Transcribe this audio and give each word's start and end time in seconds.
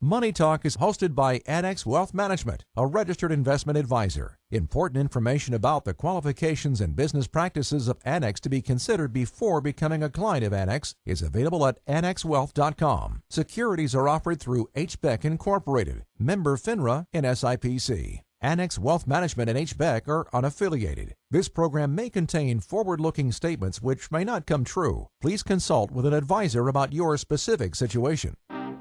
Money 0.00 0.30
Talk 0.30 0.64
is 0.64 0.76
hosted 0.76 1.16
by 1.16 1.40
Annex 1.44 1.84
Wealth 1.84 2.14
Management, 2.14 2.64
a 2.76 2.86
registered 2.86 3.32
investment 3.32 3.76
advisor. 3.76 4.38
Important 4.48 5.00
information 5.00 5.54
about 5.54 5.84
the 5.84 5.92
qualifications 5.92 6.80
and 6.80 6.94
business 6.94 7.26
practices 7.26 7.88
of 7.88 7.98
Annex 8.04 8.38
to 8.42 8.48
be 8.48 8.62
considered 8.62 9.12
before 9.12 9.60
becoming 9.60 10.04
a 10.04 10.08
client 10.08 10.44
of 10.44 10.52
Annex 10.52 10.94
is 11.04 11.20
available 11.20 11.66
at 11.66 11.84
annexwealth.com. 11.86 13.22
Securities 13.28 13.92
are 13.92 14.08
offered 14.08 14.38
through 14.38 14.68
HBEC 14.76 15.24
Incorporated, 15.24 16.04
member 16.16 16.56
FINRA 16.56 17.06
and 17.12 17.26
SIPC. 17.26 18.20
Annex 18.40 18.78
Wealth 18.78 19.04
Management 19.04 19.50
and 19.50 19.58
HBEC 19.58 20.06
are 20.06 20.28
unaffiliated. 20.32 21.14
This 21.32 21.48
program 21.48 21.96
may 21.96 22.08
contain 22.08 22.60
forward 22.60 23.00
looking 23.00 23.32
statements 23.32 23.82
which 23.82 24.12
may 24.12 24.22
not 24.22 24.46
come 24.46 24.62
true. 24.62 25.08
Please 25.20 25.42
consult 25.42 25.90
with 25.90 26.06
an 26.06 26.14
advisor 26.14 26.68
about 26.68 26.92
your 26.92 27.16
specific 27.16 27.74
situation. 27.74 28.34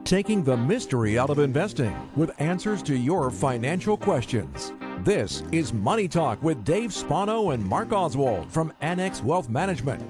Taking 0.07 0.41
the 0.41 0.55
mystery 0.55 1.19
out 1.19 1.29
of 1.29 1.37
investing 1.37 1.93
with 2.15 2.31
answers 2.39 2.81
to 2.83 2.95
your 2.95 3.29
financial 3.29 3.97
questions. 3.97 4.71
This 4.99 5.43
is 5.51 5.73
Money 5.73 6.07
Talk 6.07 6.41
with 6.41 6.63
Dave 6.63 6.93
Spano 6.93 7.49
and 7.49 7.61
Mark 7.61 7.91
Oswald 7.91 8.49
from 8.49 8.71
Annex 8.79 9.21
Wealth 9.21 9.49
Management. 9.49 10.01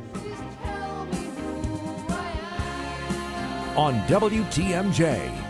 On 3.75 3.95
WTMJ. 4.05 5.46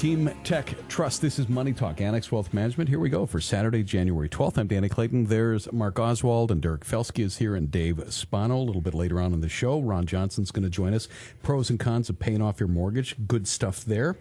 Team 0.00 0.30
Tech 0.44 0.74
Trust. 0.88 1.20
This 1.20 1.38
is 1.38 1.50
Money 1.50 1.74
Talk, 1.74 2.00
Annex 2.00 2.32
Wealth 2.32 2.54
Management. 2.54 2.88
Here 2.88 2.98
we 2.98 3.10
go 3.10 3.26
for 3.26 3.38
Saturday, 3.38 3.82
January 3.82 4.30
12th. 4.30 4.56
I'm 4.56 4.66
Danny 4.66 4.88
Clayton. 4.88 5.26
There's 5.26 5.70
Mark 5.74 5.98
Oswald 5.98 6.50
and 6.50 6.62
Derek 6.62 6.86
Felske 6.86 7.22
is 7.22 7.36
here 7.36 7.54
and 7.54 7.70
Dave 7.70 8.02
Spano. 8.08 8.56
A 8.56 8.64
little 8.64 8.80
bit 8.80 8.94
later 8.94 9.20
on 9.20 9.34
in 9.34 9.42
the 9.42 9.48
show, 9.50 9.78
Ron 9.78 10.06
Johnson's 10.06 10.52
going 10.52 10.62
to 10.62 10.70
join 10.70 10.94
us. 10.94 11.06
Pros 11.42 11.68
and 11.68 11.78
cons 11.78 12.08
of 12.08 12.18
paying 12.18 12.40
off 12.40 12.60
your 12.60 12.68
mortgage. 12.70 13.14
Good 13.28 13.46
stuff 13.46 13.84
there. 13.84 14.16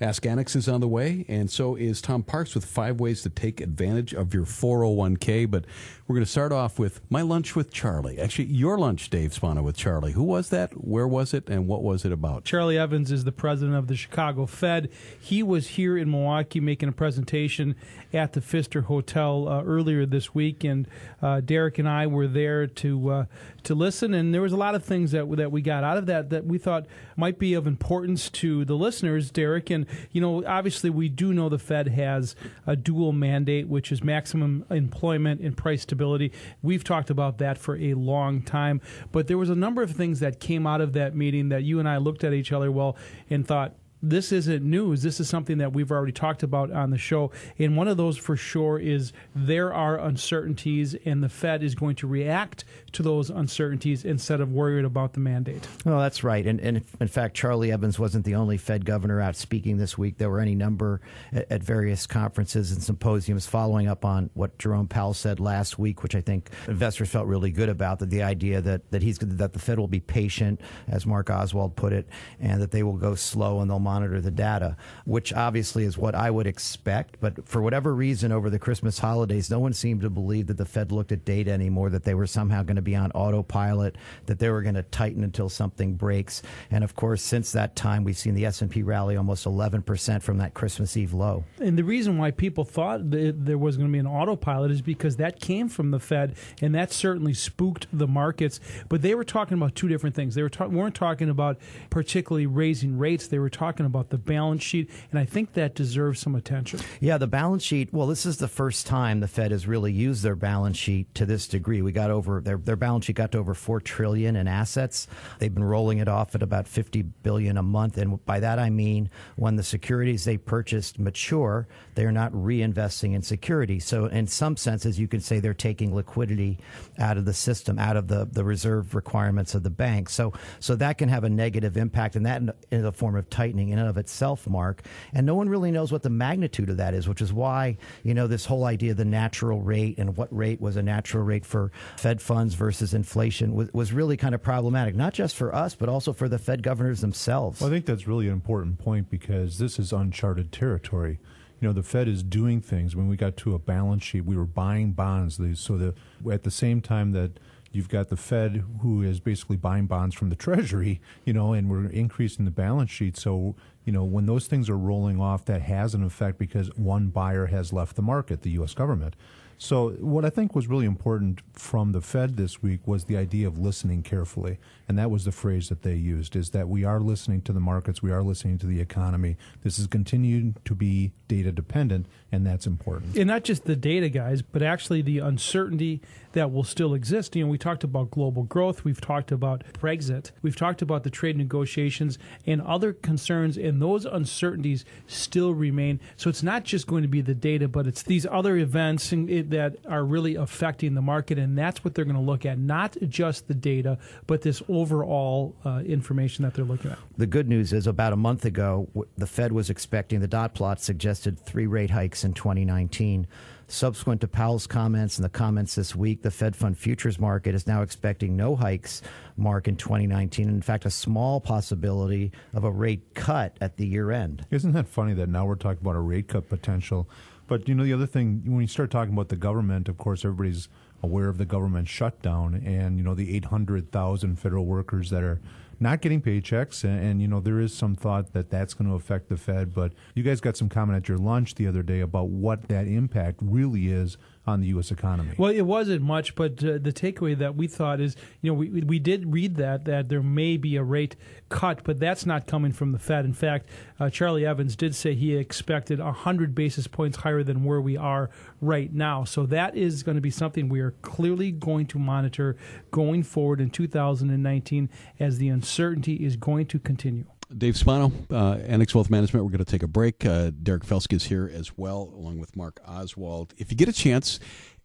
Ask 0.00 0.24
Annex 0.26 0.54
is 0.54 0.68
on 0.68 0.80
the 0.80 0.86
way, 0.86 1.24
and 1.26 1.50
so 1.50 1.74
is 1.74 2.00
Tom 2.00 2.22
Parks 2.22 2.54
with 2.54 2.64
five 2.64 3.00
ways 3.00 3.22
to 3.22 3.30
take 3.30 3.60
advantage 3.60 4.14
of 4.14 4.32
your 4.32 4.44
401k. 4.44 5.50
But 5.50 5.64
we're 6.06 6.14
going 6.14 6.24
to 6.24 6.30
start 6.30 6.52
off 6.52 6.78
with 6.78 7.00
my 7.10 7.22
lunch 7.22 7.56
with 7.56 7.72
Charlie. 7.72 8.20
Actually, 8.20 8.44
your 8.44 8.78
lunch, 8.78 9.10
Dave 9.10 9.34
Spano, 9.34 9.60
with 9.62 9.76
Charlie. 9.76 10.12
Who 10.12 10.22
was 10.22 10.50
that? 10.50 10.72
Where 10.72 11.08
was 11.08 11.34
it? 11.34 11.48
And 11.48 11.66
what 11.66 11.82
was 11.82 12.04
it 12.04 12.12
about? 12.12 12.44
Charlie 12.44 12.78
Evans 12.78 13.10
is 13.10 13.24
the 13.24 13.32
president 13.32 13.76
of 13.76 13.88
the 13.88 13.96
Chicago 13.96 14.46
Fed. 14.46 14.88
He 15.20 15.42
was 15.42 15.66
here 15.66 15.98
in 15.98 16.08
Milwaukee 16.08 16.60
making 16.60 16.88
a 16.88 16.92
presentation 16.92 17.74
at 18.12 18.34
the 18.34 18.40
Pfister 18.40 18.82
Hotel 18.82 19.48
uh, 19.48 19.62
earlier 19.64 20.06
this 20.06 20.32
week, 20.32 20.62
and 20.62 20.86
uh, 21.20 21.40
Derek 21.40 21.78
and 21.78 21.88
I 21.88 22.06
were 22.06 22.28
there 22.28 22.68
to 22.68 23.10
uh, 23.10 23.24
to 23.64 23.74
listen. 23.74 24.14
And 24.14 24.32
there 24.32 24.42
was 24.42 24.52
a 24.52 24.56
lot 24.56 24.76
of 24.76 24.84
things 24.84 25.10
that 25.10 25.28
that 25.36 25.50
we 25.50 25.60
got 25.60 25.82
out 25.82 25.98
of 25.98 26.06
that 26.06 26.30
that 26.30 26.46
we 26.46 26.56
thought 26.56 26.86
might 27.16 27.38
be 27.40 27.54
of 27.54 27.66
importance 27.66 28.30
to 28.30 28.64
the 28.64 28.76
listeners, 28.76 29.32
Derek. 29.32 29.70
And 29.70 29.87
you 30.12 30.20
know, 30.20 30.44
obviously, 30.46 30.90
we 30.90 31.08
do 31.08 31.32
know 31.32 31.48
the 31.48 31.58
Fed 31.58 31.88
has 31.88 32.34
a 32.66 32.76
dual 32.76 33.12
mandate, 33.12 33.68
which 33.68 33.92
is 33.92 34.02
maximum 34.02 34.64
employment 34.70 35.40
and 35.40 35.56
price 35.56 35.82
stability. 35.82 36.32
We've 36.62 36.84
talked 36.84 37.10
about 37.10 37.38
that 37.38 37.58
for 37.58 37.76
a 37.76 37.94
long 37.94 38.42
time, 38.42 38.80
but 39.12 39.26
there 39.26 39.38
was 39.38 39.50
a 39.50 39.54
number 39.54 39.82
of 39.82 39.90
things 39.90 40.20
that 40.20 40.40
came 40.40 40.66
out 40.66 40.80
of 40.80 40.92
that 40.94 41.14
meeting 41.14 41.48
that 41.50 41.62
you 41.64 41.78
and 41.78 41.88
I 41.88 41.98
looked 41.98 42.24
at 42.24 42.32
each 42.32 42.52
other 42.52 42.70
well 42.70 42.96
and 43.30 43.46
thought, 43.46 43.74
this 44.02 44.32
isn't 44.32 44.64
news. 44.64 45.02
This 45.02 45.20
is 45.20 45.28
something 45.28 45.58
that 45.58 45.72
we've 45.72 45.90
already 45.90 46.12
talked 46.12 46.42
about 46.42 46.70
on 46.70 46.90
the 46.90 46.98
show. 46.98 47.30
And 47.58 47.76
one 47.76 47.88
of 47.88 47.96
those 47.96 48.16
for 48.16 48.36
sure 48.36 48.78
is 48.78 49.12
there 49.34 49.72
are 49.72 49.98
uncertainties, 49.98 50.94
and 51.04 51.22
the 51.22 51.28
Fed 51.28 51.62
is 51.62 51.74
going 51.74 51.96
to 51.96 52.06
react 52.06 52.64
to 52.92 53.02
those 53.02 53.30
uncertainties 53.30 54.04
instead 54.04 54.40
of 54.40 54.52
worried 54.52 54.84
about 54.84 55.12
the 55.12 55.20
mandate. 55.20 55.66
Well, 55.84 55.98
that's 55.98 56.22
right. 56.22 56.46
And, 56.46 56.60
and 56.60 56.82
in 57.00 57.08
fact, 57.08 57.36
Charlie 57.36 57.72
Evans 57.72 57.98
wasn't 57.98 58.24
the 58.24 58.34
only 58.34 58.56
Fed 58.56 58.84
governor 58.84 59.20
out 59.20 59.36
speaking 59.36 59.76
this 59.76 59.98
week. 59.98 60.18
There 60.18 60.30
were 60.30 60.40
any 60.40 60.54
number 60.54 61.00
at, 61.32 61.50
at 61.50 61.62
various 61.62 62.06
conferences 62.06 62.72
and 62.72 62.82
symposiums 62.82 63.46
following 63.46 63.88
up 63.88 64.04
on 64.04 64.30
what 64.34 64.58
Jerome 64.58 64.88
Powell 64.88 65.14
said 65.14 65.40
last 65.40 65.78
week, 65.78 66.02
which 66.02 66.14
I 66.14 66.20
think 66.20 66.50
investors 66.66 67.08
felt 67.08 67.26
really 67.26 67.50
good 67.50 67.68
about. 67.68 67.98
That 67.98 68.10
the 68.10 68.22
idea 68.22 68.60
that, 68.60 68.90
that 68.90 69.02
he's 69.02 69.18
that 69.18 69.52
the 69.52 69.58
Fed 69.58 69.78
will 69.78 69.88
be 69.88 70.00
patient, 70.00 70.60
as 70.86 71.06
Mark 71.06 71.30
Oswald 71.30 71.76
put 71.76 71.92
it, 71.92 72.08
and 72.40 72.60
that 72.62 72.70
they 72.70 72.82
will 72.82 72.96
go 72.96 73.14
slow 73.14 73.60
and 73.60 73.70
they'll 73.70 73.78
monitor 73.88 74.20
the 74.20 74.30
data, 74.30 74.76
which 75.06 75.32
obviously 75.32 75.84
is 75.84 75.96
what 75.96 76.14
I 76.14 76.30
would 76.30 76.46
expect. 76.46 77.16
But 77.20 77.48
for 77.48 77.62
whatever 77.62 77.94
reason, 77.94 78.32
over 78.32 78.50
the 78.50 78.58
Christmas 78.58 78.98
holidays, 78.98 79.50
no 79.50 79.58
one 79.58 79.72
seemed 79.72 80.02
to 80.02 80.10
believe 80.10 80.48
that 80.48 80.58
the 80.58 80.66
Fed 80.66 80.92
looked 80.92 81.10
at 81.10 81.24
data 81.24 81.50
anymore, 81.50 81.88
that 81.88 82.04
they 82.04 82.12
were 82.12 82.26
somehow 82.26 82.62
going 82.62 82.76
to 82.76 82.82
be 82.82 82.94
on 82.94 83.10
autopilot, 83.12 83.96
that 84.26 84.38
they 84.40 84.50
were 84.50 84.60
going 84.60 84.74
to 84.74 84.82
tighten 84.82 85.24
until 85.24 85.48
something 85.48 85.94
breaks. 85.94 86.42
And 86.70 86.84
of 86.84 86.94
course, 86.94 87.22
since 87.22 87.52
that 87.52 87.76
time, 87.76 88.04
we've 88.04 88.18
seen 88.18 88.34
the 88.34 88.44
S&P 88.44 88.82
rally 88.82 89.16
almost 89.16 89.46
11% 89.46 90.22
from 90.22 90.36
that 90.38 90.52
Christmas 90.52 90.94
Eve 90.96 91.14
low. 91.14 91.44
And 91.58 91.78
the 91.78 91.84
reason 91.84 92.18
why 92.18 92.30
people 92.30 92.64
thought 92.64 93.00
there 93.10 93.56
was 93.56 93.78
going 93.78 93.88
to 93.88 93.92
be 93.92 93.98
an 93.98 94.06
autopilot 94.06 94.70
is 94.70 94.82
because 94.82 95.16
that 95.16 95.40
came 95.40 95.70
from 95.70 95.92
the 95.92 96.00
Fed, 96.00 96.36
and 96.60 96.74
that 96.74 96.92
certainly 96.92 97.32
spooked 97.32 97.86
the 97.90 98.06
markets. 98.06 98.60
But 98.90 99.00
they 99.00 99.14
were 99.14 99.24
talking 99.24 99.56
about 99.56 99.74
two 99.74 99.88
different 99.88 100.14
things. 100.14 100.34
They 100.34 100.42
were 100.42 100.50
ta- 100.50 100.66
weren't 100.66 100.94
talking 100.94 101.30
about 101.30 101.58
particularly 101.88 102.46
raising 102.46 102.98
rates. 102.98 103.28
They 103.28 103.38
were 103.38 103.48
talking 103.48 103.77
about 103.86 104.10
the 104.10 104.18
balance 104.18 104.62
sheet, 104.62 104.90
and 105.10 105.18
I 105.18 105.24
think 105.24 105.54
that 105.54 105.74
deserves 105.74 106.20
some 106.20 106.34
attention. 106.34 106.80
Yeah, 107.00 107.18
the 107.18 107.26
balance 107.26 107.62
sheet. 107.62 107.92
Well, 107.92 108.06
this 108.06 108.26
is 108.26 108.38
the 108.38 108.48
first 108.48 108.86
time 108.86 109.20
the 109.20 109.28
Fed 109.28 109.50
has 109.50 109.66
really 109.66 109.92
used 109.92 110.22
their 110.22 110.36
balance 110.36 110.76
sheet 110.76 111.14
to 111.14 111.26
this 111.26 111.46
degree. 111.46 111.82
We 111.82 111.92
got 111.92 112.10
over 112.10 112.40
their 112.40 112.58
their 112.58 112.76
balance 112.76 113.06
sheet 113.06 113.16
got 113.16 113.32
to 113.32 113.38
over 113.38 113.54
four 113.54 113.80
trillion 113.80 114.36
in 114.36 114.48
assets. 114.48 115.06
They've 115.38 115.54
been 115.54 115.64
rolling 115.64 115.98
it 115.98 116.08
off 116.08 116.34
at 116.34 116.42
about 116.42 116.66
fifty 116.68 117.02
billion 117.02 117.56
a 117.56 117.62
month, 117.62 117.98
and 117.98 118.24
by 118.24 118.40
that 118.40 118.58
I 118.58 118.70
mean 118.70 119.10
when 119.36 119.56
the 119.56 119.62
securities 119.62 120.24
they 120.24 120.36
purchased 120.36 120.98
mature, 120.98 121.68
they 121.94 122.04
are 122.04 122.12
not 122.12 122.32
reinvesting 122.32 123.14
in 123.14 123.22
securities. 123.22 123.84
So, 123.84 124.06
in 124.06 124.26
some 124.26 124.56
senses, 124.56 124.98
you 124.98 125.08
can 125.08 125.20
say 125.20 125.40
they're 125.40 125.54
taking 125.54 125.94
liquidity 125.94 126.58
out 126.98 127.16
of 127.16 127.24
the 127.24 127.34
system, 127.34 127.78
out 127.78 127.96
of 127.96 128.08
the 128.08 128.26
the 128.30 128.44
reserve 128.44 128.94
requirements 128.94 129.54
of 129.54 129.62
the 129.62 129.70
bank. 129.70 130.08
So, 130.08 130.32
so 130.60 130.76
that 130.76 130.98
can 130.98 131.08
have 131.08 131.24
a 131.24 131.28
negative 131.28 131.76
impact, 131.76 132.16
and 132.16 132.26
that 132.26 132.42
in 132.70 132.84
a 132.84 132.92
form 132.92 133.16
of 133.16 133.28
tightening 133.30 133.67
in 133.70 133.78
and 133.78 133.88
of 133.88 133.96
itself, 133.96 134.48
Mark. 134.48 134.82
And 135.12 135.26
no 135.26 135.34
one 135.34 135.48
really 135.48 135.70
knows 135.70 135.92
what 135.92 136.02
the 136.02 136.10
magnitude 136.10 136.70
of 136.70 136.76
that 136.78 136.94
is, 136.94 137.08
which 137.08 137.20
is 137.20 137.32
why, 137.32 137.76
you 138.02 138.14
know, 138.14 138.26
this 138.26 138.46
whole 138.46 138.64
idea 138.64 138.92
of 138.92 138.96
the 138.96 139.04
natural 139.04 139.60
rate 139.60 139.98
and 139.98 140.16
what 140.16 140.34
rate 140.34 140.60
was 140.60 140.76
a 140.76 140.82
natural 140.82 141.24
rate 141.24 141.44
for 141.44 141.72
Fed 141.96 142.20
funds 142.20 142.54
versus 142.54 142.94
inflation 142.94 143.54
was, 143.54 143.72
was 143.72 143.92
really 143.92 144.16
kind 144.16 144.34
of 144.34 144.42
problematic, 144.42 144.94
not 144.94 145.14
just 145.14 145.36
for 145.36 145.54
us, 145.54 145.74
but 145.74 145.88
also 145.88 146.12
for 146.12 146.28
the 146.28 146.38
Fed 146.38 146.62
governors 146.62 147.00
themselves. 147.00 147.60
Well, 147.60 147.70
I 147.70 147.72
think 147.72 147.86
that's 147.86 148.06
really 148.06 148.26
an 148.26 148.32
important 148.32 148.78
point 148.78 149.10
because 149.10 149.58
this 149.58 149.78
is 149.78 149.92
uncharted 149.92 150.52
territory 150.52 151.18
you 151.60 151.66
know 151.66 151.72
the 151.72 151.82
Fed 151.82 152.08
is 152.08 152.22
doing 152.22 152.60
things. 152.60 152.94
When 152.94 153.08
we 153.08 153.16
got 153.16 153.36
to 153.38 153.54
a 153.54 153.58
balance 153.58 154.04
sheet, 154.04 154.24
we 154.24 154.36
were 154.36 154.44
buying 154.44 154.92
bonds. 154.92 155.40
So 155.54 155.76
the 155.76 155.94
at 156.30 156.44
the 156.44 156.50
same 156.50 156.80
time 156.80 157.12
that 157.12 157.40
you've 157.72 157.88
got 157.88 158.08
the 158.08 158.16
Fed 158.16 158.64
who 158.82 159.02
is 159.02 159.20
basically 159.20 159.56
buying 159.56 159.86
bonds 159.86 160.14
from 160.14 160.30
the 160.30 160.36
Treasury, 160.36 161.00
you 161.24 161.32
know, 161.32 161.52
and 161.52 161.70
we're 161.70 161.86
increasing 161.86 162.44
the 162.44 162.50
balance 162.50 162.90
sheet. 162.90 163.16
So 163.16 163.54
you 163.88 163.92
know, 163.92 164.04
when 164.04 164.26
those 164.26 164.46
things 164.46 164.68
are 164.68 164.76
rolling 164.76 165.18
off, 165.18 165.46
that 165.46 165.62
has 165.62 165.94
an 165.94 166.04
effect 166.04 166.38
because 166.38 166.68
one 166.76 167.06
buyer 167.06 167.46
has 167.46 167.72
left 167.72 167.96
the 167.96 168.02
market, 168.02 168.42
the 168.42 168.50
U.S. 168.50 168.74
government. 168.74 169.16
So, 169.56 169.92
what 169.92 170.26
I 170.26 170.28
think 170.28 170.54
was 170.54 170.66
really 170.66 170.84
important 170.84 171.40
from 171.54 171.92
the 171.92 172.02
Fed 172.02 172.36
this 172.36 172.62
week 172.62 172.86
was 172.86 173.04
the 173.04 173.16
idea 173.16 173.48
of 173.48 173.56
listening 173.56 174.02
carefully. 174.02 174.58
And 174.88 174.98
that 174.98 175.10
was 175.10 175.26
the 175.26 175.32
phrase 175.32 175.68
that 175.68 175.82
they 175.82 175.94
used 175.94 176.34
is 176.34 176.50
that 176.50 176.68
we 176.68 176.82
are 176.82 176.98
listening 176.98 177.42
to 177.42 177.52
the 177.52 177.60
markets, 177.60 178.02
we 178.02 178.10
are 178.10 178.22
listening 178.22 178.56
to 178.58 178.66
the 178.66 178.80
economy. 178.80 179.36
This 179.62 179.78
is 179.78 179.86
continuing 179.86 180.56
to 180.64 180.74
be 180.74 181.12
data 181.28 181.52
dependent, 181.52 182.06
and 182.32 182.46
that's 182.46 182.66
important. 182.66 183.14
And 183.16 183.26
not 183.26 183.44
just 183.44 183.64
the 183.64 183.76
data, 183.76 184.08
guys, 184.08 184.40
but 184.40 184.62
actually 184.62 185.02
the 185.02 185.18
uncertainty 185.18 186.00
that 186.32 186.52
will 186.52 186.64
still 186.64 186.94
exist. 186.94 187.36
You 187.36 187.44
know, 187.44 187.50
we 187.50 187.58
talked 187.58 187.84
about 187.84 188.10
global 188.10 188.44
growth, 188.44 188.84
we've 188.84 189.00
talked 189.00 189.30
about 189.30 189.62
Brexit, 189.74 190.30
we've 190.40 190.56
talked 190.56 190.80
about 190.80 191.02
the 191.02 191.10
trade 191.10 191.36
negotiations 191.36 192.18
and 192.46 192.62
other 192.62 192.94
concerns, 192.94 193.58
and 193.58 193.82
those 193.82 194.06
uncertainties 194.06 194.86
still 195.06 195.52
remain. 195.52 196.00
So 196.16 196.30
it's 196.30 196.42
not 196.42 196.64
just 196.64 196.86
going 196.86 197.02
to 197.02 197.08
be 197.08 197.20
the 197.20 197.34
data, 197.34 197.68
but 197.68 197.86
it's 197.86 198.02
these 198.02 198.26
other 198.30 198.56
events 198.56 199.10
that 199.10 199.76
are 199.86 200.04
really 200.04 200.36
affecting 200.36 200.94
the 200.94 201.02
market, 201.02 201.38
and 201.38 201.58
that's 201.58 201.84
what 201.84 201.94
they're 201.94 202.06
going 202.06 202.16
to 202.16 202.22
look 202.22 202.46
at, 202.46 202.58
not 202.58 202.96
just 203.08 203.48
the 203.48 203.54
data, 203.54 203.98
but 204.26 204.40
this 204.40 204.62
overall 204.78 205.56
uh, 205.64 205.82
information 205.84 206.44
that 206.44 206.54
they're 206.54 206.64
looking 206.64 206.90
at. 206.90 206.98
The 207.16 207.26
good 207.26 207.48
news 207.48 207.72
is 207.72 207.86
about 207.86 208.12
a 208.12 208.16
month 208.16 208.44
ago, 208.44 208.88
the 209.16 209.26
Fed 209.26 209.52
was 209.52 209.70
expecting 209.70 210.20
the 210.20 210.28
dot 210.28 210.54
plot 210.54 210.80
suggested 210.80 211.38
three 211.40 211.66
rate 211.66 211.90
hikes 211.90 212.24
in 212.24 212.32
2019. 212.32 213.26
Subsequent 213.70 214.22
to 214.22 214.28
Powell's 214.28 214.66
comments 214.66 215.18
and 215.18 215.24
the 215.24 215.28
comments 215.28 215.74
this 215.74 215.94
week, 215.94 216.22
the 216.22 216.30
Fed 216.30 216.56
Fund 216.56 216.78
futures 216.78 217.18
market 217.18 217.54
is 217.54 217.66
now 217.66 217.82
expecting 217.82 218.34
no 218.34 218.56
hikes, 218.56 219.02
Mark, 219.36 219.68
in 219.68 219.76
2019. 219.76 220.48
In 220.48 220.62
fact, 220.62 220.86
a 220.86 220.90
small 220.90 221.38
possibility 221.40 222.32
of 222.54 222.64
a 222.64 222.70
rate 222.70 223.14
cut 223.14 223.56
at 223.60 223.76
the 223.76 223.86
year 223.86 224.10
end. 224.10 224.46
Isn't 224.50 224.72
that 224.72 224.88
funny 224.88 225.12
that 225.14 225.28
now 225.28 225.44
we're 225.44 225.56
talking 225.56 225.80
about 225.82 225.96
a 225.96 226.00
rate 226.00 226.28
cut 226.28 226.48
potential? 226.48 227.10
But 227.46 227.68
you 227.68 227.74
know, 227.74 227.84
the 227.84 227.92
other 227.92 228.06
thing, 228.06 228.42
when 228.46 228.60
you 228.60 228.68
start 228.68 228.90
talking 228.90 229.14
about 229.14 229.28
the 229.28 229.36
government, 229.36 229.88
of 229.88 229.98
course, 229.98 230.24
everybody's 230.24 230.68
aware 231.02 231.28
of 231.28 231.38
the 231.38 231.44
government 231.44 231.88
shutdown 231.88 232.54
and 232.54 232.98
you 232.98 233.04
know 233.04 233.14
the 233.14 233.36
800,000 233.36 234.36
federal 234.36 234.66
workers 234.66 235.10
that 235.10 235.22
are 235.22 235.40
not 235.80 236.00
getting 236.00 236.20
paychecks, 236.20 236.82
and, 236.82 237.00
and, 237.00 237.22
you 237.22 237.28
know 237.28 237.40
there 237.40 237.60
is 237.60 237.72
some 237.72 237.94
thought 237.94 238.32
that 238.32 238.50
that's 238.50 238.74
going 238.74 238.90
to 238.90 238.96
affect 238.96 239.28
the 239.28 239.36
Fed. 239.36 239.72
But 239.72 239.92
you 240.14 240.22
guys 240.22 240.40
got 240.40 240.56
some 240.56 240.68
comment 240.68 240.96
at 240.96 241.08
your 241.08 241.18
lunch 241.18 241.54
the 241.54 241.66
other 241.66 241.82
day 241.82 242.00
about 242.00 242.28
what 242.28 242.68
that 242.68 242.86
impact 242.86 243.38
really 243.40 243.88
is 243.88 244.16
on 244.48 244.60
the 244.60 244.68
U.S. 244.68 244.90
economy. 244.90 245.34
Well, 245.36 245.52
it 245.52 245.62
wasn't 245.62 246.02
much, 246.02 246.34
but 246.34 246.62
uh, 246.64 246.78
the 246.80 246.92
takeaway 246.92 247.38
that 247.38 247.54
we 247.54 247.68
thought 247.68 248.00
is, 248.00 248.16
you 248.40 248.50
know, 248.50 248.54
we 248.54 248.68
we 248.68 248.98
did 248.98 249.32
read 249.32 249.56
that 249.56 249.84
that 249.84 250.08
there 250.08 250.22
may 250.22 250.56
be 250.56 250.76
a 250.76 250.82
rate 250.82 251.16
cut, 251.48 251.84
but 251.84 252.00
that's 252.00 252.26
not 252.26 252.46
coming 252.46 252.72
from 252.72 252.92
the 252.92 252.98
Fed. 252.98 253.24
In 253.24 253.34
fact, 253.34 253.68
uh, 254.00 254.10
Charlie 254.10 254.46
Evans 254.46 254.74
did 254.74 254.94
say 254.94 255.14
he 255.14 255.36
expected 255.36 255.98
100 255.98 256.54
basis 256.54 256.86
points 256.86 257.18
higher 257.18 257.42
than 257.42 257.64
where 257.64 257.80
we 257.80 257.96
are 257.96 258.30
right 258.60 258.92
now. 258.92 259.24
So 259.24 259.46
that 259.46 259.76
is 259.76 260.02
going 260.02 260.16
to 260.16 260.20
be 260.20 260.30
something 260.30 260.68
we 260.68 260.80
are 260.80 260.92
clearly 261.02 261.50
going 261.50 261.86
to 261.86 261.98
monitor 261.98 262.56
going 262.90 263.22
forward 263.22 263.60
in 263.60 263.70
2019 263.70 264.88
as 265.20 265.38
the 265.38 265.48
uncertainty 265.48 266.14
is 266.14 266.36
going 266.36 266.66
to 266.66 266.78
continue. 266.78 267.24
Dave 267.56 267.76
Spano, 267.76 268.12
uh, 268.30 268.58
Annex 268.66 268.94
Wealth 268.94 269.08
Management. 269.08 269.44
We're 269.44 269.50
going 269.50 269.64
to 269.64 269.70
take 269.70 269.82
a 269.82 269.88
break. 269.88 270.26
Uh, 270.26 270.50
Derek 270.62 270.84
Felske 270.84 271.14
is 271.14 271.24
here 271.24 271.50
as 271.52 271.76
well, 271.78 272.12
along 272.14 272.38
with 272.38 272.54
Mark 272.54 272.78
Oswald. 272.86 273.54
If 273.56 273.70
you 273.70 273.76
get 273.76 273.88
a 273.88 273.92
chance, 273.92 274.38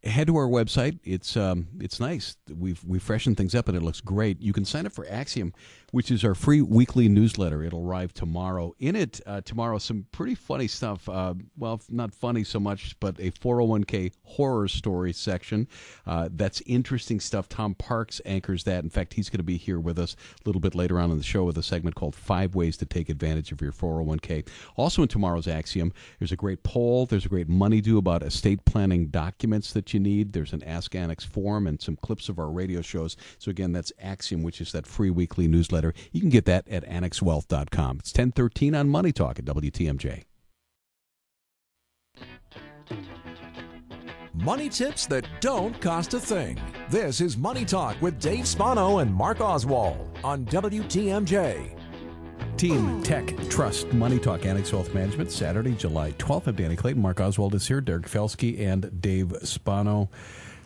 head 0.04 0.26
to 0.26 0.36
our 0.36 0.46
website. 0.46 0.98
It's 1.04 1.36
um, 1.36 1.68
it's 1.80 1.98
nice. 2.00 2.36
We've 2.48 2.82
we 2.84 2.98
freshened 2.98 3.36
things 3.36 3.54
up 3.54 3.68
and 3.68 3.76
it 3.76 3.82
looks 3.82 4.00
great. 4.00 4.40
You 4.40 4.52
can 4.52 4.64
sign 4.64 4.86
up 4.86 4.92
for 4.92 5.06
Axiom, 5.08 5.52
which 5.92 6.10
is 6.10 6.24
our 6.24 6.34
free 6.34 6.60
weekly 6.60 7.08
newsletter. 7.08 7.62
It'll 7.62 7.86
arrive 7.86 8.12
tomorrow. 8.12 8.74
In 8.78 8.96
it 8.96 9.20
uh, 9.26 9.40
tomorrow, 9.40 9.78
some 9.78 10.06
pretty 10.12 10.34
funny 10.34 10.68
stuff. 10.68 11.08
Uh, 11.08 11.34
well, 11.56 11.80
not 11.88 12.14
funny 12.14 12.44
so 12.44 12.60
much, 12.60 12.98
but 13.00 13.18
a 13.18 13.30
401k 13.30 14.12
horror 14.24 14.68
story 14.68 15.12
section. 15.12 15.68
Uh, 16.06 16.28
that's 16.32 16.60
interesting 16.66 17.20
stuff. 17.20 17.48
Tom 17.48 17.74
Parks 17.74 18.20
anchors 18.24 18.64
that. 18.64 18.84
In 18.84 18.90
fact, 18.90 19.14
he's 19.14 19.30
going 19.30 19.38
to 19.38 19.44
be 19.44 19.56
here 19.56 19.80
with 19.80 19.98
us 19.98 20.16
a 20.44 20.48
little 20.48 20.60
bit 20.60 20.74
later 20.74 20.98
on 20.98 21.10
in 21.10 21.18
the 21.18 21.24
show 21.24 21.44
with 21.44 21.56
a 21.58 21.62
segment 21.62 21.96
called 21.96 22.14
Five 22.14 22.54
Ways 22.54 22.76
to 22.78 22.86
Take 22.86 23.08
Advantage 23.08 23.52
of 23.52 23.62
Your 23.62 23.72
401k. 23.72 24.46
Also 24.76 25.02
in 25.02 25.08
tomorrow's 25.08 25.48
Axiom, 25.48 25.92
there's 26.18 26.32
a 26.32 26.36
great 26.36 26.62
poll. 26.62 27.06
There's 27.06 27.26
a 27.26 27.30
great 27.30 27.48
money 27.48 27.80
do 27.80 27.96
about 27.98 28.22
estate 28.22 28.64
planning 28.64 29.06
documents 29.06 29.72
that 29.72 29.93
you 29.94 30.00
need. 30.00 30.32
There's 30.32 30.52
an 30.52 30.62
Ask 30.64 30.94
Annex 30.94 31.24
form 31.24 31.66
and 31.66 31.80
some 31.80 31.96
clips 31.96 32.28
of 32.28 32.38
our 32.38 32.50
radio 32.50 32.82
shows. 32.82 33.16
So 33.38 33.50
again, 33.50 33.72
that's 33.72 33.92
Axiom, 33.98 34.42
which 34.42 34.60
is 34.60 34.72
that 34.72 34.86
free 34.86 35.10
weekly 35.10 35.48
newsletter. 35.48 35.94
You 36.12 36.20
can 36.20 36.30
get 36.30 36.44
that 36.46 36.68
at 36.68 36.84
annexwealth.com. 36.86 37.98
It's 38.00 38.12
1013 38.12 38.74
on 38.74 38.88
Money 38.88 39.12
Talk 39.12 39.38
at 39.38 39.44
WTMJ. 39.44 40.24
Money 44.34 44.68
tips 44.68 45.06
that 45.06 45.26
don't 45.40 45.80
cost 45.80 46.12
a 46.12 46.20
thing. 46.20 46.60
This 46.90 47.20
is 47.20 47.36
Money 47.36 47.64
Talk 47.64 48.00
with 48.02 48.20
Dave 48.20 48.48
Spano 48.48 48.98
and 48.98 49.14
Mark 49.14 49.40
Oswald 49.40 50.18
on 50.24 50.44
WTMJ. 50.46 51.83
Team 52.56 53.02
Tech 53.02 53.36
Trust 53.50 53.92
Money 53.92 54.18
Talk 54.20 54.46
Annex 54.46 54.72
Wealth 54.72 54.94
Management, 54.94 55.32
Saturday, 55.32 55.72
July 55.72 56.12
12th. 56.12 56.46
I'm 56.46 56.54
Danny 56.54 56.76
Clayton. 56.76 57.02
Mark 57.02 57.20
Oswald 57.20 57.52
is 57.54 57.66
here, 57.66 57.80
Derek 57.80 58.06
Felske, 58.06 58.60
and 58.60 59.00
Dave 59.02 59.34
Spano. 59.42 60.08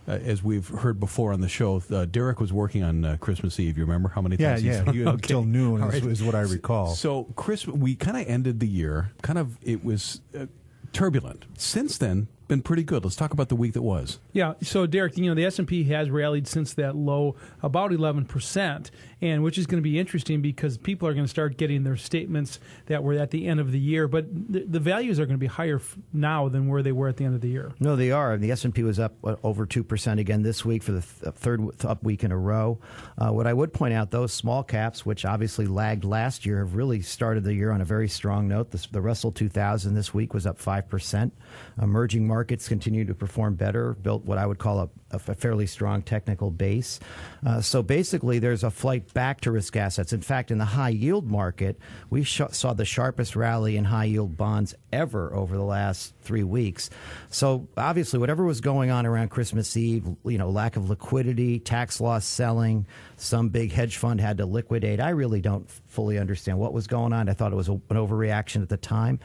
Uh, 0.07 0.13
as 0.13 0.43
we've 0.43 0.69
heard 0.69 1.01
before 1.01 1.33
on 1.33 1.41
the 1.41 1.49
show, 1.49 1.83
uh, 1.91 2.05
Derek 2.05 2.41
was 2.41 2.53
working 2.53 2.83
on 2.83 3.05
uh, 3.05 3.17
Christmas 3.19 3.59
Eve. 3.59 3.79
You 3.79 3.85
remember 3.85 4.11
how 4.11 4.21
many 4.21 4.37
yeah, 4.37 4.51
times? 4.51 4.65
Yeah, 4.65 4.73
yeah, 4.73 4.83
okay. 4.91 5.03
until 5.07 5.45
noon 5.45 5.83
is, 5.83 5.93
right. 5.95 6.05
is, 6.05 6.23
what 6.23 6.35
I 6.35 6.43
recall. 6.43 6.95
So, 6.95 7.25
Chris, 7.37 7.67
we 7.67 7.95
kind 7.95 8.19
of 8.19 8.29
ended 8.29 8.61
the 8.61 8.69
year. 8.69 9.13
Kind 9.23 9.39
of, 9.39 9.57
it 9.63 9.83
was 9.83 10.21
uh, 10.39 10.47
turbulent. 10.93 11.47
Since 11.57 11.97
then, 11.97 12.29
been 12.49 12.63
pretty 12.63 12.83
good. 12.83 13.05
Let's 13.05 13.17
talk 13.17 13.33
about 13.33 13.49
the 13.51 13.57
week 13.57 13.75
that 13.75 13.83
was. 13.83 14.19
Yeah. 14.33 14.55
So, 14.63 14.87
Derek, 14.87 15.17
you 15.17 15.27
know 15.27 15.35
the 15.35 15.45
S 15.45 15.59
and 15.59 15.69
P 15.69 15.85
has 15.85 16.11
rallied 16.11 16.49
since 16.49 16.75
that 16.75 16.97
low 16.97 17.37
about 17.63 17.93
eleven 17.93 18.25
percent, 18.25 18.91
and 19.21 19.43
which 19.43 19.59
is 19.59 19.67
going 19.67 19.79
to 19.83 19.89
be 19.89 19.99
interesting 19.99 20.41
because 20.43 20.79
people 20.79 21.07
are 21.07 21.13
going 21.13 21.25
to 21.25 21.31
start 21.31 21.57
getting 21.59 21.85
their 21.85 21.97
statements 21.97 22.59
that 22.87 23.03
were 23.05 23.15
at 23.15 23.31
the 23.31 23.47
end 23.47 23.61
of 23.61 23.71
the 23.71 23.79
year, 23.79 24.09
but 24.09 24.27
the, 24.53 24.61
the 24.65 24.81
values 24.81 25.21
are 25.21 25.27
going 25.27 25.37
to 25.37 25.39
be 25.39 25.47
higher 25.47 25.77
f- 25.77 25.97
now 26.13 26.49
than 26.49 26.69
where 26.69 26.83
they 26.83 26.93
were 26.93 27.09
at 27.09 27.17
the 27.19 27.25
end 27.25 27.35
of 27.35 27.41
the 27.41 27.49
year. 27.49 27.73
No, 27.81 27.97
they 27.97 28.11
are. 28.11 28.37
The 28.39 28.51
S 28.51 28.65
and 28.65 28.75
P 28.75 28.83
was 28.83 28.99
up 28.99 29.15
uh, 29.23 29.37
over 29.45 29.67
two 29.67 29.85
percent 29.85 30.19
again 30.19 30.43
this 30.43 30.65
week 30.65 30.83
for 30.83 30.93
the 30.93 31.03
th- 31.03 31.35
third 31.35 31.85
up 31.85 32.03
week 32.03 32.25
in 32.25 32.33
a 32.33 32.39
row. 32.39 32.79
Uh, 33.19 33.31
what 33.31 33.47
I 33.47 33.53
would 33.53 33.73
point 33.75 33.93
out, 33.93 34.11
those 34.11 34.33
small 34.33 34.63
caps, 34.65 35.05
which 35.05 35.25
obviously 35.25 35.67
lagged 35.67 36.05
last 36.05 36.47
year, 36.47 36.61
have 36.61 36.75
really 36.75 37.03
started 37.03 37.45
the 37.45 37.55
year 37.55 37.71
on 37.73 37.81
a 37.81 37.85
very 37.85 38.09
strong 38.09 38.49
note. 38.49 38.71
The, 38.71 38.87
the 38.91 39.01
Russell 39.03 39.33
2000 39.33 39.95
this 39.95 40.15
week 40.15 40.33
was 40.33 40.47
up 40.47 40.59
five 40.59 40.89
percent. 40.89 41.35
Emerging 41.81 42.27
markets 42.27 42.38
continue 42.45 43.05
to 43.05 43.15
perform 43.15 43.55
better, 43.55 43.95
built 43.95 44.25
what 44.25 44.39
I 44.39 44.47
would 44.47 44.59
call 44.59 44.81
a, 44.81 44.89
a 45.11 45.19
fairly 45.19 45.67
strong 45.67 46.03
technical 46.03 46.51
base. 46.51 47.01
Uh, 47.47 47.61
so 47.61 47.83
basically, 47.83 48.39
there's 48.39 48.65
a 48.65 48.71
flight 48.71 49.13
back 49.15 49.41
to 49.43 49.51
risk 49.51 49.77
assets. 49.77 50.13
In 50.13 50.21
fact, 50.21 50.51
in 50.51 50.59
the 50.59 50.65
high 50.65 50.91
yield 50.91 51.31
market, 51.31 51.79
we 52.11 52.23
sh- 52.23 52.43
saw 52.51 52.73
the 52.73 52.85
sharpest 52.85 53.37
rally 53.37 53.77
in 53.77 53.85
high 53.85 54.05
yield 54.05 54.37
bonds 54.37 54.75
ever 54.93 55.35
over 55.35 55.57
the 55.57 55.63
last 55.65 56.15
three 56.23 56.45
weeks. 56.45 56.91
So 57.31 57.69
obviously, 57.77 58.19
whatever 58.19 58.45
was 58.45 58.61
going 58.61 58.91
on 58.91 59.07
around 59.07 59.31
Christmas 59.31 59.77
Eve, 59.77 60.05
you 60.25 60.39
know, 60.39 60.51
lack 60.51 60.77
of 60.77 60.91
liquidity, 60.91 61.59
tax 61.59 62.01
loss 62.01 62.25
selling, 62.25 62.87
some 63.17 63.49
big 63.49 63.73
hedge 63.73 63.97
fund 63.97 64.21
had 64.21 64.39
to 64.39 64.47
liquidate. 64.47 65.01
I 65.01 65.11
really 65.11 65.41
don't 65.41 65.69
fully 65.99 66.17
understand 66.17 66.57
what 66.61 66.73
was 66.73 66.87
going 66.87 67.13
on. 67.13 67.29
I 67.29 67.33
thought 67.33 67.51
it 67.51 67.57
was 67.57 67.69
a, 67.69 67.73
an 67.73 67.97
overreaction 67.97 68.63
at 68.63 68.69
the 68.69 68.77
time. 68.77 69.19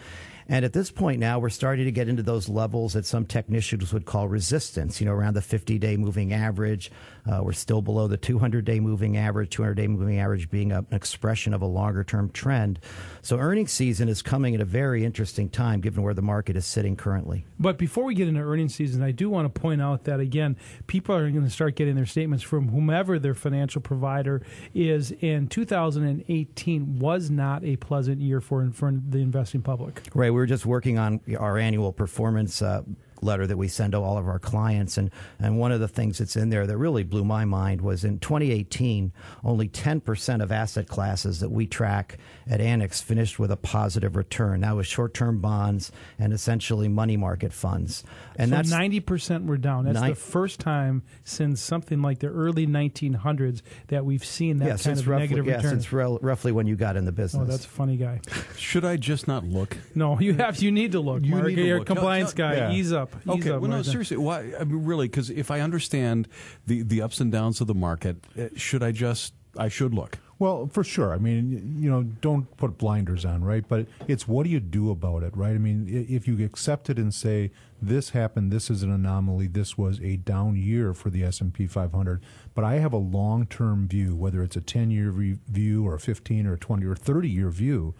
And 0.47 0.65
at 0.65 0.73
this 0.73 0.91
point 0.91 1.19
now, 1.19 1.39
we're 1.39 1.49
starting 1.49 1.85
to 1.85 1.91
get 1.91 2.07
into 2.07 2.23
those 2.23 2.49
levels 2.49 2.93
that 2.93 3.05
some 3.05 3.25
technicians 3.25 3.93
would 3.93 4.05
call 4.05 4.27
resistance, 4.27 4.99
you 4.99 5.05
know, 5.05 5.13
around 5.13 5.35
the 5.35 5.41
50 5.41 5.79
day 5.79 5.95
moving 5.97 6.33
average. 6.33 6.91
Uh, 7.25 7.41
we're 7.41 7.53
still 7.53 7.81
below 7.81 8.07
the 8.07 8.17
200 8.17 8.65
day 8.65 8.79
moving 8.79 9.15
average, 9.17 9.51
200 9.51 9.75
day 9.75 9.87
moving 9.87 10.19
average 10.19 10.49
being 10.49 10.71
a, 10.71 10.79
an 10.79 10.87
expression 10.91 11.53
of 11.53 11.61
a 11.61 11.65
longer 11.65 12.03
term 12.03 12.29
trend. 12.31 12.79
So 13.21 13.37
earnings 13.37 13.71
season 13.71 14.09
is 14.09 14.21
coming 14.21 14.53
at 14.53 14.61
a 14.61 14.65
very 14.65 15.05
interesting 15.05 15.49
time 15.49 15.79
given 15.79 16.03
where 16.03 16.13
the 16.13 16.21
market 16.21 16.57
is 16.57 16.65
sitting 16.65 16.97
currently. 16.97 17.45
But 17.57 17.77
before 17.77 18.03
we 18.03 18.15
get 18.15 18.27
into 18.27 18.41
earnings 18.41 18.75
season, 18.75 19.01
I 19.01 19.11
do 19.11 19.29
want 19.29 19.53
to 19.53 19.61
point 19.61 19.81
out 19.81 20.03
that, 20.03 20.19
again, 20.19 20.57
people 20.87 21.15
are 21.15 21.29
going 21.29 21.45
to 21.45 21.49
start 21.49 21.75
getting 21.75 21.95
their 21.95 22.05
statements 22.05 22.43
from 22.43 22.69
whomever 22.69 23.17
their 23.19 23.33
financial 23.33 23.81
provider 23.81 24.41
is. 24.73 25.11
In 25.21 25.47
2018 25.47 26.62
was 26.79 27.29
not 27.29 27.63
a 27.63 27.75
pleasant 27.77 28.21
year 28.21 28.41
for, 28.41 28.69
for 28.71 28.91
the 28.91 29.19
investing 29.19 29.61
public. 29.61 30.01
Right. 30.13 30.31
We 30.31 30.37
were 30.37 30.45
just 30.45 30.65
working 30.65 30.97
on 30.97 31.21
our 31.39 31.57
annual 31.57 31.91
performance 31.91 32.61
uh, 32.61 32.83
letter 33.23 33.47
that 33.47 33.57
we 33.57 33.67
send 33.67 33.93
to 33.93 33.99
all 33.99 34.17
of 34.17 34.27
our 34.27 34.39
clients. 34.39 34.97
And, 34.97 35.09
and 35.39 35.57
one 35.57 35.71
of 35.71 35.79
the 35.79 35.87
things 35.87 36.17
that's 36.17 36.35
in 36.35 36.49
there 36.49 36.67
that 36.67 36.77
really 36.77 37.03
blew 37.03 37.23
my 37.23 37.45
mind 37.45 37.81
was 37.81 38.03
in 38.03 38.19
2018, 38.19 39.11
only 39.43 39.67
10% 39.69 40.43
of 40.43 40.51
asset 40.51 40.87
classes 40.87 41.39
that 41.39 41.49
we 41.49 41.65
track 41.65 42.17
at 42.47 42.61
Annex 42.61 43.01
finished 43.01 43.39
with 43.39 43.51
a 43.51 43.57
positive 43.57 44.15
return. 44.15 44.61
That 44.61 44.75
was 44.75 44.87
short 44.87 45.13
term 45.13 45.39
bonds 45.39 45.91
and 46.19 46.33
essentially 46.33 46.87
money 46.87 47.17
market 47.17 47.53
funds. 47.53 48.03
And 48.37 48.49
so 48.49 48.55
that's 48.55 48.71
90% 48.73 49.45
were 49.45 49.57
down. 49.57 49.85
That's 49.85 49.99
Nine- 49.99 50.09
the 50.11 50.15
first 50.15 50.59
time 50.59 51.03
since 51.23 51.61
something 51.61 52.01
like 52.01 52.19
the 52.19 52.27
early 52.27 52.65
1900s 52.65 53.61
that 53.87 54.05
we've 54.05 54.23
seen 54.25 54.57
that 54.57 54.65
yeah, 54.67 54.77
kind 54.77 54.99
of 54.99 55.07
roughly, 55.07 55.23
negative 55.27 55.45
yeah, 55.45 55.55
return. 55.57 55.69
since 55.71 55.93
rel- 55.93 56.19
roughly 56.21 56.51
when 56.51 56.67
you 56.67 56.75
got 56.75 56.95
in 56.95 57.05
the 57.05 57.11
business. 57.11 57.43
Oh, 57.43 57.45
that's 57.51 57.65
a 57.65 57.69
funny 57.69 57.97
guy. 57.97 58.21
Should 58.57 58.85
I 58.85 58.97
just 58.97 59.27
not 59.27 59.43
look? 59.45 59.77
No, 59.95 60.19
you 60.19 60.33
have. 60.35 60.61
You 60.61 60.71
need 60.71 60.93
to 60.93 60.99
look. 60.99 61.23
You 61.23 61.31
Mark. 61.31 61.47
need 61.47 61.55
to 61.55 61.61
You're 61.65 61.79
look. 61.79 61.89
a 61.89 61.93
compliance 61.93 62.35
No, 62.37 62.47
no, 62.49 62.55
guy. 62.55 62.57
yeah. 62.57 62.71
Ease 62.71 62.93
up. 62.93 63.15
Ease 63.23 63.29
Okay, 63.29 63.49
up, 63.51 63.61
well, 63.61 63.69
no, 63.69 63.77
Mark. 63.77 63.85
seriously. 63.85 64.17
Why? 64.17 64.51
I 64.59 64.63
mean, 64.63 64.83
really? 64.85 65.07
Because 65.07 65.29
if 65.29 65.51
I 65.51 65.59
understand 65.59 66.27
the 66.67 66.81
the 66.83 67.01
ups 67.01 67.19
and 67.19 67.31
downs 67.31 67.61
of 67.61 67.67
the 67.67 67.75
market, 67.75 68.17
uh, 68.39 68.47
should 68.55 68.83
I 68.83 68.91
just? 68.91 69.33
I 69.57 69.67
should 69.67 69.93
look. 69.93 70.17
Well, 70.43 70.67
for 70.67 70.83
sure. 70.83 71.13
I 71.13 71.19
mean, 71.19 71.77
you 71.79 71.89
know, 71.89 72.03
don't 72.03 72.57
put 72.57 72.77
blinders 72.77 73.23
on, 73.23 73.45
right? 73.45 73.65
But 73.65 73.87
it's 74.09 74.27
what 74.27 74.43
do 74.43 74.49
you 74.49 74.59
do 74.59 74.91
about 74.91 75.23
it, 75.23 75.37
right? 75.37 75.55
I 75.55 75.57
mean, 75.57 75.87
if 76.09 76.27
you 76.27 76.43
accept 76.43 76.89
it 76.89 76.99
and 76.99 77.13
say 77.13 77.51
this 77.81 78.09
happened, 78.09 78.51
this 78.51 78.69
is 78.69 78.83
an 78.83 78.91
anomaly, 78.91 79.47
this 79.47 79.77
was 79.77 80.01
a 80.01 80.17
down 80.17 80.57
year 80.57 80.93
for 80.93 81.09
the 81.09 81.23
S 81.23 81.39
and 81.39 81.53
P 81.53 81.65
500, 81.65 82.21
but 82.53 82.65
I 82.65 82.73
have 82.79 82.91
a 82.91 82.97
long-term 82.97 83.87
view, 83.87 84.17
whether 84.17 84.43
it's 84.43 84.57
a 84.57 84.61
10-year 84.61 85.13
view 85.47 85.87
or 85.87 85.95
a 85.95 85.99
15 86.01 86.45
or 86.45 86.57
20 86.57 86.85
or 86.87 86.95
30-year 86.95 87.49
view. 87.49 87.95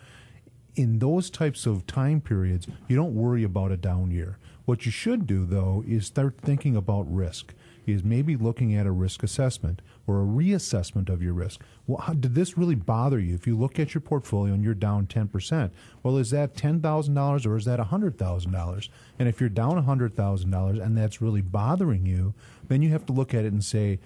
In 0.76 1.00
those 1.00 1.30
types 1.30 1.66
of 1.66 1.88
time 1.88 2.20
periods, 2.20 2.68
you 2.90 2.98
don't 2.98 3.16
worry 3.16 3.46
about 3.46 3.72
a 3.72 3.78
down 3.78 4.12
year. 4.12 4.38
What 4.66 4.86
you 4.86 4.92
should 4.92 5.26
do, 5.26 5.46
though, 5.46 5.82
is 5.88 6.08
start 6.08 6.36
thinking 6.42 6.76
about 6.76 7.06
risk. 7.10 7.54
Is 7.86 8.02
maybe 8.02 8.38
looking 8.38 8.74
at 8.76 8.88
a 8.88 8.92
risk 8.92 9.24
assessment 9.24 9.82
or 10.06 10.22
a 10.22 10.26
reassessment 10.26 11.10
of 11.10 11.22
your 11.22 11.34
risk. 11.34 11.62
Well, 11.88 12.02
how, 12.02 12.14
did 12.14 12.36
this 12.36 12.58
really 12.58 12.76
bother 12.76 13.20
you? 13.20 13.36
If 13.36 13.48
you 13.48 13.58
look 13.58 13.80
at 13.80 13.94
your 13.94 14.02
portfolio 14.02 14.54
and 14.54 14.64
you're 14.64 14.74
down 14.74 15.08
10%, 15.08 15.72
well, 16.02 16.18
is 16.18 16.30
that 16.32 16.56
$10,000 16.56 17.46
or 17.46 17.58
is 17.58 17.66
that 17.66 17.80
$100,000? 17.80 18.90
And 19.20 19.30
if 19.30 19.40
you're 19.40 19.50
down 19.50 19.84
$100,000 19.84 20.84
and 20.84 20.98
that's 20.98 21.22
really 21.22 21.42
bothering 21.42 22.06
you, 22.06 22.34
then 22.68 22.82
you 22.82 22.90
have 22.90 23.06
to 23.06 23.14
look 23.14 23.34
at 23.34 23.46
it 23.46 23.54
and 23.54 23.64
say, 23.64 24.00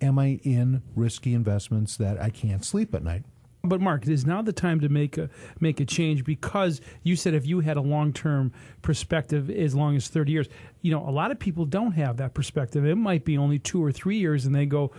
am 0.00 0.18
I 0.18 0.40
in 0.42 0.82
risky 0.96 1.34
investments 1.34 1.96
that 1.96 2.20
I 2.20 2.30
can't 2.30 2.64
sleep 2.64 2.94
at 2.94 3.02
night? 3.02 3.24
But 3.64 3.80
Mark, 3.80 4.08
is 4.08 4.26
now 4.26 4.42
the 4.42 4.52
time 4.52 4.80
to 4.80 4.88
make 4.88 5.16
a 5.16 5.30
make 5.60 5.78
a 5.78 5.84
change 5.84 6.24
because 6.24 6.80
you 7.04 7.14
said 7.14 7.32
if 7.32 7.46
you 7.46 7.60
had 7.60 7.76
a 7.76 7.80
long 7.80 8.12
term 8.12 8.52
perspective 8.82 9.48
as 9.50 9.72
long 9.72 9.94
as 9.94 10.08
thirty 10.08 10.32
years, 10.32 10.48
you 10.80 10.90
know, 10.90 11.08
a 11.08 11.12
lot 11.12 11.30
of 11.30 11.38
people 11.38 11.64
don't 11.64 11.92
have 11.92 12.16
that 12.16 12.34
perspective. 12.34 12.84
It 12.84 12.96
might 12.96 13.24
be 13.24 13.38
only 13.38 13.60
two 13.60 13.82
or 13.82 13.92
three 13.92 14.18
years, 14.18 14.46
and 14.46 14.54
they 14.54 14.66
go, 14.66 14.90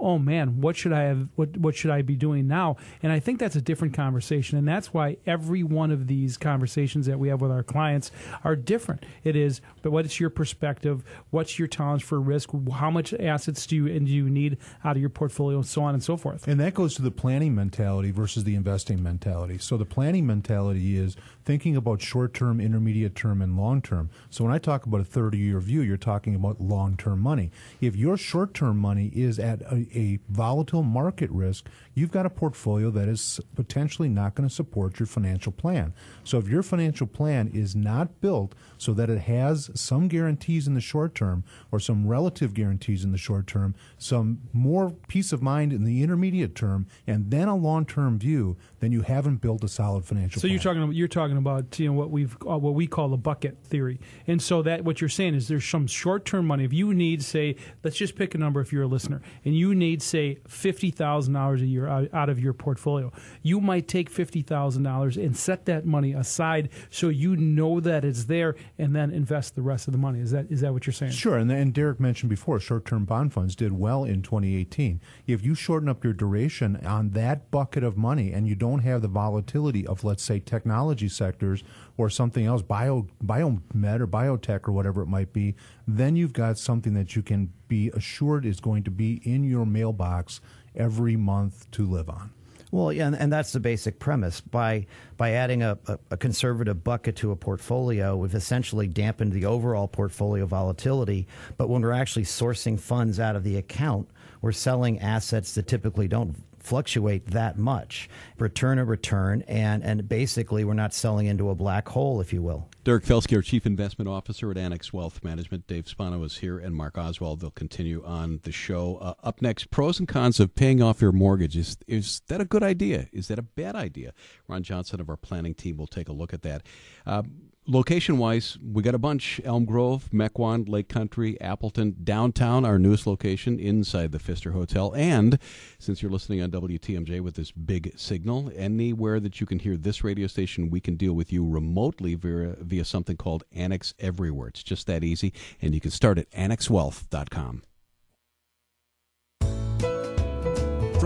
oh 0.00 0.18
man, 0.18 0.60
what 0.60 0.76
should 0.76 0.92
I 0.92 1.02
have? 1.02 1.28
What 1.36 1.56
what 1.56 1.74
should 1.74 1.90
I 1.90 2.02
be 2.02 2.16
doing 2.16 2.46
now? 2.46 2.76
And 3.02 3.12
I 3.12 3.20
think 3.20 3.38
that's 3.38 3.56
a 3.56 3.62
different 3.62 3.94
conversation, 3.94 4.58
and 4.58 4.66
that's 4.66 4.92
why 4.92 5.16
every 5.26 5.62
one 5.62 5.90
of 5.90 6.06
these 6.06 6.36
conversations 6.36 7.06
that 7.06 7.18
we 7.18 7.28
have 7.28 7.40
with 7.40 7.50
our 7.50 7.62
clients 7.62 8.10
are 8.44 8.56
different. 8.56 9.04
It 9.24 9.36
is, 9.36 9.60
but 9.82 9.90
what 9.92 10.04
is 10.04 10.20
your 10.20 10.30
perspective? 10.30 11.04
What's 11.30 11.58
your 11.58 11.68
tolerance 11.68 12.02
for 12.02 12.20
risk? 12.20 12.50
How 12.72 12.90
much 12.90 13.12
assets 13.14 13.66
do 13.66 13.76
you 13.76 13.86
and 13.86 14.06
do 14.06 14.12
you 14.12 14.28
need 14.28 14.58
out 14.84 14.96
of 14.96 15.00
your 15.00 15.10
portfolio, 15.10 15.58
and 15.58 15.66
so 15.66 15.82
on 15.82 15.94
and 15.94 16.02
so 16.02 16.16
forth. 16.16 16.46
And 16.46 16.60
that 16.60 16.74
goes 16.74 16.94
to 16.96 17.02
the 17.02 17.10
planning 17.10 17.54
mentality 17.54 18.10
versus 18.10 18.44
the 18.44 18.54
investing 18.54 19.02
mentality. 19.02 19.58
So 19.58 19.76
the 19.76 19.84
planning 19.84 20.26
mentality 20.26 20.96
is 20.96 21.16
thinking 21.46 21.76
about 21.76 22.02
short 22.02 22.34
term, 22.34 22.60
intermediate 22.60 23.14
term, 23.14 23.40
and 23.40 23.56
long 23.56 23.80
term. 23.80 24.10
So 24.28 24.44
when 24.44 24.52
I 24.52 24.58
talk 24.58 24.84
about 24.84 25.00
a 25.00 25.04
30 25.04 25.38
year 25.38 25.60
view, 25.60 25.80
you're 25.80 25.96
talking 25.96 26.34
about 26.34 26.60
long 26.60 26.96
term 26.96 27.20
money. 27.20 27.50
If 27.80 27.96
your 27.96 28.18
short 28.18 28.52
term 28.52 28.76
money 28.76 29.12
is 29.14 29.38
at 29.38 29.62
a, 29.62 29.86
a, 29.94 30.18
volatile 30.28 30.82
market 30.82 31.30
risk, 31.30 31.68
you've 31.96 32.10
got 32.12 32.26
a 32.26 32.30
portfolio 32.30 32.90
that 32.90 33.08
is 33.08 33.40
potentially 33.54 34.08
not 34.08 34.34
going 34.34 34.46
to 34.46 34.54
support 34.54 35.00
your 35.00 35.06
financial 35.06 35.50
plan. 35.50 35.94
So 36.24 36.36
if 36.36 36.46
your 36.46 36.62
financial 36.62 37.06
plan 37.06 37.48
is 37.48 37.74
not 37.74 38.20
built 38.20 38.54
so 38.76 38.92
that 38.92 39.08
it 39.08 39.20
has 39.20 39.70
some 39.74 40.06
guarantees 40.06 40.68
in 40.68 40.74
the 40.74 40.80
short 40.82 41.14
term 41.14 41.42
or 41.72 41.80
some 41.80 42.06
relative 42.06 42.52
guarantees 42.52 43.02
in 43.02 43.12
the 43.12 43.18
short 43.18 43.46
term, 43.46 43.74
some 43.96 44.42
more 44.52 44.90
peace 45.08 45.32
of 45.32 45.42
mind 45.42 45.72
in 45.72 45.84
the 45.84 46.02
intermediate 46.02 46.54
term, 46.54 46.86
and 47.06 47.30
then 47.30 47.48
a 47.48 47.56
long 47.56 47.86
term 47.86 48.18
view, 48.18 48.58
then 48.80 48.92
you 48.92 49.00
haven't 49.00 49.36
built 49.36 49.64
a 49.64 49.68
solid 49.68 50.04
financial 50.04 50.38
so 50.38 50.42
plan. 50.42 50.52
you're 50.52 50.62
talking 50.62 50.82
about 50.82 50.94
you're 50.94 51.08
talking 51.08 51.38
about 51.38 51.78
you 51.78 51.86
know 51.86 51.94
what 51.94 52.10
we've 52.10 52.36
uh, 52.46 52.58
what 52.58 52.74
we 52.74 52.86
call 52.86 53.08
the 53.08 53.16
bucket 53.16 53.56
theory, 53.64 53.98
and 54.26 54.42
so 54.42 54.60
that 54.60 54.84
what 54.84 55.00
you're 55.00 55.08
saying 55.08 55.34
is 55.34 55.48
there's 55.48 55.64
some 55.64 55.86
short 55.86 56.26
term 56.26 56.46
money. 56.46 56.64
If 56.64 56.74
you 56.74 56.92
need 56.92 57.22
say, 57.22 57.56
let's 57.82 57.96
just 57.96 58.16
pick 58.16 58.34
a 58.34 58.38
number 58.38 58.60
if 58.60 58.70
you're 58.70 58.82
a 58.82 58.86
listener, 58.86 59.22
and 59.46 59.56
you 59.56 59.74
need 59.74 60.02
say 60.02 60.40
fifty 60.46 60.90
thousand 60.90 61.32
dollars 61.32 61.62
a 61.62 61.66
year 61.66 61.85
out, 61.88 62.12
out 62.12 62.28
of 62.28 62.38
your 62.38 62.52
portfolio, 62.52 63.12
you 63.42 63.60
might 63.60 63.88
take 63.88 64.10
fifty 64.10 64.42
thousand 64.42 64.82
dollars 64.82 65.16
and 65.16 65.36
set 65.36 65.66
that 65.66 65.84
money 65.86 66.12
aside 66.12 66.68
so 66.90 67.08
you 67.08 67.36
know 67.36 67.80
that 67.80 68.04
it's 68.04 68.24
there, 68.24 68.56
and 68.78 68.94
then 68.94 69.10
invest 69.10 69.54
the 69.54 69.62
rest 69.62 69.88
of 69.88 69.92
the 69.92 69.98
money. 69.98 70.20
Is 70.20 70.30
that 70.30 70.46
is 70.50 70.60
that 70.60 70.72
what 70.72 70.86
you're 70.86 70.94
saying? 70.94 71.12
Sure, 71.12 71.36
and, 71.36 71.50
and 71.50 71.72
Derek 71.72 72.00
mentioned 72.00 72.30
before, 72.30 72.60
short-term 72.60 73.04
bond 73.04 73.32
funds 73.32 73.56
did 73.56 73.72
well 73.72 74.04
in 74.04 74.22
2018. 74.22 75.00
If 75.26 75.44
you 75.44 75.54
shorten 75.54 75.88
up 75.88 76.04
your 76.04 76.12
duration 76.12 76.76
on 76.84 77.10
that 77.10 77.50
bucket 77.50 77.82
of 77.82 77.96
money, 77.96 78.32
and 78.32 78.46
you 78.46 78.54
don't 78.54 78.80
have 78.80 79.02
the 79.02 79.08
volatility 79.08 79.86
of, 79.86 80.04
let's 80.04 80.22
say, 80.22 80.40
technology 80.40 81.08
sectors 81.08 81.64
or 81.96 82.10
something 82.10 82.44
else, 82.46 82.62
bio 82.62 83.06
biomed 83.24 83.60
or 84.00 84.06
biotech 84.06 84.68
or 84.68 84.72
whatever 84.72 85.02
it 85.02 85.06
might 85.06 85.32
be, 85.32 85.54
then 85.86 86.16
you've 86.16 86.32
got 86.32 86.58
something 86.58 86.94
that 86.94 87.16
you 87.16 87.22
can 87.22 87.52
be 87.68 87.90
assured 87.90 88.44
is 88.44 88.60
going 88.60 88.82
to 88.84 88.90
be 88.90 89.20
in 89.24 89.44
your 89.44 89.66
mailbox 89.66 90.40
every 90.76 91.16
month 91.16 91.70
to 91.72 91.86
live 91.86 92.08
on. 92.08 92.30
Well, 92.72 92.92
yeah, 92.92 93.06
and, 93.06 93.16
and, 93.16 93.32
that's 93.32 93.52
the 93.52 93.60
basic 93.60 93.98
premise. 93.98 94.40
By 94.40 94.86
by 95.16 95.32
adding 95.32 95.62
a, 95.62 95.78
a, 95.86 95.98
a, 96.10 96.16
conservative 96.16 96.82
bucket 96.82 97.14
to 97.16 97.30
a 97.30 97.36
portfolio, 97.36 98.16
we've 98.16 98.34
essentially 98.34 98.88
dampened 98.88 99.32
the 99.32 99.46
overall 99.46 99.86
portfolio 99.86 100.46
volatility. 100.46 101.28
But 101.56 101.68
when 101.68 101.82
we're 101.82 101.92
actually 101.92 102.24
sourcing 102.24 102.78
funds 102.78 103.20
out 103.20 103.36
of 103.36 103.44
the 103.44 103.56
account, 103.56 104.08
we're 104.42 104.52
selling 104.52 104.98
assets 104.98 105.54
that 105.54 105.68
typically 105.68 106.08
don't 106.08 106.36
fluctuate 106.66 107.26
that 107.26 107.56
much. 107.56 108.08
Return 108.38 108.78
a 108.78 108.84
return, 108.84 109.42
and, 109.46 109.84
and 109.84 110.08
basically 110.08 110.64
we're 110.64 110.74
not 110.74 110.92
selling 110.92 111.26
into 111.26 111.48
a 111.48 111.54
black 111.54 111.88
hole, 111.88 112.20
if 112.20 112.32
you 112.32 112.42
will. 112.42 112.68
Derek 112.82 113.04
Felske, 113.04 113.34
our 113.36 113.42
Chief 113.42 113.66
Investment 113.66 114.08
Officer 114.08 114.50
at 114.50 114.58
Annex 114.58 114.92
Wealth 114.92 115.22
Management. 115.22 115.66
Dave 115.66 115.88
Spano 115.88 116.22
is 116.24 116.38
here, 116.38 116.58
and 116.58 116.74
Mark 116.74 116.98
Oswald. 116.98 117.40
They'll 117.40 117.50
continue 117.50 118.04
on 118.04 118.40
the 118.42 118.52
show. 118.52 118.96
Uh, 118.96 119.14
up 119.22 119.40
next, 119.40 119.70
pros 119.70 119.98
and 119.98 120.08
cons 120.08 120.40
of 120.40 120.54
paying 120.54 120.82
off 120.82 121.00
your 121.00 121.12
mortgage. 121.12 121.56
Is, 121.56 121.76
is 121.86 122.22
that 122.28 122.40
a 122.40 122.44
good 122.44 122.62
idea? 122.62 123.08
Is 123.12 123.28
that 123.28 123.38
a 123.38 123.42
bad 123.42 123.76
idea? 123.76 124.12
Ron 124.48 124.62
Johnson 124.62 125.00
of 125.00 125.08
our 125.08 125.16
planning 125.16 125.54
team 125.54 125.76
will 125.76 125.86
take 125.86 126.08
a 126.08 126.12
look 126.12 126.34
at 126.34 126.42
that. 126.42 126.62
Uh, 127.06 127.22
location 127.66 128.18
wise, 128.18 128.58
we 128.62 128.82
got 128.82 128.94
a 128.94 128.98
bunch 128.98 129.40
Elm 129.44 129.64
Grove, 129.64 130.08
Mequon, 130.12 130.68
Lake 130.68 130.88
Country, 130.88 131.40
Appleton, 131.40 131.96
downtown, 132.02 132.64
our 132.64 132.78
newest 132.78 133.06
location 133.06 133.58
inside 133.58 134.12
the 134.12 134.18
Pfister 134.18 134.52
Hotel. 134.52 134.92
And 134.96 135.38
since 135.78 136.02
you're 136.02 136.10
listening 136.10 136.42
on 136.42 136.50
WTMJ 136.50 137.20
with 137.20 137.34
this 137.34 137.50
big 137.50 137.92
signal, 137.98 138.50
anywhere 138.54 139.20
that 139.20 139.40
you 139.40 139.46
can 139.46 139.58
hear 139.58 139.76
this 139.76 140.04
radio 140.04 140.26
station, 140.26 140.70
we 140.70 140.80
can 140.80 140.96
deal 140.96 141.12
with 141.12 141.32
you 141.32 141.46
remotely 141.46 142.14
via, 142.14 142.56
via 142.60 142.84
something 142.84 143.16
called 143.16 143.44
Annex 143.52 143.94
Everywhere. 143.98 144.48
It's 144.48 144.62
just 144.62 144.86
that 144.86 145.04
easy. 145.04 145.32
And 145.60 145.74
you 145.74 145.80
can 145.80 145.90
start 145.90 146.18
at 146.18 146.30
annexwealth.com. 146.30 147.62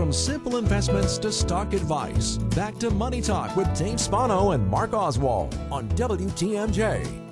From 0.01 0.11
simple 0.11 0.57
investments 0.57 1.19
to 1.19 1.31
stock 1.31 1.73
advice, 1.73 2.39
back 2.55 2.75
to 2.79 2.89
Money 2.89 3.21
Talk 3.21 3.55
with 3.55 3.71
Dave 3.77 3.99
Spano 3.99 4.49
and 4.49 4.67
Mark 4.67 4.93
Oswald 4.93 5.53
on 5.71 5.87
WTMJ. 5.89 7.30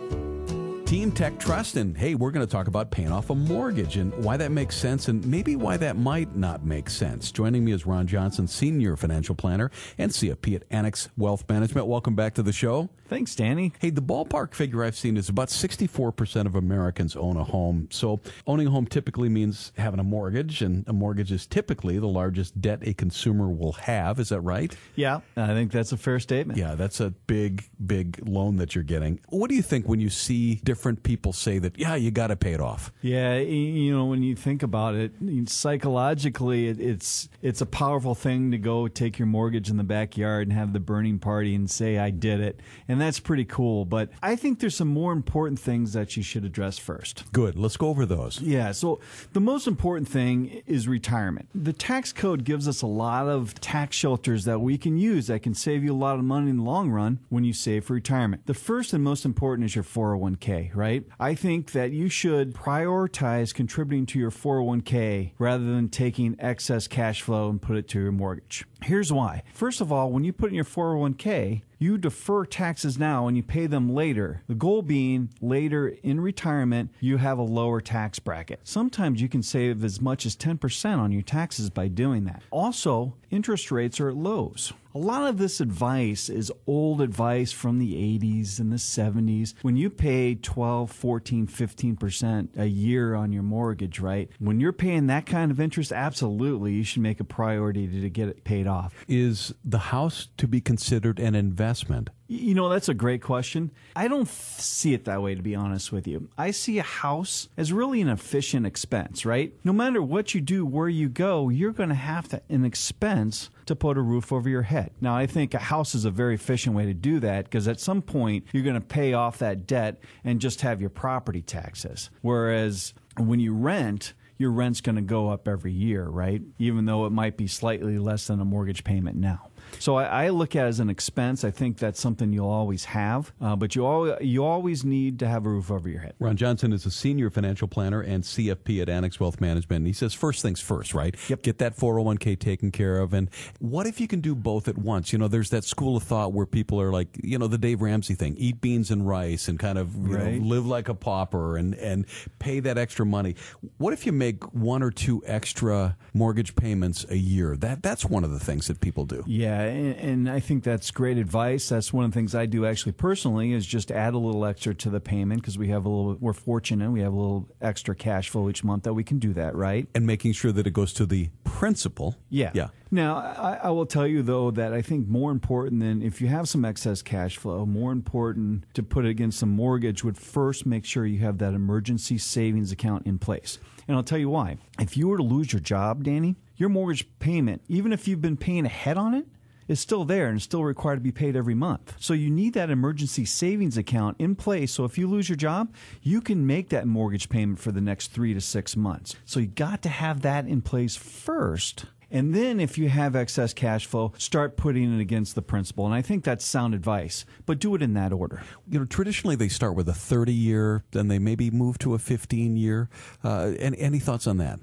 Team 0.90 1.12
Tech 1.12 1.38
Trust. 1.38 1.76
And 1.76 1.96
hey, 1.96 2.16
we're 2.16 2.32
going 2.32 2.44
to 2.44 2.52
talk 2.52 2.66
about 2.66 2.90
paying 2.90 3.12
off 3.12 3.30
a 3.30 3.36
mortgage 3.36 3.98
and 3.98 4.12
why 4.24 4.38
that 4.38 4.52
makes 4.52 4.76
sense 4.76 5.08
and 5.08 5.24
maybe 5.24 5.56
why 5.56 5.78
that 5.78 5.98
might 5.98 6.36
not 6.36 6.66
make 6.66 6.90
sense. 6.90 7.32
Joining 7.32 7.64
me 7.64 7.74
is 7.74 7.86
Ron 7.86 8.08
Johnson, 8.08 8.48
Senior 8.48 8.96
Financial 8.96 9.36
Planner 9.36 9.70
and 10.00 10.12
CFP 10.12 10.56
at 10.56 10.64
Annex 10.72 11.10
Wealth 11.16 11.48
Management. 11.48 11.86
Welcome 11.86 12.16
back 12.16 12.34
to 12.34 12.42
the 12.42 12.52
show. 12.52 12.90
Thanks, 13.08 13.36
Danny. 13.36 13.74
Hey, 13.80 13.92
the 13.92 14.02
ballpark 14.02 14.56
figure 14.56 14.84
I've 14.84 14.96
seen 14.96 15.16
is 15.18 15.30
about 15.30 15.50
64% 15.50 16.46
of 16.46 16.56
Americans 16.56 17.16
own 17.16 17.38
a 17.38 17.44
home. 17.44 17.88
So 17.92 18.20
owning 18.46 18.68
a 18.68 18.70
home 18.70 18.86
typically 18.86 19.30
means 19.30 19.72
having 19.78 20.00
a 20.00 20.04
mortgage, 20.04 20.62
and 20.62 20.88
a 20.88 20.94
mortgage 20.94 21.32
is 21.32 21.48
typically 21.48 21.98
the 21.98 22.08
largest 22.08 22.62
debt 22.62 22.80
a 22.84 22.94
consumer 22.94 23.50
will 23.50 23.72
have. 23.74 24.20
Is 24.20 24.30
that 24.30 24.42
right? 24.42 24.76
Yeah, 24.96 25.22
I 25.36 25.48
think 25.48 25.72
that's 25.72 25.92
a 25.92 25.98
fair 25.98 26.20
statement. 26.20 26.60
Yeah, 26.60 26.76
that's 26.76 27.00
a 27.00 27.10
big, 27.10 27.68
big 27.84 28.28
loan 28.28 28.58
that 28.58 28.76
you're 28.76 28.84
getting. 28.84 29.20
What 29.30 29.50
do 29.50 29.56
you 29.56 29.64
think 29.64 29.88
when 29.88 30.00
you 30.00 30.12
see 30.12 30.56
different 30.64 30.79
different 30.80 31.04
people 31.04 31.34
say 31.34 31.60
that, 31.60 31.78
yeah, 31.78 31.96
you 31.96 32.10
got 32.10 32.28
to 32.28 32.38
pay 32.38 32.54
it 32.54 32.62
off. 32.62 32.94
Yeah, 33.02 33.36
you 33.36 33.94
know, 33.94 34.06
when 34.06 34.24
you 34.24 34.34
think 34.34 34.64
about 34.64 34.96
it, 34.96 35.12
psychologically, 35.48 36.70
it's 36.70 37.28
it's 37.42 37.60
a 37.60 37.66
powerful 37.66 38.16
thing 38.16 38.52
to 38.52 38.58
go 38.58 38.88
take 38.88 39.20
your 39.20 39.26
mortgage 39.26 39.70
in 39.70 39.76
the 39.76 39.84
backyard 39.84 40.48
and 40.48 40.58
have 40.58 40.72
the 40.72 40.80
burning 40.80 41.20
party 41.20 41.54
and 41.54 41.70
say, 41.70 41.98
I 41.98 42.12
did 42.12 42.40
it. 42.40 42.62
And 42.88 43.02
that's 43.02 43.20
pretty 43.20 43.44
cool. 43.44 43.84
But 43.84 44.10
I 44.24 44.38
think 44.38 44.62
there's 44.62 44.76
some 44.76 44.88
more 44.88 45.12
important 45.12 45.60
things 45.60 45.92
that 45.92 46.16
you 46.16 46.24
should 46.24 46.46
address 46.46 46.78
first. 46.78 47.30
Good. 47.34 47.58
Let's 47.58 47.76
go 47.76 47.90
over 47.90 48.06
those. 48.06 48.40
Yeah. 48.40 48.72
So 48.72 49.02
the 49.34 49.42
most 49.42 49.68
important 49.68 50.08
thing 50.08 50.62
is 50.66 50.88
retirement. 50.88 51.50
The 51.54 51.74
tax 51.74 52.14
code 52.14 52.46
gives 52.46 52.70
us 52.70 52.82
a 52.82 52.88
lot 52.88 53.28
of 53.28 53.54
tax 53.60 53.98
shelters 53.98 54.46
that 54.46 54.60
we 54.60 54.78
can 54.78 54.98
use 54.98 55.28
that 55.28 55.42
can 55.42 55.54
save 55.54 55.84
you 55.84 55.92
a 55.92 56.02
lot 56.08 56.20
of 56.20 56.24
money 56.24 56.50
in 56.50 56.58
the 56.58 56.64
long 56.64 56.90
run 56.90 57.20
when 57.28 57.44
you 57.44 57.52
save 57.52 57.84
for 57.84 57.96
retirement. 57.96 58.46
The 58.46 58.54
first 58.54 58.94
and 58.94 59.04
most 59.04 59.26
important 59.26 59.66
is 59.66 59.76
your 59.76 59.84
401k 59.84 60.69
right? 60.76 61.04
I 61.20 61.36
think 61.36 61.72
that 61.72 61.92
you 61.92 62.10
should 62.10 62.54
prioritize 62.54 63.54
contributing 63.54 64.06
to 64.08 64.20
your 64.20 64.32
401k 64.32 65.32
rather 65.38 65.64
than 65.66 65.90
taking 65.90 66.36
excess 66.40 66.88
cash 66.88 67.22
flow 67.22 67.50
and 67.50 67.62
put 67.62 67.78
it 67.78 67.88
to 67.90 68.00
your 68.00 68.12
mortgage. 68.12 68.66
Here's 68.84 69.12
why. 69.12 69.44
First 69.54 69.82
of 69.82 69.92
all, 69.92 70.12
when 70.12 70.24
you 70.24 70.34
put 70.34 70.50
in 70.50 70.56
your 70.56 70.64
401k, 70.64 71.62
you 71.80 71.98
defer 71.98 72.46
taxes 72.46 72.98
now 72.98 73.28
and 73.28 73.38
you 73.38 73.44
pay 73.44 73.66
them 73.66 73.94
later. 73.94 74.44
The 74.48 74.56
goal 74.56 74.82
being 74.82 75.30
later 75.42 75.96
in 76.04 76.20
retirement, 76.20 76.92
you 77.00 77.18
have 77.18 77.38
a 77.38 77.44
lower 77.44 77.80
tax 77.80 78.20
bracket. 78.20 78.60
Sometimes 78.64 79.22
you 79.22 79.30
can 79.30 79.42
save 79.42 79.84
as 79.84 80.02
much 80.02 80.26
as 80.26 80.36
10% 80.36 80.98
on 80.98 81.12
your 81.12 81.22
taxes 81.22 81.70
by 81.70 81.88
doing 81.88 82.26
that. 82.26 82.44
Also, 82.52 83.16
interest 83.32 83.72
rates 83.72 84.00
are 84.00 84.10
at 84.10 84.16
lows. 84.18 84.74
A 84.96 84.98
lot 84.98 85.30
of 85.30 85.38
this 85.38 85.62
advice 85.62 86.30
is 86.30 86.52
old 86.66 87.00
advice 87.00 87.52
from 87.52 87.78
the 87.78 87.94
80s 87.94 88.60
and 88.60 88.72
the 88.72 88.78
70s. 88.78 89.54
When 89.62 89.78
you 89.78 89.92
pay 89.92 90.34
12, 90.34 90.92
14, 90.92 91.46
15% 91.48 92.58
a 92.58 92.66
year 92.66 93.14
on 93.14 93.32
your 93.32 93.44
mortgage, 93.44 94.00
right? 94.00 94.32
When 94.40 94.60
you're 94.60 94.74
paying 94.74 95.06
that 95.08 95.28
kind 95.28 95.52
of 95.52 95.60
interest, 95.60 95.92
absolutely, 95.92 96.74
you 96.74 96.84
should 96.84 97.04
make 97.04 97.20
a 97.20 97.24
priority 97.24 97.88
to 98.02 98.10
get 98.10 98.30
it 98.30 98.44
paid 98.44 98.66
off. 98.70 98.94
Is 99.08 99.54
the 99.66 99.80
house 99.80 100.30
to 100.38 100.48
be 100.48 100.62
considered 100.62 101.20
an 101.20 101.36
investment? 101.36 102.10
You 102.32 102.54
know, 102.54 102.70
that's 102.70 102.90
a 102.90 102.94
great 102.94 103.24
question. 103.24 103.72
I 103.96 104.08
don't 104.08 104.28
see 104.28 104.94
it 104.94 105.06
that 105.06 105.24
way, 105.24 105.34
to 105.34 105.42
be 105.42 105.56
honest 105.56 105.92
with 105.92 106.08
you. 106.08 106.30
I 106.38 106.52
see 106.52 106.78
a 106.78 106.84
house 106.84 107.50
as 107.58 107.74
really 107.74 108.02
an 108.02 108.08
efficient 108.08 108.68
expense, 108.68 109.26
right? 109.26 109.52
No 109.64 109.74
matter 109.74 110.00
what 110.00 110.36
you 110.36 110.42
do, 110.42 110.64
where 110.64 110.88
you 110.88 111.10
go, 111.10 111.50
you're 111.50 111.72
going 111.72 111.90
to 111.90 111.96
have 111.96 112.30
to, 112.30 112.42
an 112.48 112.66
expense 112.66 113.50
to 113.66 113.76
put 113.76 113.98
a 113.98 114.02
roof 114.02 114.32
over 114.32 114.48
your 114.48 114.62
head. 114.62 114.92
Now, 115.02 115.16
I 115.16 115.26
think 115.26 115.56
a 115.56 115.60
house 115.60 115.96
is 115.96 116.06
a 116.06 116.12
very 116.12 116.36
efficient 116.36 116.76
way 116.76 116.86
to 116.86 116.94
do 116.94 117.20
that 117.22 117.46
because 117.46 117.68
at 117.68 117.80
some 117.80 118.04
point 118.04 118.46
you're 118.52 118.64
going 118.64 118.76
to 118.76 118.82
pay 118.82 119.14
off 119.14 119.40
that 119.40 119.66
debt 119.66 120.00
and 120.24 120.40
just 120.40 120.62
have 120.62 120.82
your 120.82 120.92
property 120.92 121.42
taxes. 121.42 122.12
Whereas 122.22 122.94
when 123.18 123.40
you 123.40 123.54
rent, 123.54 124.14
your 124.40 124.52
rent's 124.52 124.82
going 124.82 124.96
to 124.96 125.02
go 125.02 125.30
up 125.30 125.48
every 125.48 125.74
year, 125.74 126.06
right? 126.06 126.42
Even 126.58 126.86
though 126.86 127.06
it 127.06 127.12
might 127.12 127.38
be 127.38 127.46
slightly 127.46 128.00
less 128.00 128.26
than 128.28 128.40
a 128.40 128.46
mortgage 128.46 128.84
payment 128.86 129.18
now. 129.18 129.50
So 129.80 129.96
I, 129.96 130.26
I 130.26 130.30
look 130.30 130.56
at 130.56 130.66
it 130.66 130.70
as 130.70 130.80
an 130.80 130.90
expense. 130.90 131.44
I 131.44 131.52
think 131.52 131.78
that's 131.78 132.00
something 132.00 132.34
you'll 132.34 132.50
always 132.50 132.86
have, 132.86 133.32
uh, 133.42 133.56
but 133.56 133.76
you 133.76 133.86
al- 133.86 134.18
you 134.22 134.44
always 134.44 134.84
need 134.84 135.20
to 135.20 135.28
have 135.28 135.46
a 135.46 135.50
roof 135.50 135.70
over 135.72 135.88
your 135.88 136.02
head. 136.02 136.14
Ron 136.20 136.36
Johnson 136.38 136.74
is 136.74 136.86
a 136.86 136.92
senior 136.92 137.30
financial 137.30 137.68
planner 137.68 138.02
and 138.02 138.24
CFP 138.24 138.82
at 138.82 138.90
Annex 138.90 139.20
Wealth 139.20 139.40
Management. 139.40 139.80
And 139.82 139.88
he 139.88 139.94
says 139.94 140.14
first 140.14 140.42
things 140.42 140.60
first, 140.60 140.94
right? 140.94 141.16
Yep. 141.30 141.44
Get 141.44 141.58
that 141.60 141.78
401k 141.78 142.38
taken 142.40 142.72
care 142.72 142.98
of. 143.00 143.14
And 143.14 143.30
what 143.60 143.86
if 143.88 144.00
you 144.00 144.08
can 144.08 144.22
do 144.22 144.36
both 144.36 144.68
at 144.68 144.78
once? 144.78 145.14
You 145.14 145.20
know, 145.20 145.28
there's 145.28 145.50
that 145.52 145.64
school 145.64 145.96
of 145.98 146.04
thought 146.04 146.34
where 146.34 146.46
people 146.46 146.82
are 146.82 146.92
like, 146.92 147.08
you 147.24 147.38
know, 147.38 147.48
the 147.48 147.58
Dave 147.58 147.82
Ramsey 147.82 148.16
thing, 148.16 148.36
eat 148.38 148.62
beans 148.62 148.92
and 148.92 149.08
rice 149.08 149.48
and 149.48 149.60
kind 149.60 149.78
of 149.78 149.96
you 149.96 150.16
Right. 150.18 150.34
know, 150.42 150.48
live 150.48 150.66
like 150.66 150.90
a 150.90 150.94
pauper 150.96 151.58
and, 151.58 151.76
and 151.76 152.06
pay 152.40 152.60
that 152.62 152.78
extra 152.78 153.06
money. 153.06 153.36
What 153.78 153.94
if 153.94 154.06
you 154.06 154.12
make 154.12 154.44
one 154.54 154.82
or 154.84 154.92
two 154.92 155.22
extra 155.26 155.98
mortgage 156.14 156.56
payments 156.56 157.06
a 157.10 157.18
year? 157.18 157.56
That 157.56 157.84
That's 157.84 158.06
one 158.06 158.24
of 158.24 158.32
the 158.32 158.40
things 158.40 158.68
that 158.68 158.82
people 158.82 159.06
do. 159.06 159.24
Yeah, 159.28 159.59
and, 159.62 159.96
and 159.98 160.30
I 160.30 160.40
think 160.40 160.64
that's 160.64 160.92
great 160.92 161.18
advice. 161.18 161.70
That's 161.70 161.94
one 161.94 162.06
of 162.06 162.12
the 162.12 162.16
things 162.16 162.36
I 162.36 162.46
do 162.46 162.66
actually 162.66 162.94
personally 162.94 163.54
is 163.54 163.66
just 163.66 163.92
add 163.92 164.14
a 164.14 164.18
little 164.18 164.46
extra 164.46 164.74
to 164.76 164.90
the 164.90 165.00
payment 165.00 165.42
because 165.42 165.58
we 165.58 165.70
have 165.70 165.86
a 165.86 165.90
little. 165.90 166.18
We're 166.20 166.34
fortunate. 166.34 166.92
We 166.92 167.02
have 167.02 167.14
a 167.14 167.16
little 167.16 167.50
extra 167.62 167.96
cash 167.96 168.30
flow 168.30 168.50
each 168.50 168.64
month 168.64 168.84
that 168.84 168.94
we 168.94 169.04
can 169.04 169.20
do 169.20 169.34
that, 169.34 169.56
right? 169.56 169.88
And 169.96 170.06
making 170.06 170.34
sure 170.34 170.52
that 170.52 170.68
it 170.68 170.72
goes 170.72 170.94
to 170.94 171.06
the 171.06 171.30
principal. 171.44 172.16
Yeah. 172.30 172.52
Yeah. 172.54 172.68
Now, 172.92 173.18
I, 173.18 173.60
I 173.64 173.70
will 173.70 173.86
tell 173.86 174.08
you 174.08 174.24
though 174.24 174.52
that 174.52 174.74
I 174.74 174.82
think 174.82 175.08
more 175.08 175.32
important 175.32 175.82
than 175.82 176.02
if 176.02 176.22
you 176.22 176.28
have 176.28 176.50
some 176.50 176.66
excess 176.66 177.02
cash 177.02 177.38
flow, 177.38 177.66
more 177.66 177.92
important 177.92 178.66
to 178.74 178.84
put 178.84 179.06
it 179.06 179.10
against 179.10 179.40
some 179.40 179.50
mortgage 179.50 180.04
would 180.04 180.18
first 180.18 180.66
make 180.66 180.86
sure 180.86 181.06
you 181.06 181.20
have 181.20 181.38
that 181.40 181.54
emergency 181.54 182.18
savings 182.18 182.72
account 182.72 183.06
in 183.06 183.20
place. 183.20 183.60
And 183.88 183.98
I'll 183.98 184.04
tell 184.04 184.18
you 184.18 184.30
why. 184.30 184.58
If 184.80 184.98
you 184.98 185.08
were 185.08 185.18
to 185.18 185.24
lose 185.24 185.52
your 185.52 185.60
job, 185.60 186.04
Danny, 186.04 186.36
your 186.56 186.70
mortgage 186.70 187.08
payment, 187.20 187.62
even 187.68 187.92
if 187.92 188.08
you've 188.08 188.22
been 188.22 188.38
paying 188.38 188.66
ahead 188.66 188.98
on 188.98 189.14
it, 189.14 189.28
is 189.70 189.80
still 189.80 190.04
there 190.04 190.28
and 190.28 190.42
still 190.42 190.66
required 190.66 190.98
to 190.98 191.02
be 191.02 191.12
paid 191.12 191.38
every 191.38 191.54
month. 191.56 191.94
So 192.00 192.14
you 192.14 192.30
need 192.30 192.54
that 192.56 192.70
emergency 192.70 193.24
savings 193.24 193.78
account 193.78 194.18
in 194.20 194.36
place. 194.36 194.74
So 194.74 194.84
if 194.84 194.98
you 194.98 195.08
lose 195.08 195.30
your 195.30 195.38
job, 195.38 195.74
you 196.02 196.20
can 196.20 196.46
make 196.46 196.70
that 196.70 196.88
mortgage 196.88 197.30
payment 197.30 197.60
for 197.60 197.72
the 197.72 197.80
next 197.80 198.12
three 198.12 198.34
to 198.34 198.42
six 198.42 198.76
months. 198.76 199.16
So 199.24 199.40
you 199.40 199.48
got 199.48 199.82
to 199.84 199.90
have 199.90 200.24
that 200.24 200.48
in 200.48 200.62
place 200.62 200.96
first. 200.96 201.86
And 202.12 202.34
then 202.34 202.60
if 202.60 202.80
you 202.80 202.90
have 202.90 203.16
excess 203.16 203.54
cash 203.54 203.86
flow, 203.86 204.14
start 204.18 204.58
putting 204.58 204.92
it 204.96 205.00
against 205.00 205.36
the 205.36 205.44
principal. 205.44 205.86
And 205.86 205.94
I 205.94 206.02
think 206.02 206.24
that's 206.24 206.44
sound 206.44 206.74
advice, 206.74 207.24
but 207.46 207.60
do 207.60 207.76
it 207.76 207.84
in 207.84 207.94
that 207.94 208.12
order. 208.12 208.42
you 208.68 208.80
know, 208.80 208.86
traditionally 208.86 209.36
they 209.36 209.48
start 209.48 209.76
with 209.76 209.88
a 209.88 209.94
30 209.94 210.34
year, 210.34 210.84
then 210.92 211.08
they 211.08 211.20
maybe 211.20 211.52
move 211.52 211.78
to 211.80 211.94
a 211.94 212.00
15 212.00 212.58
year. 212.58 212.90
Uh, 213.24 213.54
any, 213.60 213.78
any 213.78 214.00
thoughts 214.00 214.26
on 214.26 214.38
that? 214.38 214.60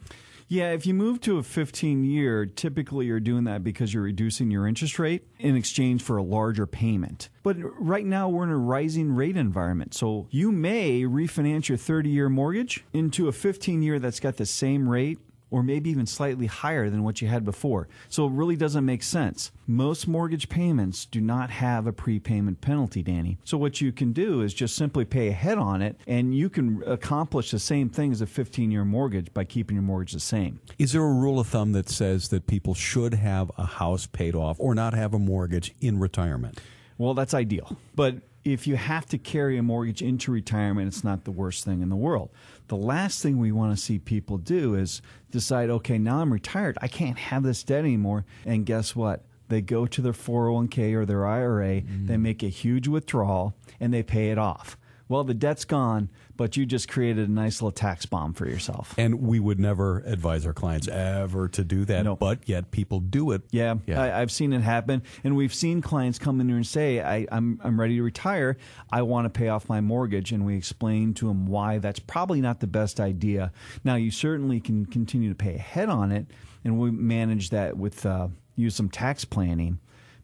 Yeah, 0.48 0.70
if 0.70 0.86
you 0.86 0.94
move 0.94 1.20
to 1.22 1.38
a 1.38 1.42
15 1.42 2.04
year, 2.04 2.46
typically 2.46 3.06
you're 3.06 3.18
doing 3.18 3.44
that 3.44 3.64
because 3.64 3.92
you're 3.92 4.04
reducing 4.04 4.50
your 4.50 4.68
interest 4.68 4.98
rate 4.98 5.26
in 5.40 5.56
exchange 5.56 6.02
for 6.02 6.16
a 6.16 6.22
larger 6.22 6.66
payment. 6.66 7.30
But 7.42 7.56
right 7.60 8.06
now 8.06 8.28
we're 8.28 8.44
in 8.44 8.50
a 8.50 8.56
rising 8.56 9.12
rate 9.12 9.36
environment. 9.36 9.92
So 9.94 10.28
you 10.30 10.52
may 10.52 11.02
refinance 11.02 11.68
your 11.68 11.78
30 11.78 12.10
year 12.10 12.28
mortgage 12.28 12.84
into 12.92 13.26
a 13.26 13.32
15 13.32 13.82
year 13.82 13.98
that's 13.98 14.20
got 14.20 14.36
the 14.36 14.46
same 14.46 14.88
rate 14.88 15.18
or 15.50 15.62
maybe 15.62 15.90
even 15.90 16.06
slightly 16.06 16.46
higher 16.46 16.90
than 16.90 17.04
what 17.04 17.22
you 17.22 17.28
had 17.28 17.44
before. 17.44 17.88
So 18.08 18.26
it 18.26 18.32
really 18.32 18.56
doesn't 18.56 18.84
make 18.84 19.02
sense. 19.02 19.52
Most 19.66 20.08
mortgage 20.08 20.48
payments 20.48 21.04
do 21.04 21.20
not 21.20 21.50
have 21.50 21.86
a 21.86 21.92
prepayment 21.92 22.60
penalty, 22.60 23.02
Danny. 23.02 23.38
So 23.44 23.56
what 23.56 23.80
you 23.80 23.92
can 23.92 24.12
do 24.12 24.42
is 24.42 24.54
just 24.54 24.76
simply 24.76 25.04
pay 25.04 25.28
ahead 25.28 25.58
on 25.58 25.82
it 25.82 26.00
and 26.06 26.34
you 26.34 26.48
can 26.48 26.82
accomplish 26.86 27.50
the 27.50 27.58
same 27.58 27.88
thing 27.88 28.12
as 28.12 28.20
a 28.20 28.26
15 28.26 28.70
year 28.70 28.84
mortgage 28.84 29.32
by 29.32 29.44
keeping 29.44 29.76
your 29.76 29.82
mortgage 29.82 30.12
the 30.12 30.20
same. 30.20 30.60
Is 30.78 30.92
there 30.92 31.02
a 31.02 31.12
rule 31.12 31.38
of 31.38 31.46
thumb 31.46 31.72
that 31.72 31.88
says 31.88 32.28
that 32.28 32.46
people 32.46 32.74
should 32.74 33.14
have 33.14 33.50
a 33.56 33.66
house 33.66 34.06
paid 34.06 34.34
off 34.34 34.56
or 34.58 34.74
not 34.74 34.94
have 34.94 35.14
a 35.14 35.18
mortgage 35.18 35.74
in 35.80 35.98
retirement? 35.98 36.60
Well, 36.98 37.14
that's 37.14 37.34
ideal. 37.34 37.76
But 37.94 38.16
if 38.46 38.66
you 38.66 38.76
have 38.76 39.06
to 39.06 39.18
carry 39.18 39.58
a 39.58 39.62
mortgage 39.62 40.02
into 40.02 40.30
retirement, 40.30 40.86
it's 40.86 41.02
not 41.02 41.24
the 41.24 41.32
worst 41.32 41.64
thing 41.64 41.82
in 41.82 41.88
the 41.88 41.96
world. 41.96 42.30
The 42.68 42.76
last 42.76 43.20
thing 43.20 43.38
we 43.38 43.50
want 43.50 43.76
to 43.76 43.82
see 43.82 43.98
people 43.98 44.38
do 44.38 44.76
is 44.76 45.02
decide, 45.32 45.68
okay, 45.68 45.98
now 45.98 46.20
I'm 46.20 46.32
retired. 46.32 46.78
I 46.80 46.86
can't 46.86 47.18
have 47.18 47.42
this 47.42 47.64
debt 47.64 47.80
anymore. 47.80 48.24
And 48.44 48.64
guess 48.64 48.94
what? 48.94 49.24
They 49.48 49.60
go 49.60 49.86
to 49.86 50.00
their 50.00 50.12
401k 50.12 50.94
or 50.94 51.04
their 51.04 51.26
IRA, 51.26 51.80
they 51.80 51.82
mm-hmm. 51.82 52.22
make 52.22 52.42
a 52.42 52.48
huge 52.48 52.88
withdrawal, 52.88 53.54
and 53.80 53.92
they 53.92 54.02
pay 54.02 54.30
it 54.30 54.38
off. 54.38 54.76
Well, 55.08 55.22
the 55.22 55.34
debt's 55.34 55.64
gone, 55.64 56.10
but 56.36 56.56
you 56.56 56.66
just 56.66 56.88
created 56.88 57.28
a 57.28 57.32
nice 57.32 57.62
little 57.62 57.70
tax 57.72 58.06
bomb 58.06 58.32
for 58.34 58.46
yourself. 58.48 58.92
And 58.98 59.22
we 59.22 59.38
would 59.38 59.60
never 59.60 60.00
advise 60.00 60.44
our 60.44 60.52
clients 60.52 60.88
ever 60.88 61.46
to 61.48 61.62
do 61.64 61.84
that, 61.84 62.04
No. 62.04 62.16
but 62.16 62.40
yet 62.48 62.72
people 62.72 62.98
do 63.00 63.30
it. 63.30 63.42
Yeah, 63.52 63.76
Yeah. 63.86 64.02
I, 64.02 64.20
I've 64.20 64.32
seen 64.32 64.52
it 64.52 64.62
happen, 64.62 65.02
and 65.22 65.36
we've 65.36 65.54
seen 65.54 65.80
clients 65.80 66.18
come 66.18 66.40
in 66.40 66.48
here 66.48 66.56
and 66.56 66.66
say, 66.66 67.00
I, 67.00 67.26
"I'm 67.30 67.60
I'm 67.62 67.78
ready 67.78 67.96
to 67.96 68.02
retire. 68.02 68.56
I 68.90 69.02
want 69.02 69.26
to 69.26 69.30
pay 69.30 69.48
off 69.48 69.68
my 69.68 69.80
mortgage," 69.80 70.32
and 70.32 70.44
we 70.44 70.56
explain 70.56 71.14
to 71.14 71.28
them 71.28 71.46
why 71.46 71.78
that's 71.78 72.00
probably 72.00 72.40
not 72.40 72.60
the 72.60 72.66
best 72.66 72.98
idea. 72.98 73.52
Now, 73.84 73.94
you 73.94 74.10
certainly 74.10 74.60
can 74.60 74.86
continue 74.86 75.28
to 75.28 75.34
pay 75.36 75.54
ahead 75.54 75.88
on 75.88 76.10
it, 76.10 76.26
and 76.64 76.78
we 76.80 76.90
manage 76.90 77.50
that 77.50 77.76
with 77.76 78.04
uh, 78.04 78.28
use 78.56 78.74
some 78.74 78.88
tax 78.88 79.24
planning. 79.24 79.78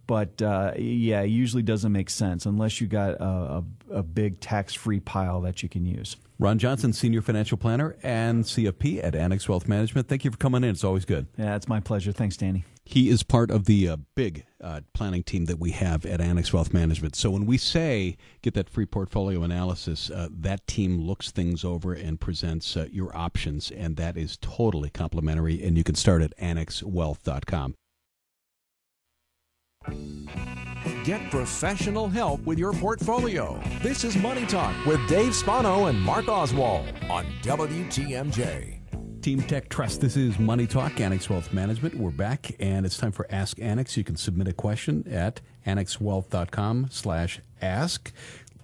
But 0.06 0.42
uh, 0.42 0.72
yeah, 0.76 1.22
it 1.22 1.28
usually 1.28 1.62
doesn't 1.62 1.92
make 1.92 2.10
sense 2.10 2.46
unless 2.46 2.80
you 2.80 2.86
got 2.86 3.14
a, 3.14 3.24
a, 3.24 3.64
a 3.98 4.02
big 4.02 4.40
tax-free 4.40 5.00
pile 5.00 5.40
that 5.42 5.62
you 5.62 5.68
can 5.68 5.86
use. 5.86 6.16
Ron 6.38 6.58
Johnson, 6.58 6.92
Senior 6.92 7.22
Financial 7.22 7.56
Planner 7.56 7.94
and 8.02 8.42
CFP 8.42 9.02
at 9.02 9.14
Annex 9.14 9.48
Wealth 9.48 9.68
Management. 9.68 10.08
Thank 10.08 10.24
you 10.24 10.32
for 10.32 10.36
coming 10.36 10.64
in. 10.64 10.70
It's 10.70 10.82
always 10.82 11.04
good. 11.04 11.28
Yeah, 11.38 11.54
it's 11.54 11.68
my 11.68 11.78
pleasure. 11.78 12.10
Thanks, 12.10 12.36
Danny. 12.36 12.64
He 12.84 13.10
is 13.10 13.22
part 13.22 13.52
of 13.52 13.66
the 13.66 13.88
uh, 13.88 13.96
big 14.16 14.44
uh, 14.60 14.80
planning 14.92 15.22
team 15.22 15.44
that 15.44 15.60
we 15.60 15.70
have 15.70 16.04
at 16.04 16.20
Annex 16.20 16.52
Wealth 16.52 16.74
Management. 16.74 17.14
So 17.14 17.30
when 17.30 17.46
we 17.46 17.58
say 17.58 18.16
get 18.42 18.54
that 18.54 18.68
free 18.68 18.86
portfolio 18.86 19.44
analysis, 19.44 20.10
uh, 20.10 20.28
that 20.32 20.66
team 20.66 21.00
looks 21.00 21.30
things 21.30 21.64
over 21.64 21.92
and 21.92 22.18
presents 22.20 22.76
uh, 22.76 22.88
your 22.90 23.16
options, 23.16 23.70
and 23.70 23.96
that 23.96 24.16
is 24.16 24.36
totally 24.40 24.90
complimentary. 24.90 25.62
And 25.62 25.78
you 25.78 25.84
can 25.84 25.94
start 25.94 26.22
at 26.22 26.36
annexwealth.com. 26.38 27.76
Get 31.04 31.30
professional 31.30 32.08
help 32.08 32.44
with 32.44 32.58
your 32.58 32.72
portfolio. 32.72 33.60
This 33.82 34.04
is 34.04 34.16
Money 34.16 34.46
Talk 34.46 34.74
with 34.86 35.00
Dave 35.08 35.34
Spano 35.34 35.86
and 35.86 36.00
Mark 36.00 36.28
Oswald 36.28 36.86
on 37.10 37.26
WTMJ. 37.42 38.78
Team 39.22 39.40
Tech 39.42 39.68
Trust. 39.68 40.00
This 40.00 40.16
is 40.16 40.38
Money 40.40 40.66
Talk, 40.66 41.00
Annex 41.00 41.30
Wealth 41.30 41.52
Management. 41.52 41.94
We're 41.96 42.10
back, 42.10 42.56
and 42.58 42.84
it's 42.84 42.98
time 42.98 43.12
for 43.12 43.24
Ask 43.30 43.60
Annex. 43.60 43.96
You 43.96 44.02
can 44.02 44.16
submit 44.16 44.48
a 44.48 44.52
question 44.52 45.06
at 45.08 45.40
annexwealth.com 45.64 46.88
slash 46.90 47.40
ask. 47.60 48.12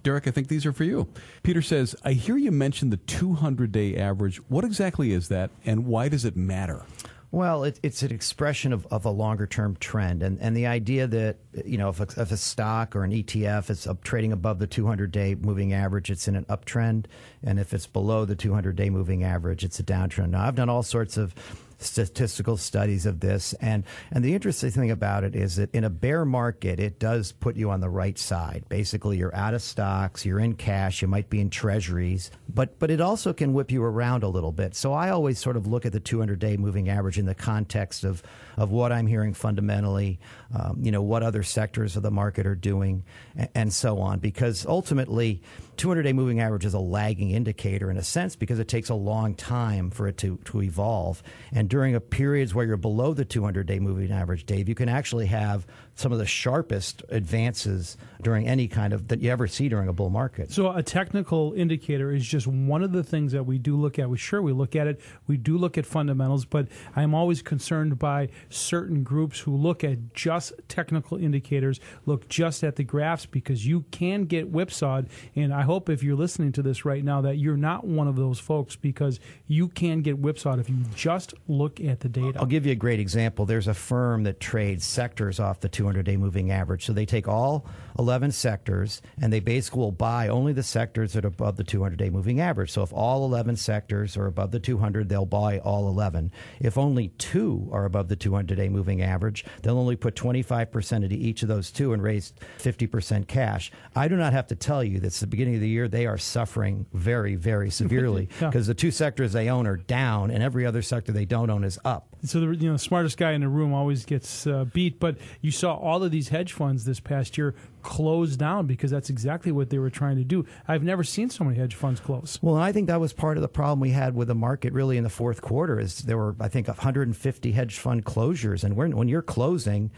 Derek, 0.03 0.27
I 0.27 0.31
think 0.31 0.49
these 0.49 0.65
are 0.65 0.73
for 0.73 0.83
you. 0.83 1.07
Peter 1.43 1.61
says, 1.61 1.95
I 2.03 2.11
hear 2.11 2.35
you 2.35 2.51
mention 2.51 2.89
the 2.89 2.97
200-day 2.97 3.95
average. 3.95 4.37
What 4.49 4.65
exactly 4.65 5.13
is 5.13 5.29
that, 5.29 5.49
and 5.65 5.85
why 5.85 6.09
does 6.09 6.25
it 6.25 6.35
matter? 6.35 6.83
Well, 7.31 7.63
it, 7.63 7.79
it's 7.83 8.01
an 8.01 8.11
expression 8.11 8.73
of, 8.73 8.87
of 8.87 9.05
a 9.05 9.11
longer 9.11 9.45
term 9.45 9.75
trend, 9.79 10.23
and 10.23 10.39
and 10.41 10.57
the 10.57 10.65
idea 10.65 11.05
that 11.05 11.37
you 11.63 11.77
know 11.77 11.89
if 11.89 11.99
a, 11.99 12.21
if 12.21 12.31
a 12.31 12.37
stock 12.37 12.95
or 12.95 13.03
an 13.03 13.11
ETF 13.11 13.69
is 13.69 13.85
up, 13.85 14.03
trading 14.03 14.31
above 14.31 14.57
the 14.57 14.65
200 14.65 15.11
day 15.11 15.35
moving 15.35 15.71
average, 15.71 16.09
it's 16.09 16.27
in 16.27 16.35
an 16.35 16.45
uptrend, 16.45 17.05
and 17.43 17.59
if 17.59 17.71
it's 17.71 17.85
below 17.85 18.25
the 18.25 18.35
200 18.35 18.75
day 18.75 18.89
moving 18.89 19.23
average, 19.23 19.63
it's 19.63 19.79
a 19.79 19.83
downtrend. 19.83 20.31
Now, 20.31 20.47
I've 20.47 20.55
done 20.55 20.69
all 20.69 20.81
sorts 20.81 21.17
of 21.17 21.35
statistical 21.79 22.57
studies 22.57 23.05
of 23.05 23.19
this, 23.19 23.53
and 23.61 23.83
and 24.11 24.23
the 24.23 24.35
interesting 24.35 24.71
thing 24.71 24.91
about 24.91 25.23
it 25.23 25.35
is 25.35 25.55
that 25.55 25.73
in 25.73 25.83
a 25.83 25.89
bear 25.89 26.25
market, 26.25 26.79
it 26.79 26.99
does 26.99 27.31
put 27.31 27.55
you 27.55 27.69
on 27.69 27.79
the 27.79 27.89
right 27.89 28.17
side. 28.17 28.65
Basically, 28.69 29.17
you're 29.17 29.35
out 29.35 29.53
of 29.53 29.61
stocks, 29.61 30.25
you're 30.25 30.39
in 30.39 30.53
cash, 30.53 31.01
you 31.01 31.07
might 31.07 31.29
be 31.29 31.39
in 31.39 31.49
treasuries, 31.49 32.31
but 32.47 32.77
but 32.79 32.91
it 32.91 33.01
also 33.01 33.33
can 33.33 33.53
whip 33.53 33.71
you 33.71 33.83
around 33.83 34.23
a 34.23 34.27
little 34.27 34.51
bit. 34.51 34.75
So 34.75 34.93
I 34.93 35.09
always 35.09 35.39
sort 35.39 35.57
of 35.57 35.67
look 35.67 35.85
at 35.85 35.93
the 35.93 35.99
200 35.99 36.39
day 36.39 36.57
moving 36.57 36.89
average 36.89 37.17
in 37.17 37.25
the 37.25 37.35
context 37.35 38.03
of 38.03 38.21
of 38.57 38.71
what 38.71 38.91
I'm 38.91 39.07
hearing 39.07 39.33
fundamentally, 39.33 40.19
um, 40.53 40.79
you 40.81 40.91
know, 40.91 41.01
what 41.01 41.23
other 41.23 41.43
sectors 41.43 41.95
of 41.95 42.03
the 42.03 42.11
market 42.11 42.45
are 42.45 42.55
doing, 42.55 43.03
and, 43.35 43.49
and 43.55 43.73
so 43.73 43.99
on. 43.99 44.19
Because 44.19 44.65
ultimately, 44.65 45.41
200 45.77 46.03
day 46.03 46.11
moving 46.11 46.41
average 46.41 46.65
is 46.65 46.73
a 46.73 46.79
lagging 46.79 47.31
indicator 47.31 47.89
in 47.89 47.95
a 47.95 48.03
sense 48.03 48.35
because 48.35 48.59
it 48.59 48.67
takes 48.67 48.89
a 48.89 48.95
long 48.95 49.33
time 49.33 49.89
for 49.89 50.07
it 50.09 50.17
to, 50.17 50.37
to 50.43 50.61
evolve. 50.61 51.23
And 51.53 51.68
during 51.69 51.95
a 51.95 52.01
periods 52.01 52.53
where 52.53 52.65
you're 52.65 52.77
below 52.77 53.13
the 53.13 53.23
200 53.23 53.65
day 53.65 53.79
moving 53.79 54.11
average, 54.11 54.45
Dave, 54.45 54.67
you 54.67 54.75
can 54.75 54.89
actually 54.89 55.27
have 55.27 55.65
some 55.99 56.13
of 56.13 56.17
the 56.17 56.25
sharpest 56.25 57.03
advances 57.09 57.97
during 58.21 58.47
any 58.47 58.67
kind 58.67 58.93
of 58.93 59.09
that 59.09 59.19
you 59.19 59.29
ever 59.29 59.47
see 59.47 59.67
during 59.67 59.89
a 59.89 59.93
bull 59.93 60.09
market. 60.09 60.51
So 60.51 60.71
a 60.71 60.81
technical 60.81 61.53
indicator 61.53 62.11
is 62.11 62.25
just 62.25 62.47
one 62.47 62.83
of 62.83 62.93
the 62.93 63.03
things 63.03 63.33
that 63.33 63.45
we 63.45 63.57
do 63.57 63.75
look 63.75 63.99
at. 63.99 64.09
We 64.09 64.17
sure 64.17 64.41
we 64.41 64.53
look 64.53 64.75
at 64.75 64.87
it. 64.87 65.01
We 65.27 65.35
do 65.35 65.57
look 65.57 65.77
at 65.77 65.85
fundamentals, 65.85 66.45
but 66.45 66.67
I'm 66.95 67.13
always 67.13 67.41
concerned 67.41 67.99
by 67.99 68.29
certain 68.49 69.03
groups 69.03 69.41
who 69.41 69.55
look 69.55 69.83
at 69.83 70.13
just 70.13 70.53
technical 70.69 71.17
indicators, 71.17 71.81
look 72.05 72.29
just 72.29 72.63
at 72.63 72.77
the 72.77 72.83
graphs 72.85 73.25
because 73.25 73.67
you 73.67 73.81
can 73.91 74.23
get 74.23 74.49
whipsawed. 74.49 75.09
And 75.35 75.53
I 75.53 75.63
hope 75.63 75.89
if 75.89 76.01
you're 76.01 76.15
listening 76.15 76.53
to 76.53 76.61
this 76.61 76.85
right 76.85 77.03
now 77.03 77.19
that 77.21 77.37
you're 77.37 77.57
not 77.57 77.85
one 77.85 78.07
of 78.07 78.15
those 78.15 78.39
folks 78.39 78.77
because 78.77 79.19
you 79.47 79.67
can 79.67 80.01
get 80.01 80.17
whipsawed 80.17 80.59
if 80.59 80.69
you 80.69 80.77
just 80.95 81.33
look 81.49 81.81
at 81.81 81.99
the 81.99 82.09
data. 82.09 82.39
I'll 82.39 82.45
give 82.45 82.65
you 82.65 82.71
a 82.71 82.75
great 82.75 83.01
example. 83.01 83.45
There's 83.45 83.67
a 83.67 83.73
firm 83.73 84.23
that 84.23 84.39
trades 84.39 84.85
sectors 84.85 85.39
off 85.39 85.59
the 85.59 85.67
200 85.67 85.88
200 85.89 86.03
day 86.05 86.17
moving 86.17 86.51
average. 86.51 86.85
So 86.85 86.93
they 86.93 87.05
take 87.07 87.27
all 87.27 87.65
11 87.97 88.31
sectors 88.31 89.01
and 89.21 89.33
they 89.33 89.39
basically 89.39 89.79
will 89.79 89.91
buy 89.91 90.27
only 90.27 90.53
the 90.53 90.61
sectors 90.61 91.13
that 91.13 91.25
are 91.25 91.29
above 91.29 91.57
the 91.57 91.63
200 91.63 91.97
day 91.97 92.11
moving 92.11 92.39
average. 92.39 92.71
So 92.71 92.83
if 92.83 92.93
all 92.93 93.25
11 93.25 93.55
sectors 93.55 94.15
are 94.15 94.27
above 94.27 94.51
the 94.51 94.59
200, 94.59 95.09
they'll 95.09 95.25
buy 95.25 95.57
all 95.59 95.87
11. 95.87 96.31
If 96.59 96.77
only 96.77 97.07
two 97.17 97.67
are 97.71 97.85
above 97.85 98.07
the 98.07 98.15
200 98.15 98.55
day 98.55 98.69
moving 98.69 99.01
average, 99.01 99.43
they'll 99.63 99.79
only 99.79 99.95
put 99.95 100.15
25% 100.15 101.03
into 101.03 101.15
each 101.15 101.41
of 101.41 101.47
those 101.49 101.71
two 101.71 101.91
and 101.93 102.03
raise 102.03 102.33
50% 102.59 103.27
cash. 103.27 103.71
I 103.95 104.07
do 104.07 104.15
not 104.15 104.33
have 104.33 104.45
to 104.47 104.55
tell 104.55 104.83
you 104.83 104.99
that 104.99 105.07
it's 105.07 105.19
the 105.21 105.27
beginning 105.27 105.55
of 105.55 105.61
the 105.61 105.69
year, 105.69 105.87
they 105.87 106.05
are 106.05 106.19
suffering 106.19 106.85
very, 106.93 107.33
very 107.35 107.71
severely 107.71 108.27
because 108.39 108.67
Yeah. 108.67 108.73
the 108.73 108.75
two 108.75 108.91
sectors 108.91 109.33
they 109.33 109.49
own 109.49 109.65
are 109.65 109.77
down 109.77 110.29
and 110.29 110.43
every 110.43 110.65
other 110.67 110.83
sector 110.83 111.11
they 111.11 111.25
don't 111.25 111.49
own 111.49 111.63
is 111.63 111.79
up. 111.83 112.08
So 112.23 112.39
the 112.39 112.55
you 112.55 112.69
know 112.69 112.77
smartest 112.77 113.17
guy 113.17 113.31
in 113.31 113.41
the 113.41 113.47
room 113.47 113.73
always 113.73 114.05
gets 114.05 114.45
uh, 114.45 114.65
beat. 114.65 114.99
But 114.99 115.17
you 115.41 115.51
saw 115.51 115.75
all 115.75 116.03
of 116.03 116.11
these 116.11 116.29
hedge 116.29 116.53
funds 116.53 116.85
this 116.85 116.99
past 116.99 117.37
year 117.37 117.55
close 117.81 118.35
down 118.35 118.65
because 118.67 118.91
that's 118.91 119.09
exactly 119.09 119.51
what 119.51 119.69
they 119.69 119.79
were 119.79 119.89
trying 119.89 120.17
to 120.17 120.23
do. 120.23 120.45
I've 120.67 120.83
never 120.83 121.03
seen 121.03 121.29
so 121.29 121.43
many 121.43 121.57
hedge 121.57 121.75
funds 121.75 121.99
close. 121.99 122.37
Well, 122.41 122.55
I 122.55 122.71
think 122.71 122.87
that 122.87 122.99
was 122.99 123.13
part 123.13 123.37
of 123.37 123.41
the 123.41 123.47
problem 123.47 123.79
we 123.79 123.91
had 123.91 124.15
with 124.15 124.27
the 124.27 124.35
market 124.35 124.73
really 124.73 124.97
in 124.97 125.03
the 125.03 125.09
fourth 125.09 125.41
quarter 125.41 125.79
is 125.79 125.99
there 125.99 126.17
were, 126.17 126.35
I 126.39 126.49
think, 126.49 126.67
150 126.67 127.51
hedge 127.51 127.77
fund 127.77 128.05
closures. 128.05 128.63
And 128.63 128.75
when, 128.75 128.95
when 128.95 129.07
you're 129.07 129.21
closing, 129.21 129.91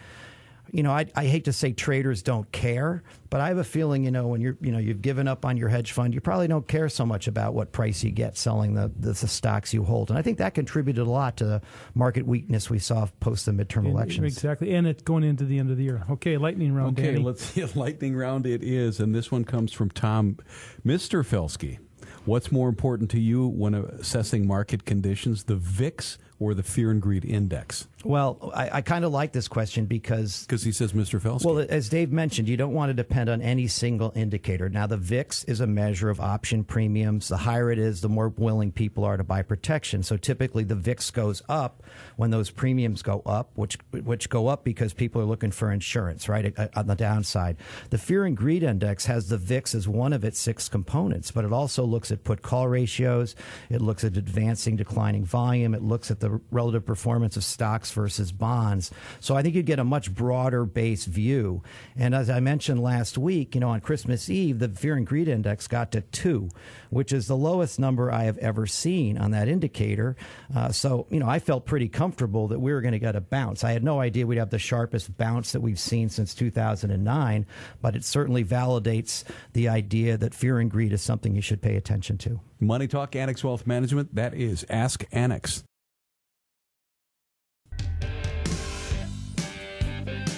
you 0.71 0.83
know, 0.83 0.91
I, 0.91 1.05
I 1.15 1.25
hate 1.25 1.45
to 1.45 1.53
say 1.53 1.73
traders 1.73 2.23
don't 2.23 2.49
care, 2.51 3.03
but 3.29 3.41
I 3.41 3.49
have 3.49 3.57
a 3.57 3.63
feeling, 3.63 4.03
you 4.03 4.11
know, 4.11 4.27
when 4.27 4.41
you're, 4.41 4.57
you 4.61 4.71
know, 4.71 4.77
you've 4.77 5.01
given 5.01 5.27
up 5.27 5.45
on 5.45 5.57
your 5.57 5.69
hedge 5.69 5.91
fund, 5.91 6.13
you 6.13 6.21
probably 6.21 6.47
don't 6.47 6.67
care 6.67 6.89
so 6.89 7.05
much 7.05 7.27
about 7.27 7.53
what 7.53 7.71
price 7.71 8.03
you 8.03 8.11
get 8.11 8.37
selling 8.37 8.73
the, 8.73 8.91
the, 8.97 9.11
the 9.11 9.27
stocks 9.27 9.73
you 9.73 9.83
hold. 9.83 10.09
And 10.09 10.17
I 10.17 10.21
think 10.21 10.37
that 10.37 10.53
contributed 10.53 11.05
a 11.05 11.09
lot 11.09 11.37
to 11.37 11.45
the 11.45 11.61
market 11.93 12.25
weakness 12.25 12.69
we 12.69 12.79
saw 12.79 13.07
post 13.19 13.45
the 13.45 13.51
midterm 13.51 13.85
elections. 13.85 14.25
Exactly, 14.25 14.73
and 14.73 14.87
it's 14.87 15.03
going 15.03 15.23
into 15.23 15.45
the 15.45 15.59
end 15.59 15.71
of 15.71 15.77
the 15.77 15.83
year. 15.83 16.03
Okay, 16.09 16.37
lightning 16.37 16.73
round. 16.73 16.97
Okay, 16.97 17.11
Danny. 17.11 17.23
let's 17.23 17.43
see. 17.43 17.61
Lightning 17.75 18.15
round 18.15 18.45
it 18.45 18.63
is, 18.63 18.99
and 18.99 19.15
this 19.15 19.31
one 19.31 19.43
comes 19.45 19.71
from 19.71 19.89
Tom, 19.89 20.37
Mr. 20.85 21.25
Felske. 21.25 21.79
What's 22.25 22.51
more 22.51 22.69
important 22.69 23.09
to 23.11 23.19
you 23.19 23.47
when 23.47 23.73
assessing 23.73 24.45
market 24.45 24.85
conditions, 24.85 25.45
the 25.45 25.55
VIX 25.55 26.17
or 26.41 26.55
the 26.55 26.63
Fear 26.63 26.89
and 26.89 27.01
Greed 27.01 27.23
Index? 27.23 27.87
Well, 28.03 28.51
I, 28.55 28.77
I 28.77 28.81
kind 28.81 29.05
of 29.05 29.11
like 29.11 29.31
this 29.31 29.47
question 29.47 29.85
because 29.85 30.41
Because 30.41 30.63
he 30.63 30.71
says 30.71 30.91
Mr. 30.93 31.21
Felske. 31.21 31.45
Well, 31.45 31.59
as 31.69 31.87
Dave 31.87 32.11
mentioned, 32.11 32.49
you 32.49 32.57
don't 32.57 32.73
want 32.73 32.89
to 32.89 32.95
depend 32.95 33.29
on 33.29 33.43
any 33.43 33.67
single 33.67 34.11
indicator. 34.15 34.67
Now, 34.67 34.87
the 34.87 34.97
VIX 34.97 35.43
is 35.43 35.61
a 35.61 35.67
measure 35.67 36.09
of 36.09 36.19
option 36.19 36.63
premiums. 36.63 37.27
The 37.27 37.37
higher 37.37 37.69
it 37.69 37.77
is, 37.77 38.01
the 38.01 38.09
more 38.09 38.29
willing 38.29 38.71
people 38.71 39.03
are 39.03 39.17
to 39.17 39.23
buy 39.23 39.43
protection. 39.43 40.01
So 40.01 40.17
typically, 40.17 40.63
the 40.63 40.73
VIX 40.75 41.11
goes 41.11 41.43
up 41.47 41.83
when 42.15 42.31
those 42.31 42.49
premiums 42.49 43.03
go 43.03 43.21
up, 43.23 43.51
which 43.53 43.77
which 43.91 44.27
go 44.29 44.47
up 44.47 44.63
because 44.63 44.93
people 44.93 45.21
are 45.21 45.25
looking 45.25 45.51
for 45.51 45.71
insurance, 45.71 46.27
right? 46.27 46.57
uh, 46.57 46.69
On 46.75 46.87
the 46.87 46.95
downside, 46.95 47.57
the 47.91 47.99
Fear 47.99 48.25
and 48.25 48.35
Greed 48.35 48.63
Index 48.63 49.05
has 49.05 49.29
the 49.29 49.37
VIX 49.37 49.75
as 49.75 49.87
one 49.87 50.11
of 50.11 50.25
its 50.25 50.39
six 50.39 50.67
components, 50.67 51.29
but 51.29 51.45
it 51.45 51.53
also 51.53 51.83
looks 51.83 52.11
at 52.11 52.23
put 52.23 52.41
call 52.41 52.67
ratios. 52.67 53.35
It 53.69 53.81
looks 53.81 54.03
at 54.03 54.17
advancing 54.17 54.75
declining 54.75 55.23
volume. 55.23 55.75
It 55.75 55.83
looks 55.83 56.09
at 56.09 56.19
the 56.19 56.30
relative 56.51 56.85
performance 56.85 57.35
of 57.35 57.43
stocks 57.43 57.91
versus 57.91 58.31
bonds. 58.31 58.91
So 59.19 59.35
I 59.35 59.41
think 59.41 59.55
you'd 59.55 59.65
get 59.65 59.79
a 59.79 59.83
much 59.83 60.13
broader 60.13 60.65
base 60.65 61.05
view. 61.05 61.63
And 61.95 62.15
as 62.15 62.29
I 62.29 62.39
mentioned 62.39 62.81
last 62.81 63.17
week, 63.17 63.55
you 63.55 63.61
know, 63.61 63.69
on 63.69 63.81
Christmas 63.81 64.29
Eve, 64.29 64.59
the 64.59 64.69
Fear 64.69 64.95
and 64.95 65.07
Greed 65.07 65.27
Index 65.27 65.67
got 65.67 65.91
to 65.91 66.01
two, 66.01 66.49
which 66.89 67.11
is 67.11 67.27
the 67.27 67.35
lowest 67.37 67.79
number 67.79 68.11
I 68.11 68.23
have 68.23 68.37
ever 68.37 68.65
seen 68.67 69.17
on 69.17 69.31
that 69.31 69.47
indicator. 69.47 70.15
Uh, 70.55 70.71
so, 70.71 71.07
you 71.09 71.19
know, 71.19 71.27
I 71.27 71.39
felt 71.39 71.65
pretty 71.65 71.89
comfortable 71.89 72.47
that 72.49 72.59
we 72.59 72.71
were 72.71 72.81
going 72.81 72.93
to 72.93 72.99
get 72.99 73.15
a 73.15 73.21
bounce. 73.21 73.63
I 73.63 73.71
had 73.71 73.83
no 73.83 73.99
idea 73.99 74.25
we'd 74.27 74.37
have 74.37 74.49
the 74.49 74.59
sharpest 74.59 75.17
bounce 75.17 75.51
that 75.51 75.61
we've 75.61 75.79
seen 75.79 76.09
since 76.09 76.33
2009, 76.33 77.45
but 77.81 77.95
it 77.95 78.03
certainly 78.03 78.43
validates 78.43 79.23
the 79.53 79.69
idea 79.69 80.17
that 80.17 80.33
fear 80.33 80.59
and 80.59 80.69
greed 80.69 80.93
is 80.93 81.01
something 81.01 81.35
you 81.35 81.41
should 81.41 81.61
pay 81.61 81.75
attention 81.75 82.17
to. 82.19 82.39
Money 82.59 82.87
Talk 82.87 83.15
Annex 83.15 83.43
Wealth 83.43 83.65
Management. 83.65 84.15
That 84.15 84.33
is 84.33 84.65
Ask 84.69 85.03
Annex. 85.11 85.63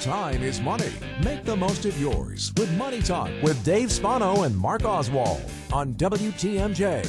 Time 0.03 0.43
is 0.43 0.59
money. 0.59 0.91
Make 1.23 1.45
the 1.45 1.55
most 1.55 1.85
of 1.85 1.97
yours 1.97 2.51
with 2.57 2.69
Money 2.77 3.01
Talk 3.01 3.29
with 3.41 3.63
Dave 3.63 3.89
Spano 3.89 4.43
and 4.43 4.53
Mark 4.53 4.83
Oswald 4.83 5.41
on 5.71 5.93
WTMJ. 5.93 7.07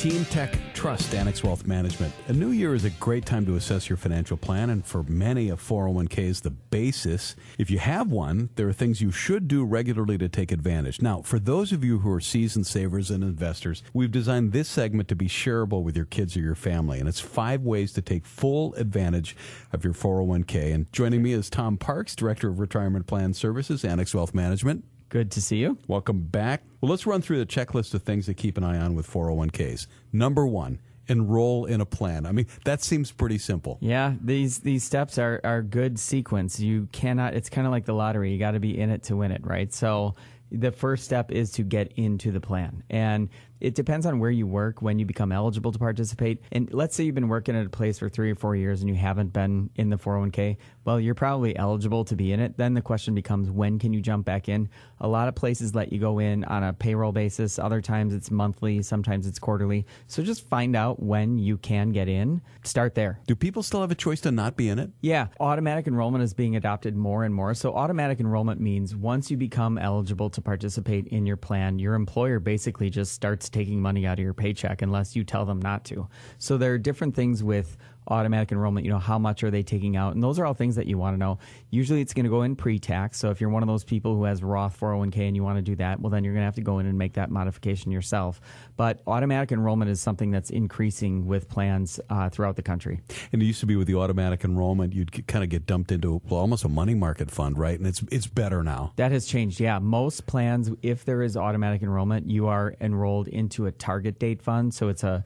Team 0.00 0.24
Tech 0.30 0.58
Trust 0.72 1.14
Annex 1.14 1.44
Wealth 1.44 1.66
Management. 1.66 2.14
A 2.28 2.32
new 2.32 2.52
year 2.52 2.74
is 2.74 2.86
a 2.86 2.90
great 2.90 3.26
time 3.26 3.44
to 3.44 3.56
assess 3.56 3.90
your 3.90 3.98
financial 3.98 4.38
plan, 4.38 4.70
and 4.70 4.82
for 4.82 5.02
many, 5.02 5.50
a 5.50 5.56
401k 5.56 6.20
is 6.20 6.40
the 6.40 6.48
basis. 6.48 7.36
If 7.58 7.70
you 7.70 7.78
have 7.80 8.10
one, 8.10 8.48
there 8.54 8.66
are 8.66 8.72
things 8.72 9.02
you 9.02 9.10
should 9.10 9.46
do 9.46 9.62
regularly 9.62 10.16
to 10.16 10.26
take 10.26 10.52
advantage. 10.52 11.02
Now, 11.02 11.20
for 11.20 11.38
those 11.38 11.70
of 11.70 11.84
you 11.84 11.98
who 11.98 12.10
are 12.12 12.20
seasoned 12.22 12.66
savers 12.66 13.10
and 13.10 13.22
investors, 13.22 13.82
we've 13.92 14.10
designed 14.10 14.52
this 14.52 14.70
segment 14.70 15.06
to 15.08 15.14
be 15.14 15.28
shareable 15.28 15.82
with 15.82 15.96
your 15.96 16.06
kids 16.06 16.34
or 16.34 16.40
your 16.40 16.54
family, 16.54 16.98
and 16.98 17.06
it's 17.06 17.20
five 17.20 17.60
ways 17.60 17.92
to 17.92 18.00
take 18.00 18.24
full 18.24 18.72
advantage 18.76 19.36
of 19.70 19.84
your 19.84 19.92
401k. 19.92 20.72
And 20.72 20.90
joining 20.94 21.22
me 21.22 21.34
is 21.34 21.50
Tom 21.50 21.76
Parks, 21.76 22.16
Director 22.16 22.48
of 22.48 22.58
Retirement 22.58 23.06
Plan 23.06 23.34
Services, 23.34 23.84
Annex 23.84 24.14
Wealth 24.14 24.32
Management. 24.32 24.82
Good 25.10 25.32
to 25.32 25.42
see 25.42 25.56
you. 25.56 25.76
Welcome 25.88 26.20
back. 26.20 26.62
Well, 26.80 26.88
let's 26.88 27.04
run 27.04 27.20
through 27.20 27.40
the 27.40 27.46
checklist 27.46 27.94
of 27.94 28.02
things 28.04 28.26
to 28.26 28.34
keep 28.34 28.56
an 28.56 28.62
eye 28.62 28.78
on 28.78 28.94
with 28.94 29.10
401ks. 29.10 29.88
Number 30.12 30.46
one, 30.46 30.78
enroll 31.08 31.64
in 31.64 31.80
a 31.80 31.84
plan. 31.84 32.26
I 32.26 32.30
mean, 32.30 32.46
that 32.64 32.80
seems 32.80 33.10
pretty 33.10 33.38
simple. 33.38 33.76
Yeah, 33.80 34.14
these 34.20 34.60
these 34.60 34.84
steps 34.84 35.18
are 35.18 35.40
are 35.42 35.62
good 35.62 35.98
sequence. 35.98 36.60
You 36.60 36.88
cannot. 36.92 37.34
It's 37.34 37.50
kind 37.50 37.66
of 37.66 37.72
like 37.72 37.86
the 37.86 37.92
lottery. 37.92 38.32
You 38.32 38.38
got 38.38 38.52
to 38.52 38.60
be 38.60 38.78
in 38.78 38.88
it 38.88 39.02
to 39.04 39.16
win 39.16 39.32
it, 39.32 39.44
right? 39.44 39.74
So 39.74 40.14
the 40.52 40.70
first 40.70 41.04
step 41.06 41.32
is 41.32 41.50
to 41.52 41.64
get 41.64 41.92
into 41.96 42.30
the 42.30 42.40
plan, 42.40 42.84
and 42.88 43.28
it 43.60 43.74
depends 43.74 44.06
on 44.06 44.18
where 44.18 44.30
you 44.30 44.46
work 44.46 44.80
when 44.80 44.98
you 44.98 45.06
become 45.06 45.32
eligible 45.32 45.72
to 45.72 45.78
participate. 45.78 46.42
And 46.52 46.72
let's 46.72 46.96
say 46.96 47.04
you've 47.04 47.14
been 47.14 47.28
working 47.28 47.56
at 47.56 47.66
a 47.66 47.70
place 47.70 47.98
for 47.98 48.08
three 48.08 48.30
or 48.30 48.34
four 48.34 48.56
years 48.56 48.80
and 48.80 48.88
you 48.88 48.96
haven't 48.96 49.32
been 49.32 49.70
in 49.76 49.90
the 49.90 49.96
401k. 49.96 50.56
Well, 50.84 50.98
you're 50.98 51.14
probably 51.14 51.56
eligible 51.56 52.04
to 52.06 52.16
be 52.16 52.32
in 52.32 52.40
it. 52.40 52.56
Then 52.56 52.74
the 52.74 52.80
question 52.80 53.14
becomes 53.14 53.50
when 53.50 53.78
can 53.78 53.92
you 53.92 54.00
jump 54.00 54.24
back 54.24 54.48
in? 54.48 54.68
A 55.00 55.08
lot 55.08 55.28
of 55.28 55.34
places 55.34 55.74
let 55.74 55.92
you 55.92 55.98
go 55.98 56.18
in 56.18 56.44
on 56.44 56.64
a 56.64 56.72
payroll 56.72 57.12
basis. 57.12 57.58
Other 57.58 57.80
times 57.80 58.14
it's 58.14 58.30
monthly, 58.30 58.82
sometimes 58.82 59.26
it's 59.26 59.38
quarterly. 59.38 59.86
So 60.06 60.22
just 60.22 60.48
find 60.48 60.74
out 60.74 61.02
when 61.02 61.38
you 61.38 61.58
can 61.58 61.90
get 61.90 62.08
in. 62.08 62.40
Start 62.64 62.94
there. 62.94 63.20
Do 63.26 63.34
people 63.34 63.62
still 63.62 63.82
have 63.82 63.90
a 63.90 63.94
choice 63.94 64.20
to 64.22 64.30
not 64.30 64.56
be 64.56 64.68
in 64.68 64.78
it? 64.78 64.90
Yeah, 65.02 65.26
automatic 65.38 65.86
enrollment 65.86 66.24
is 66.24 66.32
being 66.32 66.56
adopted 66.56 66.96
more 66.96 67.24
and 67.24 67.34
more. 67.34 67.54
So, 67.54 67.74
automatic 67.74 68.20
enrollment 68.20 68.60
means 68.60 68.96
once 68.96 69.30
you 69.30 69.36
become 69.36 69.78
eligible 69.78 70.30
to 70.30 70.40
participate 70.40 71.06
in 71.08 71.26
your 71.26 71.36
plan, 71.36 71.78
your 71.78 71.94
employer 71.94 72.40
basically 72.40 72.90
just 72.90 73.12
starts 73.12 73.49
taking 73.52 73.80
money 73.80 74.06
out 74.06 74.18
of 74.18 74.24
your 74.24 74.34
paycheck 74.34 74.82
unless 74.82 75.16
you 75.16 75.24
tell 75.24 75.44
them 75.44 75.60
not 75.60 75.84
to. 75.86 76.08
So, 76.38 76.56
there 76.58 76.72
are 76.74 76.78
different 76.78 77.14
things 77.14 77.42
with 77.42 77.76
automatic 78.08 78.52
enrollment, 78.52 78.84
you 78.84 78.92
know, 78.92 78.98
how 78.98 79.18
much 79.18 79.44
are 79.44 79.50
they 79.50 79.62
taking 79.62 79.96
out? 79.96 80.14
And 80.14 80.22
those 80.22 80.38
are 80.38 80.46
all 80.46 80.54
things 80.54 80.76
that 80.76 80.86
you 80.86 80.98
want 80.98 81.14
to 81.14 81.18
know. 81.18 81.38
Usually 81.70 82.00
it's 82.00 82.14
going 82.14 82.24
to 82.24 82.30
go 82.30 82.42
in 82.42 82.56
pre 82.56 82.78
tax. 82.78 83.18
So 83.18 83.30
if 83.30 83.40
you're 83.40 83.50
one 83.50 83.62
of 83.62 83.68
those 83.68 83.84
people 83.84 84.14
who 84.14 84.24
has 84.24 84.42
Roth 84.42 84.78
401k 84.78 85.26
and 85.26 85.36
you 85.36 85.42
want 85.42 85.58
to 85.58 85.62
do 85.62 85.76
that, 85.76 86.00
well, 86.00 86.10
then 86.10 86.24
you're 86.24 86.32
going 86.34 86.42
to 86.42 86.46
have 86.46 86.54
to 86.56 86.60
go 86.60 86.78
in 86.78 86.86
and 86.86 86.98
make 86.98 87.14
that 87.14 87.30
modification 87.30 87.90
yourself. 87.90 88.40
But 88.76 89.00
automatic 89.06 89.52
enrollment 89.52 89.90
is 89.90 90.00
something 90.00 90.30
that's 90.30 90.50
increasing 90.50 91.26
with 91.26 91.48
plans 91.48 92.00
uh, 92.10 92.28
throughout 92.30 92.56
the 92.56 92.62
country. 92.62 93.00
And 93.32 93.42
it 93.42 93.44
used 93.44 93.60
to 93.60 93.66
be 93.66 93.76
with 93.76 93.86
the 93.86 93.96
automatic 93.96 94.44
enrollment, 94.44 94.94
you'd 94.94 95.26
kind 95.26 95.44
of 95.44 95.50
get 95.50 95.66
dumped 95.66 95.92
into 95.92 96.20
well, 96.28 96.40
almost 96.40 96.64
a 96.64 96.68
money 96.68 96.94
market 96.94 97.30
fund, 97.30 97.58
right? 97.58 97.78
And 97.78 97.86
it's 97.86 98.02
it's 98.10 98.26
better 98.26 98.62
now. 98.62 98.92
That 98.96 99.12
has 99.12 99.26
changed. 99.26 99.60
Yeah, 99.60 99.78
most 99.78 100.26
plans, 100.26 100.70
if 100.82 101.04
there 101.04 101.22
is 101.22 101.36
automatic 101.36 101.82
enrollment, 101.82 102.30
you 102.30 102.46
are 102.48 102.74
enrolled 102.80 103.28
into 103.28 103.66
a 103.66 103.72
target 103.72 104.18
date 104.18 104.42
fund. 104.42 104.74
So 104.74 104.88
it's 104.88 105.04
a, 105.04 105.10
a 105.10 105.24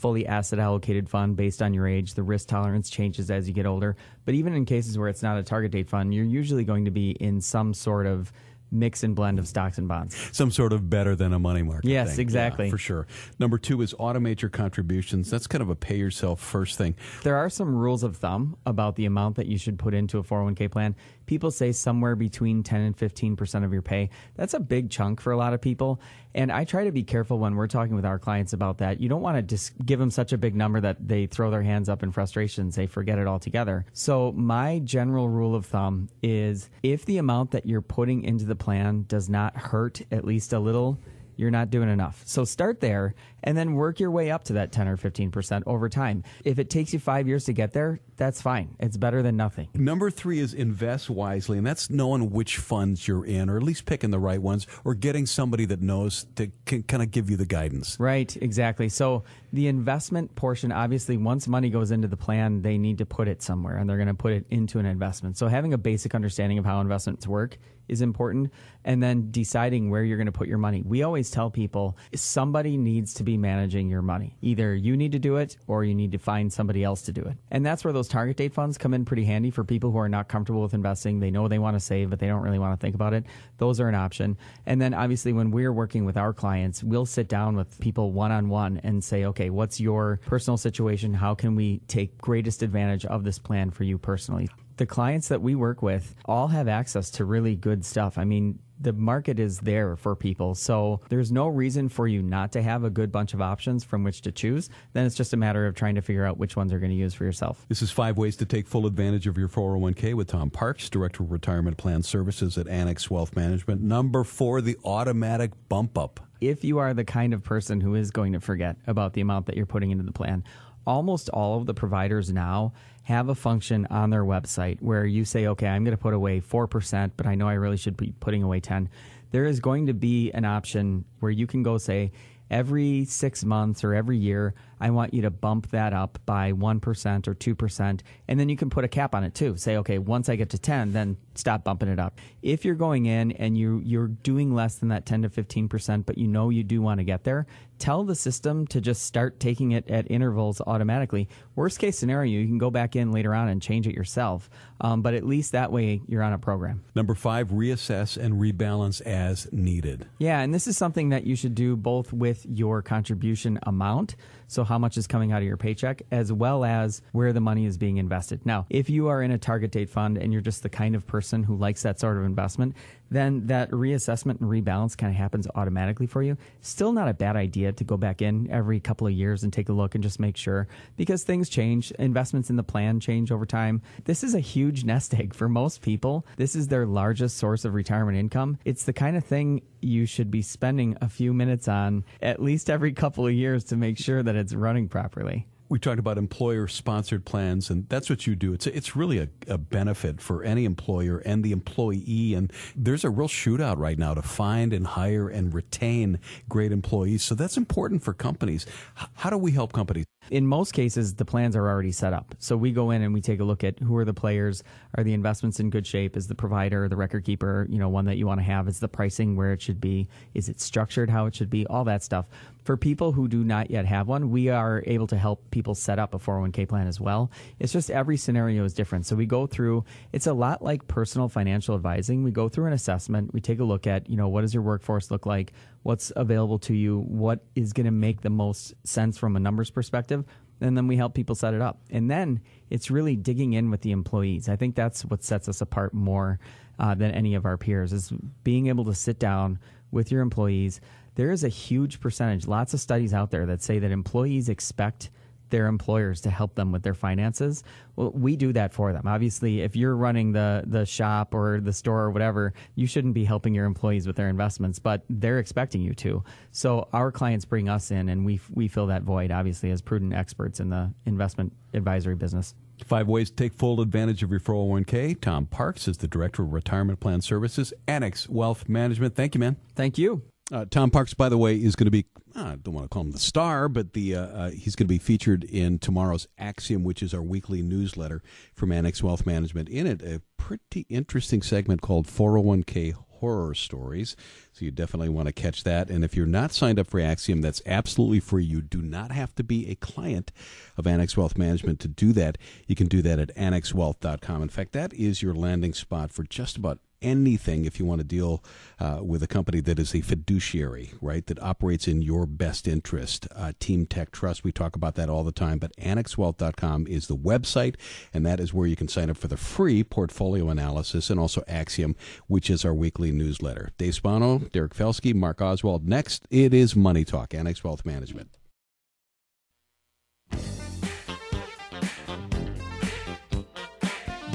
fully 0.00 0.26
asset 0.26 0.58
allocated 0.58 1.08
fund 1.08 1.36
based 1.36 1.60
on 1.60 1.74
your 1.74 1.86
age. 1.86 2.14
The 2.14 2.22
risk 2.22 2.48
tolerance 2.48 2.88
changes 2.88 3.30
as 3.30 3.46
you 3.46 3.54
get 3.54 3.66
older. 3.66 3.96
But 4.24 4.34
even 4.34 4.54
in 4.54 4.64
cases 4.64 4.96
where 4.96 5.08
it's 5.08 5.22
not 5.22 5.36
a 5.36 5.42
target 5.42 5.72
date 5.72 5.88
fund, 5.88 6.14
you're 6.14 6.24
usually 6.24 6.64
going 6.64 6.86
to 6.86 6.90
be 6.90 7.10
in 7.10 7.40
some 7.40 7.74
sort 7.74 8.06
of 8.06 8.32
mix 8.72 9.02
and 9.02 9.14
blend 9.14 9.38
of 9.38 9.48
stocks 9.48 9.78
and 9.78 9.88
bonds. 9.88 10.16
Some 10.32 10.50
sort 10.50 10.72
of 10.72 10.88
better 10.88 11.16
than 11.16 11.32
a 11.32 11.38
money 11.38 11.62
market. 11.62 11.88
Yes, 11.88 12.10
thing. 12.10 12.18
Yeah, 12.18 12.22
exactly. 12.22 12.70
for 12.70 12.78
sure. 12.78 13.06
Number 13.38 13.58
two 13.58 13.82
is 13.82 13.94
automate 13.94 14.40
your 14.40 14.48
contributions. 14.48 15.30
That's 15.30 15.46
kind 15.46 15.62
of 15.62 15.70
a 15.70 15.76
pay 15.76 15.96
yourself 15.96 16.40
first 16.40 16.78
thing. 16.78 16.94
There 17.22 17.36
are 17.36 17.50
some 17.50 17.74
rules 17.74 18.02
of 18.02 18.16
thumb 18.16 18.56
about 18.66 18.96
the 18.96 19.06
amount 19.06 19.36
that 19.36 19.46
you 19.46 19.58
should 19.58 19.78
put 19.78 19.94
into 19.94 20.18
a 20.18 20.22
401k 20.22 20.70
plan. 20.70 20.94
People 21.30 21.52
say 21.52 21.70
somewhere 21.70 22.16
between 22.16 22.64
10 22.64 22.80
and 22.80 22.96
15% 22.96 23.64
of 23.64 23.72
your 23.72 23.82
pay. 23.82 24.10
That's 24.34 24.52
a 24.52 24.58
big 24.58 24.90
chunk 24.90 25.20
for 25.20 25.30
a 25.30 25.36
lot 25.36 25.54
of 25.54 25.60
people. 25.60 26.00
And 26.34 26.50
I 26.50 26.64
try 26.64 26.82
to 26.82 26.90
be 26.90 27.04
careful 27.04 27.38
when 27.38 27.54
we're 27.54 27.68
talking 27.68 27.94
with 27.94 28.04
our 28.04 28.18
clients 28.18 28.52
about 28.52 28.78
that. 28.78 28.98
You 28.98 29.08
don't 29.08 29.22
want 29.22 29.36
to 29.36 29.42
just 29.42 29.74
give 29.86 30.00
them 30.00 30.10
such 30.10 30.32
a 30.32 30.38
big 30.38 30.56
number 30.56 30.80
that 30.80 31.06
they 31.06 31.26
throw 31.26 31.52
their 31.52 31.62
hands 31.62 31.88
up 31.88 32.02
in 32.02 32.10
frustration 32.10 32.62
and 32.62 32.74
say, 32.74 32.88
forget 32.88 33.16
it 33.16 33.28
altogether. 33.28 33.86
So, 33.92 34.32
my 34.32 34.80
general 34.80 35.28
rule 35.28 35.54
of 35.54 35.66
thumb 35.66 36.08
is 36.20 36.68
if 36.82 37.04
the 37.04 37.18
amount 37.18 37.52
that 37.52 37.64
you're 37.64 37.80
putting 37.80 38.24
into 38.24 38.44
the 38.44 38.56
plan 38.56 39.04
does 39.06 39.28
not 39.28 39.56
hurt 39.56 40.02
at 40.10 40.24
least 40.24 40.52
a 40.52 40.58
little, 40.58 40.98
you're 41.40 41.50
not 41.50 41.70
doing 41.70 41.88
enough. 41.88 42.22
So 42.26 42.44
start 42.44 42.80
there 42.80 43.14
and 43.42 43.56
then 43.56 43.72
work 43.72 43.98
your 43.98 44.10
way 44.10 44.30
up 44.30 44.44
to 44.44 44.52
that 44.54 44.72
10 44.72 44.88
or 44.88 44.98
15% 44.98 45.62
over 45.66 45.88
time. 45.88 46.22
If 46.44 46.58
it 46.58 46.68
takes 46.68 46.92
you 46.92 46.98
five 46.98 47.26
years 47.26 47.44
to 47.44 47.54
get 47.54 47.72
there, 47.72 48.00
that's 48.20 48.42
fine. 48.42 48.76
It's 48.78 48.98
better 48.98 49.22
than 49.22 49.38
nothing. 49.38 49.68
Number 49.72 50.10
three 50.10 50.40
is 50.40 50.52
invest 50.52 51.08
wisely, 51.08 51.56
and 51.56 51.66
that's 51.66 51.88
knowing 51.88 52.30
which 52.30 52.58
funds 52.58 53.08
you're 53.08 53.24
in, 53.24 53.48
or 53.48 53.56
at 53.56 53.62
least 53.62 53.86
picking 53.86 54.10
the 54.10 54.18
right 54.18 54.40
ones, 54.40 54.66
or 54.84 54.94
getting 54.94 55.24
somebody 55.24 55.64
that 55.64 55.80
knows 55.80 56.26
to 56.36 56.52
can 56.66 56.82
kind 56.82 57.02
of 57.02 57.10
give 57.10 57.30
you 57.30 57.38
the 57.38 57.46
guidance. 57.46 57.96
Right, 57.98 58.36
exactly. 58.36 58.90
So 58.90 59.24
the 59.54 59.68
investment 59.68 60.34
portion, 60.36 60.70
obviously, 60.70 61.16
once 61.16 61.48
money 61.48 61.70
goes 61.70 61.90
into 61.90 62.08
the 62.08 62.16
plan, 62.18 62.60
they 62.60 62.76
need 62.76 62.98
to 62.98 63.06
put 63.06 63.26
it 63.26 63.42
somewhere, 63.42 63.78
and 63.78 63.88
they're 63.88 63.96
going 63.96 64.08
to 64.08 64.14
put 64.14 64.34
it 64.34 64.44
into 64.50 64.78
an 64.78 64.84
investment. 64.84 65.38
So 65.38 65.48
having 65.48 65.72
a 65.72 65.78
basic 65.78 66.14
understanding 66.14 66.58
of 66.58 66.66
how 66.66 66.82
investments 66.82 67.26
work 67.26 67.56
is 67.90 68.00
important 68.00 68.52
and 68.84 69.02
then 69.02 69.30
deciding 69.30 69.90
where 69.90 70.04
you're 70.04 70.16
going 70.16 70.26
to 70.26 70.32
put 70.32 70.48
your 70.48 70.58
money. 70.58 70.82
We 70.86 71.02
always 71.02 71.30
tell 71.30 71.50
people 71.50 71.98
somebody 72.14 72.76
needs 72.76 73.14
to 73.14 73.24
be 73.24 73.36
managing 73.36 73.88
your 73.90 74.00
money. 74.00 74.36
Either 74.40 74.74
you 74.74 74.96
need 74.96 75.12
to 75.12 75.18
do 75.18 75.36
it 75.36 75.56
or 75.66 75.84
you 75.84 75.94
need 75.94 76.12
to 76.12 76.18
find 76.18 76.52
somebody 76.52 76.84
else 76.84 77.02
to 77.02 77.12
do 77.12 77.22
it. 77.22 77.36
And 77.50 77.66
that's 77.66 77.84
where 77.84 77.92
those 77.92 78.08
target 78.10 78.36
date 78.36 78.52
funds 78.52 78.76
come 78.76 78.92
in 78.92 79.04
pretty 79.04 79.24
handy 79.24 79.50
for 79.50 79.64
people 79.64 79.90
who 79.90 79.98
are 79.98 80.08
not 80.08 80.28
comfortable 80.28 80.60
with 80.60 80.74
investing. 80.74 81.20
They 81.20 81.30
know 81.30 81.48
they 81.48 81.58
want 81.58 81.76
to 81.76 81.80
save, 81.80 82.10
but 82.10 82.18
they 82.18 82.26
don't 82.26 82.42
really 82.42 82.58
want 82.58 82.78
to 82.78 82.84
think 82.84 82.94
about 82.94 83.14
it. 83.14 83.24
Those 83.58 83.80
are 83.80 83.88
an 83.88 83.94
option. 83.94 84.36
And 84.66 84.82
then 84.82 84.92
obviously 84.92 85.32
when 85.32 85.50
we're 85.50 85.72
working 85.72 86.04
with 86.04 86.16
our 86.16 86.34
clients, 86.34 86.82
we'll 86.84 87.06
sit 87.06 87.28
down 87.28 87.56
with 87.56 87.78
people 87.80 88.12
one 88.12 88.32
on 88.32 88.48
one 88.48 88.80
and 88.82 89.02
say, 89.02 89.24
okay, 89.26 89.48
what's 89.48 89.80
your 89.80 90.20
personal 90.26 90.56
situation? 90.56 91.14
How 91.14 91.34
can 91.34 91.54
we 91.54 91.78
take 91.86 92.18
greatest 92.18 92.62
advantage 92.62 93.06
of 93.06 93.24
this 93.24 93.38
plan 93.38 93.70
for 93.70 93.84
you 93.84 93.96
personally? 93.96 94.48
The 94.80 94.86
clients 94.86 95.28
that 95.28 95.42
we 95.42 95.54
work 95.54 95.82
with 95.82 96.14
all 96.24 96.48
have 96.48 96.66
access 96.66 97.10
to 97.10 97.26
really 97.26 97.54
good 97.54 97.84
stuff. 97.84 98.16
I 98.16 98.24
mean, 98.24 98.60
the 98.80 98.94
market 98.94 99.38
is 99.38 99.58
there 99.58 99.94
for 99.94 100.16
people. 100.16 100.54
So 100.54 101.02
there's 101.10 101.30
no 101.30 101.48
reason 101.48 101.90
for 101.90 102.08
you 102.08 102.22
not 102.22 102.52
to 102.52 102.62
have 102.62 102.82
a 102.82 102.88
good 102.88 103.12
bunch 103.12 103.34
of 103.34 103.42
options 103.42 103.84
from 103.84 104.04
which 104.04 104.22
to 104.22 104.32
choose. 104.32 104.70
Then 104.94 105.04
it's 105.04 105.14
just 105.14 105.34
a 105.34 105.36
matter 105.36 105.66
of 105.66 105.74
trying 105.74 105.96
to 105.96 106.00
figure 106.00 106.24
out 106.24 106.38
which 106.38 106.56
ones 106.56 106.72
are 106.72 106.78
going 106.78 106.92
to 106.92 106.96
use 106.96 107.12
for 107.12 107.24
yourself. 107.24 107.66
This 107.68 107.82
is 107.82 107.90
five 107.90 108.16
ways 108.16 108.36
to 108.38 108.46
take 108.46 108.66
full 108.66 108.86
advantage 108.86 109.26
of 109.26 109.36
your 109.36 109.48
401k 109.48 110.14
with 110.14 110.28
Tom 110.28 110.48
Parks, 110.48 110.88
Director 110.88 111.24
of 111.24 111.30
Retirement 111.30 111.76
Plan 111.76 112.02
Services 112.02 112.56
at 112.56 112.66
Annex 112.66 113.10
Wealth 113.10 113.36
Management. 113.36 113.82
Number 113.82 114.24
four, 114.24 114.62
the 114.62 114.78
automatic 114.82 115.50
bump 115.68 115.98
up. 115.98 116.20
If 116.40 116.64
you 116.64 116.78
are 116.78 116.94
the 116.94 117.04
kind 117.04 117.34
of 117.34 117.44
person 117.44 117.82
who 117.82 117.96
is 117.96 118.10
going 118.10 118.32
to 118.32 118.40
forget 118.40 118.76
about 118.86 119.12
the 119.12 119.20
amount 119.20 119.44
that 119.44 119.58
you're 119.58 119.66
putting 119.66 119.90
into 119.90 120.04
the 120.04 120.12
plan, 120.12 120.42
almost 120.86 121.28
all 121.28 121.58
of 121.58 121.66
the 121.66 121.74
providers 121.74 122.32
now 122.32 122.72
have 123.10 123.28
a 123.28 123.34
function 123.34 123.86
on 123.90 124.10
their 124.10 124.24
website 124.24 124.80
where 124.80 125.04
you 125.04 125.24
say, 125.24 125.48
okay, 125.48 125.66
I'm 125.66 125.82
going 125.84 125.96
to 125.96 126.02
put 126.02 126.14
away 126.14 126.40
4%, 126.40 127.10
but 127.16 127.26
I 127.26 127.34
know 127.34 127.48
I 127.48 127.54
really 127.54 127.76
should 127.76 127.96
be 127.96 128.14
putting 128.20 128.44
away 128.44 128.60
10. 128.60 128.88
There 129.32 129.46
is 129.46 129.58
going 129.58 129.86
to 129.86 129.94
be 129.94 130.30
an 130.30 130.44
option 130.44 131.04
where 131.18 131.32
you 131.32 131.46
can 131.46 131.62
go 131.64 131.76
say, 131.76 132.12
every 132.50 133.04
six 133.04 133.44
months 133.44 133.84
or 133.84 133.94
every 133.94 134.16
year, 134.16 134.54
I 134.80 134.90
want 134.90 135.14
you 135.14 135.22
to 135.22 135.30
bump 135.30 135.70
that 135.70 135.92
up 135.92 136.18
by 136.24 136.52
1% 136.52 137.28
or 137.28 137.34
2%. 137.34 138.00
And 138.28 138.40
then 138.40 138.48
you 138.48 138.56
can 138.56 138.70
put 138.70 138.84
a 138.84 138.88
cap 138.88 139.14
on 139.14 139.24
it 139.24 139.34
too. 139.34 139.56
Say, 139.56 139.76
okay, 139.78 139.98
once 139.98 140.28
I 140.28 140.36
get 140.36 140.50
to 140.50 140.58
10, 140.58 140.92
then 140.92 141.16
stop 141.34 141.64
bumping 141.64 141.88
it 141.88 141.98
up. 141.98 142.18
If 142.42 142.64
you're 142.64 142.74
going 142.74 143.06
in 143.06 143.32
and 143.32 143.56
you, 143.56 143.80
you're 143.84 144.08
doing 144.08 144.54
less 144.54 144.76
than 144.76 144.88
that 144.88 145.06
10 145.06 145.22
to 145.22 145.28
15%, 145.28 146.06
but 146.06 146.18
you 146.18 146.26
know 146.26 146.50
you 146.50 146.64
do 146.64 146.82
want 146.82 146.98
to 146.98 147.04
get 147.04 147.24
there, 147.24 147.46
tell 147.80 148.04
the 148.04 148.14
system 148.14 148.66
to 148.68 148.80
just 148.80 149.02
start 149.02 149.40
taking 149.40 149.72
it 149.72 149.90
at 149.90 150.10
intervals 150.10 150.60
automatically. 150.66 151.28
Worst 151.56 151.78
case 151.78 151.98
scenario, 151.98 152.40
you 152.40 152.46
can 152.46 152.58
go 152.58 152.70
back 152.70 152.94
in 152.94 153.10
later 153.10 153.34
on 153.34 153.48
and 153.48 153.60
change 153.60 153.86
it 153.88 153.94
yourself. 153.94 154.48
Um, 154.80 155.02
but 155.02 155.14
at 155.14 155.26
least 155.26 155.52
that 155.52 155.72
way 155.72 156.00
you're 156.06 156.22
on 156.22 156.32
a 156.32 156.38
program. 156.38 156.84
Number 156.94 157.14
five, 157.14 157.48
reassess 157.48 158.16
and 158.16 158.40
rebalance 158.40 159.00
as 159.02 159.50
needed. 159.52 160.06
Yeah, 160.18 160.40
and 160.40 160.54
this 160.54 160.66
is 160.66 160.76
something 160.76 161.08
that 161.08 161.24
you 161.24 161.34
should 161.34 161.54
do 161.54 161.76
both 161.76 162.12
with 162.12 162.46
your 162.46 162.82
contribution 162.82 163.58
amount 163.64 164.16
so 164.50 164.64
how 164.64 164.78
much 164.78 164.98
is 164.98 165.06
coming 165.06 165.30
out 165.30 165.42
of 165.42 165.46
your 165.46 165.56
paycheck, 165.56 166.02
as 166.10 166.32
well 166.32 166.64
as 166.64 167.02
where 167.12 167.32
the 167.32 167.40
money 167.40 167.66
is 167.66 167.78
being 167.78 167.98
invested. 167.98 168.44
Now, 168.44 168.66
if 168.68 168.90
you 168.90 169.06
are 169.06 169.22
in 169.22 169.30
a 169.30 169.38
target 169.38 169.70
date 169.70 169.88
fund 169.88 170.18
and 170.18 170.32
you're 170.32 170.42
just 170.42 170.64
the 170.64 170.68
kind 170.68 170.96
of 170.96 171.06
person 171.06 171.44
who 171.44 171.54
likes 171.54 171.82
that 171.82 172.00
sort 172.00 172.16
of 172.16 172.24
investment, 172.24 172.74
then 173.12 173.46
that 173.46 173.70
reassessment 173.70 174.40
and 174.40 174.50
rebalance 174.50 174.98
kind 174.98 175.12
of 175.12 175.16
happens 175.16 175.46
automatically 175.54 176.08
for 176.08 176.20
you. 176.20 176.36
Still 176.62 176.92
not 176.92 177.06
a 177.06 177.14
bad 177.14 177.36
idea 177.36 177.69
to 177.78 177.84
go 177.84 177.96
back 177.96 178.22
in 178.22 178.50
every 178.50 178.80
couple 178.80 179.06
of 179.06 179.12
years 179.12 179.42
and 179.42 179.52
take 179.52 179.68
a 179.68 179.72
look 179.72 179.94
and 179.94 180.02
just 180.02 180.20
make 180.20 180.36
sure 180.36 180.68
because 180.96 181.22
things 181.22 181.48
change. 181.48 181.90
Investments 181.92 182.50
in 182.50 182.56
the 182.56 182.62
plan 182.62 183.00
change 183.00 183.30
over 183.32 183.46
time. 183.46 183.82
This 184.04 184.24
is 184.24 184.34
a 184.34 184.40
huge 184.40 184.84
nest 184.84 185.14
egg 185.14 185.34
for 185.34 185.48
most 185.48 185.82
people. 185.82 186.26
This 186.36 186.54
is 186.54 186.68
their 186.68 186.86
largest 186.86 187.36
source 187.36 187.64
of 187.64 187.74
retirement 187.74 188.18
income. 188.18 188.58
It's 188.64 188.84
the 188.84 188.92
kind 188.92 189.16
of 189.16 189.24
thing 189.24 189.62
you 189.80 190.06
should 190.06 190.30
be 190.30 190.42
spending 190.42 190.96
a 191.00 191.08
few 191.08 191.32
minutes 191.32 191.68
on 191.68 192.04
at 192.20 192.42
least 192.42 192.70
every 192.70 192.92
couple 192.92 193.26
of 193.26 193.32
years 193.32 193.64
to 193.64 193.76
make 193.76 193.98
sure 193.98 194.22
that 194.22 194.36
it's 194.36 194.54
running 194.54 194.88
properly 194.88 195.46
we 195.70 195.78
talked 195.78 196.00
about 196.00 196.18
employer 196.18 196.66
sponsored 196.66 197.24
plans, 197.24 197.70
and 197.70 197.88
that's 197.88 198.10
what 198.10 198.26
you 198.26 198.34
do. 198.34 198.52
It's 198.52 198.66
it's 198.66 198.96
really 198.96 199.18
a, 199.18 199.28
a, 199.46 199.56
benefit 199.56 200.20
for 200.20 200.42
any 200.42 200.64
employer 200.64 201.18
and 201.18 201.44
the 201.44 201.52
employee. 201.52 202.34
And 202.34 202.52
there's 202.74 203.04
a 203.04 203.10
real 203.10 203.28
shootout 203.28 203.78
right 203.78 203.96
now 203.96 204.12
to 204.14 204.20
find 204.20 204.72
and 204.72 204.84
hire 204.84 205.28
and 205.28 205.54
retain 205.54 206.18
great 206.48 206.72
employees. 206.72 207.22
So 207.22 207.36
that's 207.36 207.56
important 207.56 208.02
for 208.02 208.12
companies. 208.12 208.66
How 209.14 209.30
do 209.30 209.38
we 209.38 209.52
help 209.52 209.72
companies? 209.72 210.06
In 210.30 210.46
most 210.46 210.72
cases, 210.72 211.14
the 211.14 211.24
plans 211.24 211.56
are 211.56 211.68
already 211.68 211.90
set 211.90 212.12
up. 212.12 212.36
So 212.38 212.56
we 212.56 212.70
go 212.70 212.92
in 212.92 213.02
and 213.02 213.12
we 213.12 213.20
take 213.20 213.40
a 213.40 213.44
look 213.44 213.64
at 213.64 213.80
who 213.80 213.96
are 213.96 214.04
the 214.04 214.14
players, 214.14 214.62
are 214.94 215.02
the 215.02 215.12
investments 215.12 215.58
in 215.58 215.70
good 215.70 215.84
shape, 215.84 216.16
is 216.16 216.28
the 216.28 216.36
provider, 216.36 216.88
the 216.88 216.96
record 216.96 217.24
keeper, 217.24 217.66
you 217.68 217.78
know, 217.78 217.88
one 217.88 218.04
that 218.04 218.16
you 218.16 218.28
want 218.28 218.38
to 218.38 218.44
have, 218.44 218.68
is 218.68 218.78
the 218.78 218.86
pricing 218.86 219.34
where 219.34 219.52
it 219.52 219.60
should 219.60 219.80
be, 219.80 220.08
is 220.34 220.48
it 220.48 220.60
structured 220.60 221.10
how 221.10 221.26
it 221.26 221.34
should 221.34 221.50
be, 221.50 221.66
all 221.66 221.82
that 221.84 222.04
stuff. 222.04 222.26
For 222.62 222.76
people 222.76 223.10
who 223.10 223.26
do 223.26 223.42
not 223.42 223.70
yet 223.70 223.86
have 223.86 224.06
one, 224.06 224.30
we 224.30 224.50
are 224.50 224.84
able 224.86 225.08
to 225.08 225.18
help 225.18 225.50
people 225.50 225.74
set 225.74 225.98
up 225.98 226.14
a 226.14 226.18
401k 226.18 226.68
plan 226.68 226.86
as 226.86 227.00
well. 227.00 227.30
It's 227.58 227.72
just 227.72 227.90
every 227.90 228.16
scenario 228.16 228.64
is 228.64 228.74
different. 228.74 229.06
So 229.06 229.16
we 229.16 229.26
go 229.26 229.48
through, 229.48 229.84
it's 230.12 230.28
a 230.28 230.32
lot 230.32 230.62
like 230.62 230.86
personal 230.86 231.28
financial 231.28 231.74
advising. 231.74 232.22
We 232.22 232.30
go 232.30 232.48
through 232.48 232.66
an 232.66 232.72
assessment, 232.72 233.34
we 233.34 233.40
take 233.40 233.58
a 233.58 233.64
look 233.64 233.88
at, 233.88 234.08
you 234.08 234.16
know, 234.16 234.28
what 234.28 234.42
does 234.42 234.54
your 234.54 234.62
workforce 234.62 235.10
look 235.10 235.26
like? 235.26 235.52
What's 235.82 236.12
available 236.14 236.58
to 236.60 236.74
you? 236.74 237.00
What 237.00 237.40
is 237.54 237.72
going 237.72 237.86
to 237.86 237.92
make 237.92 238.20
the 238.20 238.30
most 238.30 238.74
sense 238.84 239.18
from 239.18 239.36
a 239.36 239.40
numbers 239.40 239.70
perspective? 239.70 240.24
And 240.60 240.76
then 240.76 240.86
we 240.86 240.96
help 240.96 241.14
people 241.14 241.34
set 241.34 241.54
it 241.54 241.62
up. 241.62 241.80
And 241.90 242.10
then 242.10 242.42
it's 242.68 242.90
really 242.90 243.16
digging 243.16 243.54
in 243.54 243.70
with 243.70 243.80
the 243.80 243.92
employees. 243.92 244.48
I 244.48 244.56
think 244.56 244.74
that's 244.74 245.04
what 245.04 245.24
sets 245.24 245.48
us 245.48 245.62
apart 245.62 245.94
more 245.94 246.38
uh, 246.78 246.94
than 246.94 247.12
any 247.12 247.34
of 247.34 247.46
our 247.46 247.56
peers 247.56 247.92
is 247.92 248.12
being 248.44 248.66
able 248.66 248.84
to 248.86 248.94
sit 248.94 249.18
down 249.18 249.58
with 249.90 250.12
your 250.12 250.20
employees. 250.20 250.80
There 251.14 251.30
is 251.30 251.44
a 251.44 251.48
huge 251.48 252.00
percentage, 252.00 252.46
lots 252.46 252.74
of 252.74 252.80
studies 252.80 253.14
out 253.14 253.30
there 253.30 253.46
that 253.46 253.62
say 253.62 253.78
that 253.78 253.90
employees 253.90 254.48
expect 254.48 255.10
their 255.50 255.66
employers 255.66 256.20
to 256.22 256.30
help 256.30 256.54
them 256.54 256.72
with 256.72 256.82
their 256.82 256.94
finances. 256.94 257.62
Well, 257.96 258.10
we 258.12 258.36
do 258.36 258.52
that 258.52 258.72
for 258.72 258.92
them. 258.92 259.06
Obviously, 259.06 259.60
if 259.60 259.76
you're 259.76 259.96
running 259.96 260.32
the 260.32 260.64
the 260.66 260.86
shop 260.86 261.34
or 261.34 261.60
the 261.60 261.72
store 261.72 262.02
or 262.02 262.10
whatever, 262.10 262.52
you 262.74 262.86
shouldn't 262.86 263.14
be 263.14 263.24
helping 263.24 263.54
your 263.54 263.66
employees 263.66 264.06
with 264.06 264.16
their 264.16 264.28
investments, 264.28 264.78
but 264.78 265.02
they're 265.10 265.38
expecting 265.38 265.82
you 265.82 265.94
to. 265.94 266.24
So 266.52 266.88
our 266.92 267.12
clients 267.12 267.44
bring 267.44 267.68
us 267.68 267.90
in, 267.90 268.08
and 268.08 268.24
we 268.24 268.40
we 268.50 268.68
fill 268.68 268.86
that 268.86 269.02
void. 269.02 269.30
Obviously, 269.30 269.70
as 269.70 269.82
prudent 269.82 270.14
experts 270.14 270.60
in 270.60 270.70
the 270.70 270.92
investment 271.06 271.52
advisory 271.74 272.14
business. 272.14 272.54
Five 272.84 273.08
ways 273.08 273.30
to 273.30 273.36
take 273.36 273.52
full 273.52 273.80
advantage 273.80 274.22
of 274.22 274.30
your 274.30 274.40
401k. 274.40 275.20
Tom 275.20 275.46
Parks 275.46 275.86
is 275.86 275.98
the 275.98 276.08
Director 276.08 276.42
of 276.42 276.52
Retirement 276.52 276.98
Plan 276.98 277.20
Services, 277.20 277.74
Annex 277.86 278.28
Wealth 278.28 278.68
Management. 278.68 279.14
Thank 279.14 279.34
you, 279.34 279.38
man. 279.38 279.56
Thank 279.74 279.98
you. 279.98 280.22
Uh, 280.52 280.64
Tom 280.68 280.90
Parks, 280.90 281.14
by 281.14 281.28
the 281.28 281.38
way, 281.38 281.56
is 281.56 281.76
going 281.76 281.86
to 281.86 281.90
be, 281.90 282.06
I 282.34 282.56
don't 282.56 282.74
want 282.74 282.84
to 282.84 282.88
call 282.88 283.02
him 283.02 283.12
the 283.12 283.18
star, 283.18 283.68
but 283.68 283.92
the 283.92 284.16
uh, 284.16 284.26
uh, 284.26 284.50
he's 284.50 284.74
going 284.74 284.86
to 284.86 284.92
be 284.92 284.98
featured 284.98 285.44
in 285.44 285.78
tomorrow's 285.78 286.26
Axiom, 286.38 286.82
which 286.82 287.02
is 287.02 287.14
our 287.14 287.22
weekly 287.22 287.62
newsletter 287.62 288.20
from 288.54 288.72
Annex 288.72 289.02
Wealth 289.02 289.24
Management. 289.24 289.68
In 289.68 289.86
it, 289.86 290.02
a 290.02 290.22
pretty 290.36 290.86
interesting 290.88 291.42
segment 291.42 291.82
called 291.82 292.06
401k 292.08 292.94
horror 293.20 293.54
stories. 293.54 294.16
So 294.52 294.64
you 294.64 294.70
definitely 294.70 295.10
want 295.10 295.26
to 295.26 295.32
catch 295.32 295.62
that. 295.64 295.90
And 295.90 296.02
if 296.02 296.16
you're 296.16 296.26
not 296.26 296.52
signed 296.52 296.78
up 296.78 296.88
for 296.88 296.98
Axiom, 297.00 297.42
that's 297.42 297.62
absolutely 297.66 298.18
free. 298.18 298.44
You 298.44 298.62
do 298.62 298.82
not 298.82 299.12
have 299.12 299.34
to 299.36 299.44
be 299.44 299.70
a 299.70 299.74
client 299.76 300.32
of 300.76 300.86
Annex 300.86 301.16
Wealth 301.16 301.38
Management 301.38 301.80
to 301.80 301.88
do 301.88 302.12
that. 302.14 302.38
You 302.66 302.74
can 302.74 302.88
do 302.88 303.02
that 303.02 303.18
at 303.18 303.34
annexwealth.com. 303.36 304.42
In 304.42 304.48
fact, 304.48 304.72
that 304.72 304.92
is 304.94 305.22
your 305.22 305.34
landing 305.34 305.74
spot 305.74 306.10
for 306.10 306.24
just 306.24 306.56
about 306.56 306.80
anything 307.02 307.64
if 307.64 307.78
you 307.78 307.84
want 307.84 308.00
to 308.00 308.04
deal 308.04 308.42
uh, 308.78 309.00
with 309.02 309.22
a 309.22 309.26
company 309.26 309.60
that 309.60 309.78
is 309.78 309.94
a 309.94 310.00
fiduciary, 310.00 310.92
right, 311.00 311.26
that 311.26 311.42
operates 311.42 311.86
in 311.88 312.02
your 312.02 312.26
best 312.26 312.66
interest. 312.66 313.26
Uh, 313.34 313.52
Team 313.58 313.86
Tech 313.86 314.10
Trust, 314.10 314.44
we 314.44 314.52
talk 314.52 314.76
about 314.76 314.94
that 314.94 315.08
all 315.08 315.24
the 315.24 315.32
time, 315.32 315.58
but 315.58 315.74
annexwealth.com 315.76 316.86
is 316.86 317.06
the 317.06 317.16
website, 317.16 317.76
and 318.12 318.24
that 318.26 318.40
is 318.40 318.54
where 318.54 318.66
you 318.66 318.76
can 318.76 318.88
sign 318.88 319.10
up 319.10 319.16
for 319.16 319.28
the 319.28 319.36
free 319.36 319.82
portfolio 319.84 320.48
analysis 320.48 321.10
and 321.10 321.20
also 321.20 321.42
Axiom, 321.46 321.96
which 322.26 322.50
is 322.50 322.64
our 322.64 322.74
weekly 322.74 323.12
newsletter. 323.12 323.70
Dave 323.78 323.94
Spano, 323.94 324.38
Derek 324.38 324.74
Felske, 324.74 325.14
Mark 325.14 325.40
Oswald. 325.40 325.86
Next, 325.86 326.26
it 326.30 326.54
is 326.54 326.76
Money 326.76 327.04
Talk, 327.04 327.34
Annex 327.34 327.62
Wealth 327.64 327.84
Management. 327.84 328.30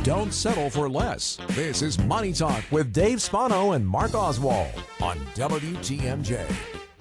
Don't 0.06 0.32
settle 0.32 0.70
for 0.70 0.88
less. 0.88 1.40
This 1.54 1.82
is 1.82 1.98
Money 1.98 2.32
Talk 2.32 2.64
with 2.70 2.94
Dave 2.94 3.20
Spano 3.20 3.72
and 3.72 3.88
Mark 3.88 4.14
Oswald 4.14 4.72
on 5.02 5.18
WTMJ. 5.34 6.46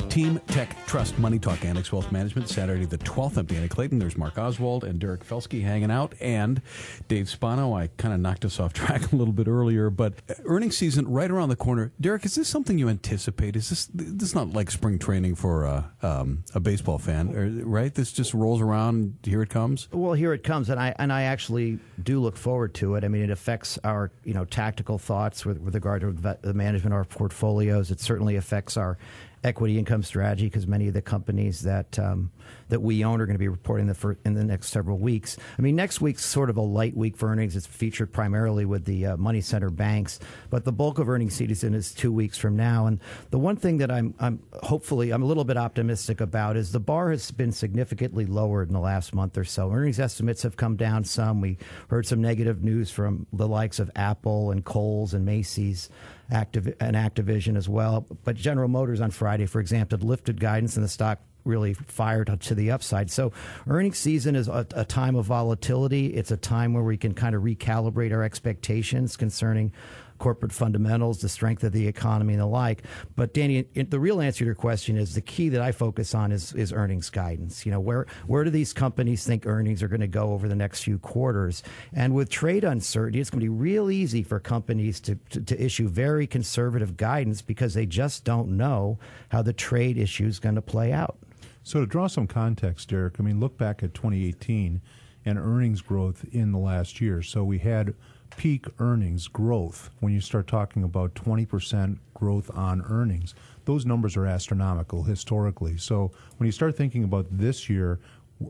Team 0.09 0.41
Tech 0.47 0.77
Trust 0.87 1.19
Money 1.19 1.39
Talk 1.39 1.65
Annex 1.65 1.91
Wealth 1.91 2.13
Management, 2.13 2.49
Saturday 2.49 2.85
the 2.85 2.99
12th. 2.99 3.37
I'm 3.37 3.47
Danny 3.47 3.67
Clayton. 3.67 3.99
There's 3.99 4.17
Mark 4.17 4.39
Oswald 4.39 4.85
and 4.85 5.01
Derek 5.01 5.27
Felske 5.27 5.61
hanging 5.61 5.91
out, 5.91 6.15
and 6.21 6.63
Dave 7.09 7.29
Spano. 7.29 7.75
I 7.75 7.89
kind 7.97 8.15
of 8.15 8.21
knocked 8.21 8.45
us 8.45 8.61
off 8.61 8.73
track 8.73 9.13
a 9.13 9.17
little 9.17 9.35
bit 9.35 9.49
earlier, 9.49 9.91
but 9.91 10.15
earnings 10.45 10.77
season 10.77 11.09
right 11.09 11.31
around 11.31 11.49
the 11.49 11.57
corner. 11.57 11.93
Derek, 12.01 12.25
is 12.25 12.37
this 12.37 12.49
something 12.49 12.79
you 12.79 12.89
anticipate? 12.89 13.57
Is 13.57 13.71
this 13.71 13.87
this 13.93 14.29
is 14.29 14.35
not 14.35 14.53
like 14.53 14.71
spring 14.71 14.99
training 14.99 15.35
for 15.35 15.65
a, 15.65 15.91
um, 16.03 16.45
a 16.55 16.61
baseball 16.61 16.99
fan, 16.99 17.65
right? 17.65 17.93
This 17.93 18.13
just 18.13 18.35
rolls 18.35 18.61
around. 18.61 19.19
Here 19.25 19.43
it 19.43 19.51
comes. 19.51 19.89
Well, 19.91 20.15
here 20.15 20.33
it 20.33 20.45
comes, 20.45 20.71
and 20.71 20.79
I 20.79 20.95
and 20.99 21.13
I 21.13 21.23
actually 21.23 21.81
do 22.05 22.21
look 22.21 22.37
forward 22.37 22.75
to 22.75 22.95
it. 22.95 23.05
I 23.05 23.09
mean, 23.09 23.23
it 23.23 23.31
affects 23.31 23.79
our 23.85 24.13
you 24.25 24.35
know 24.35 24.45
tactical 24.45 24.99
thoughts 24.99 25.45
with, 25.45 25.59
with 25.59 25.75
regard 25.75 26.03
to 26.03 26.37
the 26.43 26.55
management 26.55 26.93
of 26.93 26.99
our 26.99 27.05
portfolios. 27.05 27.91
It 27.91 28.01
certainly 28.01 28.37
affects 28.37 28.77
our 28.77 28.99
equity 29.45 29.79
income 29.79 30.03
strategy 30.03 30.47
because 30.47 30.67
many 30.67 30.89
of 30.89 30.95
the 30.95 31.03
companies 31.03 31.61
that 31.63 31.99
um, 31.99 32.31
that 32.71 32.81
we 32.81 33.05
own 33.05 33.21
are 33.21 33.27
going 33.27 33.35
to 33.35 33.39
be 33.39 33.49
reporting 33.49 33.87
the 33.87 33.95
fir- 33.95 34.17
in 34.25 34.35
the 34.35 34.43
next 34.43 34.71
several 34.71 34.99
weeks. 34.99 35.37
I 35.59 35.63
mean, 35.63 35.77
next 35.77 36.01
week's 36.01 36.25
sort 36.25 36.49
of 36.51 36.57
a 36.57 36.63
light 36.63 36.97
week 36.97 37.17
for 37.17 37.29
earnings. 37.29 37.55
It's 37.55 37.67
featured 37.67 38.13
primarily 38.13 38.65
with 38.65 38.87
the 38.87 39.07
uh, 39.07 39.17
money 39.17 39.43
center 39.43 39.71
banks, 39.71 40.19
but 40.51 40.65
the 40.65 40.73
bulk 40.73 40.99
of 40.99 41.09
earnings 41.09 41.35
season 41.35 41.75
is 41.75 41.93
two 41.93 42.11
weeks 42.11 42.39
from 42.39 42.57
now. 42.57 42.87
And 42.87 43.01
the 43.31 43.39
one 43.39 43.57
thing 43.57 43.79
that 43.79 43.91
I'm, 43.91 44.15
I'm 44.19 44.43
hopefully 44.63 45.11
I'm 45.11 45.23
a 45.23 45.27
little 45.27 45.45
bit 45.45 45.57
optimistic 45.57 46.21
about 46.21 46.57
is 46.57 46.73
the 46.73 46.81
bar 46.81 47.11
has 47.11 47.31
been 47.31 47.53
significantly 47.53 48.25
lowered 48.25 48.69
in 48.69 48.75
the 48.75 48.81
last 48.81 49.15
month 49.15 49.37
or 49.37 49.45
so. 49.45 49.71
Earnings 49.71 50.01
estimates 50.01 50.43
have 50.43 50.57
come 50.57 50.77
down 50.77 51.05
some. 51.05 51.41
We 51.41 51.59
heard 51.95 52.07
some 52.07 52.21
negative 52.21 52.65
news 52.65 52.91
from 52.91 53.27
the 53.33 53.47
likes 53.47 53.79
of 53.79 53.89
Apple 53.95 54.51
and 54.51 54.65
Kohl's 54.65 55.15
and 55.15 55.25
Macy's. 55.25 55.89
Activ- 56.31 56.75
and 56.81 56.97
Activision 56.97 57.57
as 57.57 57.69
well. 57.69 58.07
But 58.25 58.37
General 58.37 58.69
Motors 58.69 59.01
on 59.01 59.11
Friday, 59.11 59.47
for 59.47 59.61
example, 59.61 59.99
had 59.99 60.05
lifted 60.05 60.41
guidance 60.41 60.77
and 60.77 60.85
the 60.85 60.89
stock 60.89 61.21
really 61.45 61.75
fired 61.75 62.41
to 62.41 62.55
the 62.55 62.71
upside. 62.71 63.11
So 63.11 63.33
earnings 63.69 63.99
season 63.99 64.35
is 64.35 64.49
a, 64.49 64.67
a, 64.75 64.85
time 64.85 65.15
of 65.15 65.27
volatility. 65.27 66.07
It's 66.07 66.31
a 66.31 66.37
time 66.37 66.73
where 66.73 66.83
we 66.83 66.97
can 66.97 67.13
kind 67.13 67.35
of 67.35 67.43
recalibrate 67.43 68.13
our 68.13 68.23
expectations 68.23 69.17
concerning 69.17 69.73
corporate 70.19 70.53
fundamentals, 70.53 71.21
the 71.21 71.29
strength 71.29 71.65
of 71.65 71.73
the 71.73 71.87
economy, 71.87 72.35
and 72.35 72.43
the 72.43 72.47
like. 72.47 72.83
But 73.17 73.35
Danny, 73.35 73.63
the 73.63 74.01
real 74.01 74.21
answer 74.21 74.41
to 74.41 74.45
your 74.45 74.55
question 74.55 74.97
is 74.97 75.15
the 75.15 75.21
key 75.21 75.49
that 75.51 75.61
I 75.61 75.73
focus 75.73 76.15
on 76.15 76.33
is, 76.33 76.53
is 76.55 76.73
earnings 76.73 77.11
guidance. 77.11 77.67
You 77.67 77.73
know, 77.73 77.81
where 77.81 78.07
where 78.27 78.45
do 78.45 78.51
these 78.51 78.73
companies 78.73 79.25
think 79.27 79.47
earnings 79.47 79.83
are 79.83 79.89
going 79.89 80.01
to 80.01 80.07
go 80.07 80.33
over 80.33 80.49
the 80.49 80.55
next 80.55 80.83
few 80.83 80.99
quarters? 80.99 81.63
And 81.93 82.15
with 82.15 82.31
trade 82.31 82.65
uncertainty, 82.65 83.21
it's 83.21 83.31
going 83.31 83.41
to 83.41 83.45
be 83.45 83.49
real 83.49 83.91
easy 83.91 84.23
for 84.23 84.41
companies 84.41 85.01
to, 85.01 85.17
to, 85.31 85.41
to 85.41 85.63
issue 85.63 85.89
very 85.89 86.27
conservative 86.27 86.97
guidance 86.97 87.43
because 87.43 87.75
they 87.75 87.87
just 87.87 88.25
don't 88.25 88.57
know 88.57 88.99
how 89.31 89.43
the 89.43 89.53
trade 89.53 89.99
issue 89.99 90.27
is 90.27 90.39
going 90.39 90.55
to 90.55 90.63
play 90.63 90.93
out. 90.93 91.19
So 91.63 91.81
to 91.81 91.87
draw 91.87 92.09
some 92.09 92.27
context, 92.27 92.91
Derek, 92.91 93.19
I 93.19 93.23
mean, 93.23 93.41
look 93.41 93.57
back 93.57 93.83
at 93.83 93.95
2018 93.95 94.83
and 95.25 95.39
earnings 95.39 95.81
growth 95.81 96.25
in 96.31 96.53
the 96.53 96.59
last 96.59 97.01
year. 97.01 97.23
So 97.23 97.43
we 97.43 97.59
had 97.59 97.95
peak 98.37 98.67
earnings 98.79 99.29
growth, 99.29 99.91
when 100.01 100.13
you 100.13 100.21
start 100.21 100.47
talking 100.47 100.83
about 100.83 101.15
20% 101.15 101.99
growth 102.15 102.51
on 102.57 102.83
earnings, 102.89 103.35
those 103.65 103.87
numbers 103.87 104.17
are 104.17 104.27
astronomical 104.27 105.05
historically. 105.05 105.77
So 105.77 106.11
when 106.37 106.47
you 106.47 106.53
start 106.53 106.77
thinking 106.77 107.05
about 107.05 107.27
this 107.31 107.69
year, 107.69 107.99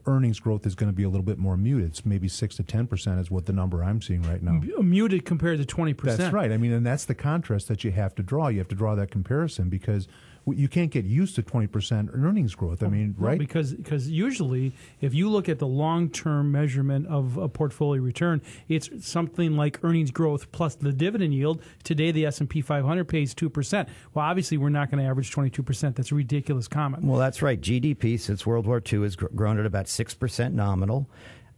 earnings 0.07 0.41
growth 0.41 0.67
is 0.67 0.75
going 0.75 0.91
to 0.91 0.97
be 0.97 1.05
a 1.05 1.09
little 1.09 1.25
bit 1.25 1.39
more 1.39 1.57
muted. 1.57 1.89
It's 1.89 2.07
maybe 2.07 2.29
six 2.29 2.57
to 2.57 2.63
ten 2.63 2.87
percent 2.87 3.21
is 3.21 3.31
what 3.31 3.47
the 3.47 3.53
number 3.53 3.85
I'm 3.85 4.01
seeing 4.01 4.23
right 4.23 4.43
now. 4.43 4.61
Muted 4.83 5.25
compared 5.25 5.59
to 5.59 5.65
twenty 5.65 5.95
percent. 5.95 6.19
That's 6.19 6.33
right. 6.33 6.51
I 6.51 6.57
mean, 6.57 6.73
and 6.73 6.87
that's 6.87 7.05
the 7.05 7.15
contrast 7.15 7.69
that 7.69 7.85
you 7.85 7.93
have 7.93 8.15
to 8.17 8.23
draw. 8.23 8.49
You 8.49 8.59
have 8.59 8.69
to 8.69 8.75
draw 8.75 8.95
that 8.95 9.11
comparison 9.11 9.69
because 9.69 10.09
you 10.47 10.69
can't 10.69 10.91
get 10.91 11.05
used 11.05 11.35
to 11.37 11.43
20% 11.43 12.11
earnings 12.13 12.55
growth. 12.55 12.83
I 12.83 12.89
mean, 12.89 13.15
well, 13.19 13.31
right? 13.31 13.39
Because 13.39 13.73
because 13.73 14.09
usually, 14.09 14.73
if 15.01 15.15
you 15.15 15.31
look 15.31 15.49
at 15.49 15.59
the 15.59 15.67
long 15.67 16.11
term 16.11 16.53
measurement 16.53 17.07
of 17.07 17.39
a 17.39 17.49
portfolio 17.49 18.03
return, 18.03 18.43
it's 18.69 18.91
something 19.07 19.57
like 19.57 19.83
earnings 19.83 20.11
growth 20.11 20.51
plus 20.53 20.75
the 20.75 20.93
dividend 20.93 21.35
yield. 21.35 21.63
Today, 21.83 22.11
the 22.11 22.27
S 22.27 22.41
and 22.41 22.51
P 22.51 22.61
500 22.61 23.05
pays 23.05 23.35
two 23.35 23.49
percent. 23.49 23.89
Well, 24.13 24.25
obviously, 24.25 24.59
we're 24.59 24.69
not 24.69 24.91
going 24.91 25.03
to 25.03 25.09
average 25.09 25.31
22 25.31 25.63
percent. 25.63 25.97
That's 25.97 26.13
a 26.13 26.15
ridiculous 26.15 26.69
comment. 26.69 27.05
Well, 27.05 27.19
that's 27.19 27.41
right. 27.41 27.61
GDP 27.61 28.21
since 28.21 28.45
World 28.45 28.67
War 28.67 28.83
II 28.93 29.03
has 29.03 29.17
grown 29.17 29.59
at 29.59 29.67
about 29.67 29.89
six 29.89 30.15
percent 30.15 30.55
nominal. 30.55 31.09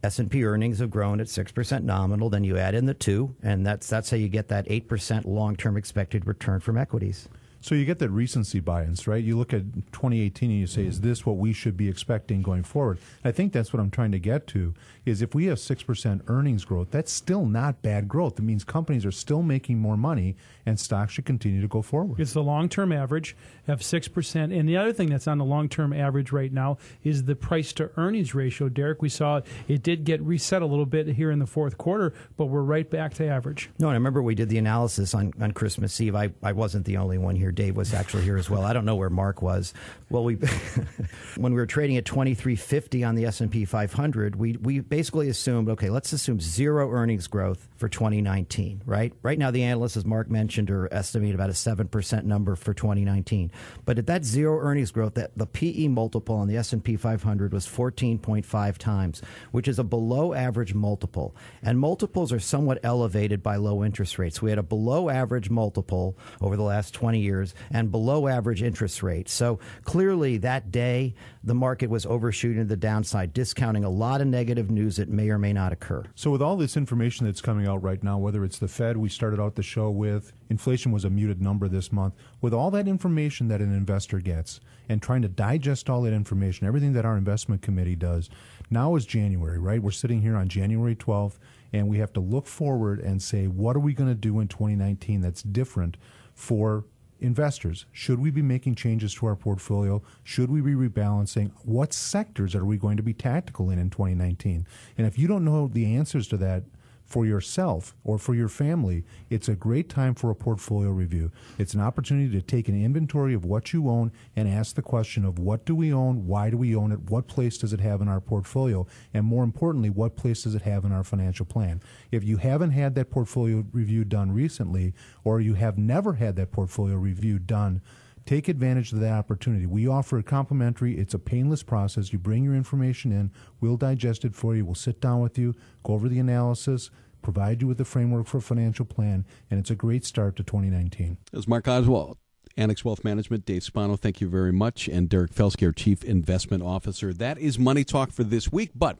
S&P 0.03 0.45
earnings 0.45 0.77
have 0.77 0.91
grown 0.91 1.19
at 1.19 1.25
6% 1.25 1.83
nominal, 1.83 2.29
then 2.29 2.43
you 2.43 2.55
add 2.55 2.75
in 2.75 2.85
the 2.85 2.93
2 2.93 3.35
and 3.41 3.65
that's 3.65 3.87
that's 3.87 4.11
how 4.11 4.15
you 4.15 4.29
get 4.29 4.47
that 4.49 4.67
8% 4.67 5.25
long-term 5.25 5.75
expected 5.75 6.27
return 6.27 6.59
from 6.59 6.77
equities. 6.77 7.27
So 7.61 7.75
you 7.75 7.85
get 7.85 7.99
that 7.99 8.09
recency 8.09 8.59
bias, 8.59 9.07
right? 9.07 9.23
You 9.23 9.37
look 9.37 9.53
at 9.53 9.73
2018 9.91 10.49
and 10.49 10.59
you 10.59 10.67
say, 10.67 10.85
is 10.85 10.99
mm. 10.99 11.03
this 11.03 11.25
what 11.25 11.37
we 11.37 11.53
should 11.53 11.75
be 11.75 11.89
expecting 11.89 12.41
going 12.41 12.63
forward? 12.63 12.99
And 13.23 13.29
I 13.29 13.35
think 13.35 13.53
that's 13.53 13.73
what 13.73 13.79
I'm 13.79 13.91
trying 13.91 14.11
to 14.11 14.19
get 14.19 14.47
to 14.47 14.73
is 15.05 15.21
if 15.21 15.33
we 15.33 15.45
have 15.45 15.57
6% 15.57 16.21
earnings 16.27 16.65
growth, 16.65 16.91
that's 16.91 17.11
still 17.11 17.45
not 17.45 17.81
bad 17.81 18.07
growth. 18.07 18.39
It 18.39 18.43
means 18.43 18.63
companies 18.63 19.05
are 19.05 19.11
still 19.11 19.41
making 19.41 19.79
more 19.79 19.97
money 19.97 20.35
and 20.65 20.79
stocks 20.79 21.13
should 21.13 21.25
continue 21.25 21.61
to 21.61 21.67
go 21.67 21.81
forward. 21.81 22.19
It's 22.19 22.33
the 22.33 22.43
long-term 22.43 22.91
average 22.91 23.35
of 23.67 23.79
6%. 23.79 24.57
And 24.57 24.67
the 24.67 24.77
other 24.77 24.93
thing 24.93 25.09
that's 25.09 25.27
on 25.27 25.37
the 25.37 25.45
long-term 25.45 25.93
average 25.93 26.31
right 26.31 26.51
now 26.51 26.77
is 27.03 27.23
the 27.23 27.35
price 27.35 27.73
to 27.73 27.89
earnings 27.97 28.35
ratio. 28.35 28.69
Derek, 28.69 29.01
we 29.01 29.09
saw 29.09 29.37
it, 29.37 29.47
it 29.67 29.83
did 29.83 30.03
get 30.03 30.21
reset 30.21 30.61
a 30.61 30.65
little 30.65 30.85
bit 30.85 31.07
here 31.07 31.31
in 31.31 31.39
the 31.39 31.47
fourth 31.47 31.77
quarter, 31.77 32.13
but 32.35 32.45
we're 32.45 32.61
right 32.61 32.89
back 32.89 33.13
to 33.15 33.25
average. 33.25 33.69
No, 33.79 33.87
and 33.87 33.93
I 33.93 33.97
remember 33.97 34.21
we 34.21 34.35
did 34.35 34.49
the 34.49 34.57
analysis 34.57 35.13
on, 35.13 35.33
on 35.39 35.51
Christmas 35.51 35.99
Eve. 36.01 36.15
I, 36.15 36.31
I 36.43 36.51
wasn't 36.51 36.85
the 36.85 36.97
only 36.97 37.17
one 37.17 37.35
here. 37.35 37.46
Dave 37.51 37.75
was 37.75 37.93
actually 37.93 38.23
here 38.23 38.37
as 38.37 38.49
well. 38.49 38.63
I 38.63 38.73
don't 38.73 38.85
know 38.85 38.95
where 38.95 39.09
Mark 39.09 39.41
was. 39.41 39.73
Well, 40.09 40.23
we 40.23 40.35
when 41.35 41.53
we 41.53 41.59
were 41.59 41.65
trading 41.65 41.97
at 41.97 42.05
2350 42.05 43.03
on 43.03 43.15
the 43.15 43.25
S&P 43.25 43.65
500, 43.65 44.35
we 44.35 44.57
we 44.57 44.79
basically 44.79 45.29
assumed, 45.29 45.69
okay, 45.69 45.89
let's 45.89 46.13
assume 46.13 46.39
zero 46.39 46.91
earnings 46.91 47.27
growth 47.27 47.67
for 47.77 47.89
2019, 47.89 48.81
right? 48.85 49.13
Right 49.21 49.37
now 49.37 49.51
the 49.51 49.63
analysts 49.63 49.97
as 49.97 50.05
Mark 50.05 50.29
mentioned 50.29 50.71
are 50.71 50.91
estimating 50.93 51.35
about 51.35 51.49
a 51.49 51.53
7% 51.53 52.23
number 52.23 52.55
for 52.55 52.73
2019. 52.73 53.51
But 53.85 53.99
at 53.99 54.07
that 54.07 54.23
zero 54.23 54.59
earnings 54.59 54.91
growth, 54.91 55.15
that 55.15 55.37
the 55.37 55.45
PE 55.45 55.87
multiple 55.89 56.35
on 56.35 56.47
the 56.47 56.57
S&P 56.57 56.95
500 56.95 57.53
was 57.53 57.67
14.5 57.67 58.77
times, 58.77 59.21
which 59.51 59.67
is 59.67 59.79
a 59.79 59.83
below 59.83 60.33
average 60.33 60.73
multiple. 60.73 61.35
And 61.61 61.79
multiples 61.79 62.31
are 62.31 62.39
somewhat 62.39 62.79
elevated 62.83 63.43
by 63.43 63.55
low 63.57 63.83
interest 63.83 64.17
rates. 64.17 64.41
We 64.41 64.49
had 64.49 64.59
a 64.59 64.63
below 64.63 65.09
average 65.09 65.49
multiple 65.49 66.17
over 66.41 66.55
the 66.55 66.63
last 66.63 66.93
20 66.93 67.19
years 67.19 67.36
and 67.71 67.91
below 67.91 68.27
average 68.27 68.63
interest 68.63 69.03
rates. 69.03 69.33
So 69.33 69.59
clearly 69.83 70.37
that 70.37 70.71
day, 70.71 71.15
the 71.43 71.53
market 71.53 71.89
was 71.89 72.05
overshooting 72.05 72.67
the 72.67 72.75
downside, 72.75 73.33
discounting 73.33 73.83
a 73.85 73.89
lot 73.89 74.19
of 74.19 74.27
negative 74.27 74.69
news 74.69 74.97
that 74.97 75.07
may 75.07 75.29
or 75.29 75.37
may 75.37 75.53
not 75.53 75.71
occur. 75.71 76.03
So, 76.13 76.29
with 76.29 76.41
all 76.41 76.57
this 76.57 76.75
information 76.75 77.25
that's 77.25 77.39
coming 77.39 77.65
out 77.65 77.81
right 77.81 78.03
now, 78.03 78.17
whether 78.17 78.43
it's 78.43 78.59
the 78.59 78.67
Fed, 78.67 78.97
we 78.97 79.07
started 79.07 79.39
out 79.39 79.55
the 79.55 79.63
show 79.63 79.89
with, 79.89 80.33
inflation 80.49 80.91
was 80.91 81.05
a 81.05 81.09
muted 81.09 81.41
number 81.41 81.69
this 81.69 81.91
month, 81.91 82.15
with 82.41 82.53
all 82.53 82.69
that 82.71 82.87
information 82.87 83.47
that 83.47 83.61
an 83.61 83.73
investor 83.73 84.19
gets 84.19 84.59
and 84.89 85.01
trying 85.01 85.21
to 85.21 85.29
digest 85.29 85.89
all 85.89 86.01
that 86.01 86.13
information, 86.13 86.67
everything 86.67 86.93
that 86.93 87.05
our 87.05 87.17
investment 87.17 87.61
committee 87.61 87.95
does, 87.95 88.29
now 88.69 88.95
is 88.95 89.05
January, 89.05 89.57
right? 89.57 89.81
We're 89.81 89.91
sitting 89.91 90.21
here 90.21 90.35
on 90.35 90.49
January 90.49 90.95
12th, 90.95 91.37
and 91.71 91.87
we 91.87 91.97
have 91.99 92.11
to 92.13 92.19
look 92.19 92.47
forward 92.47 92.99
and 92.99 93.21
say, 93.21 93.47
what 93.47 93.75
are 93.75 93.81
we 93.81 93.93
going 93.93 94.09
to 94.09 94.15
do 94.15 94.39
in 94.39 94.47
2019 94.47 95.21
that's 95.21 95.43
different 95.43 95.97
for 96.33 96.85
investors. 97.19 97.85
Should 97.91 98.19
we 98.19 98.31
be 98.31 98.41
making 98.41 98.75
changes 98.75 99.13
to 99.15 99.25
our 99.25 99.35
portfolio? 99.35 100.01
Should 100.23 100.51
we 100.51 100.61
be 100.61 100.73
rebalancing? 100.73 101.51
What 101.63 101.93
sectors 101.93 102.55
are 102.55 102.65
we 102.65 102.77
going 102.77 102.97
to 102.97 103.03
be 103.03 103.13
tactical 103.13 103.69
in 103.69 103.79
in 103.79 103.89
2019? 103.89 104.67
And 104.97 105.07
if 105.07 105.17
you 105.17 105.27
don't 105.27 105.45
know 105.45 105.67
the 105.67 105.95
answers 105.95 106.27
to 106.29 106.37
that, 106.37 106.63
for 107.07 107.25
yourself 107.25 107.95
or 108.03 108.17
for 108.17 108.35
your 108.35 108.49
family, 108.49 109.05
it's 109.29 109.47
a 109.47 109.55
great 109.55 109.87
time 109.87 110.13
for 110.13 110.29
a 110.29 110.35
portfolio 110.35 110.89
review. 110.89 111.31
It's 111.57 111.73
an 111.73 111.79
opportunity 111.79 112.29
to 112.31 112.41
take 112.41 112.67
an 112.67 112.83
inventory 112.83 113.33
of 113.33 113.45
what 113.45 113.71
you 113.71 113.89
own 113.89 114.11
and 114.35 114.47
ask 114.47 114.75
the 114.75 114.81
question 114.81 115.23
of 115.23 115.39
what 115.39 115.65
do 115.65 115.73
we 115.73 115.91
own, 115.91 116.27
why 116.27 116.49
do 116.49 116.57
we 116.57 116.75
own 116.75 116.91
it, 116.91 117.09
what 117.09 117.27
place 117.27 117.57
does 117.57 117.71
it 117.71 117.79
have 117.79 118.01
in 118.01 118.09
our 118.09 118.19
portfolio, 118.19 118.85
and 119.13 119.25
more 119.25 119.45
importantly, 119.45 119.89
what 119.89 120.17
place 120.17 120.43
does 120.43 120.53
it 120.53 120.63
have 120.63 120.83
in 120.83 120.91
our 120.91 121.03
financial 121.03 121.45
plan. 121.45 121.81
If 122.11 122.25
you 122.25 122.37
haven't 122.37 122.71
had 122.71 122.93
that 122.95 123.09
portfolio 123.09 123.65
review 123.71 124.03
done 124.03 124.33
recently, 124.33 124.93
or 125.23 125.39
you 125.39 125.53
have 125.53 125.77
never 125.77 126.13
had 126.13 126.35
that 126.35 126.51
portfolio 126.51 126.95
review 126.95 127.39
done, 127.39 127.81
Take 128.27 128.49
advantage 128.49 128.91
of 128.91 128.99
that 128.99 129.13
opportunity. 129.13 129.65
We 129.65 129.87
offer 129.87 130.17
a 130.17 130.23
complimentary, 130.23 130.97
it's 130.97 131.13
a 131.13 131.19
painless 131.19 131.63
process. 131.63 132.11
You 132.11 132.19
bring 132.19 132.43
your 132.43 132.55
information 132.55 133.13
in, 133.13 133.31
we'll 133.61 133.77
digest 133.77 134.25
it 134.25 134.35
for 134.35 134.53
you, 134.53 134.65
we'll 134.65 134.75
sit 134.75 134.99
down 134.99 135.21
with 135.21 135.37
you, 135.37 135.55
go 135.83 135.93
over 135.93 136.09
the 136.09 136.19
analysis, 136.19 136.91
provide 137.21 137.61
you 137.61 137.69
with 137.69 137.79
a 137.79 137.85
framework 137.85 138.27
for 138.27 138.39
a 138.39 138.41
financial 138.41 138.83
plan, 138.83 139.25
and 139.49 139.61
it's 139.61 139.71
a 139.71 139.75
great 139.75 140.03
start 140.03 140.35
to 140.35 140.43
2019. 140.43 141.17
As 141.31 141.47
Mark 141.47 141.69
Oswald. 141.69 142.17
Annex 142.57 142.83
Wealth 142.83 143.05
Management, 143.05 143.45
Dave 143.45 143.63
Spano, 143.63 143.95
thank 143.95 144.19
you 144.19 144.27
very 144.27 144.51
much. 144.51 144.89
And 144.89 145.07
Derek 145.07 145.31
Felske, 145.33 145.65
our 145.65 145.71
Chief 145.71 146.03
Investment 146.03 146.63
Officer. 146.63 147.13
That 147.13 147.37
is 147.37 147.57
Money 147.57 147.85
Talk 147.85 148.11
for 148.11 148.25
this 148.25 148.51
week. 148.51 148.71
But 148.75 148.97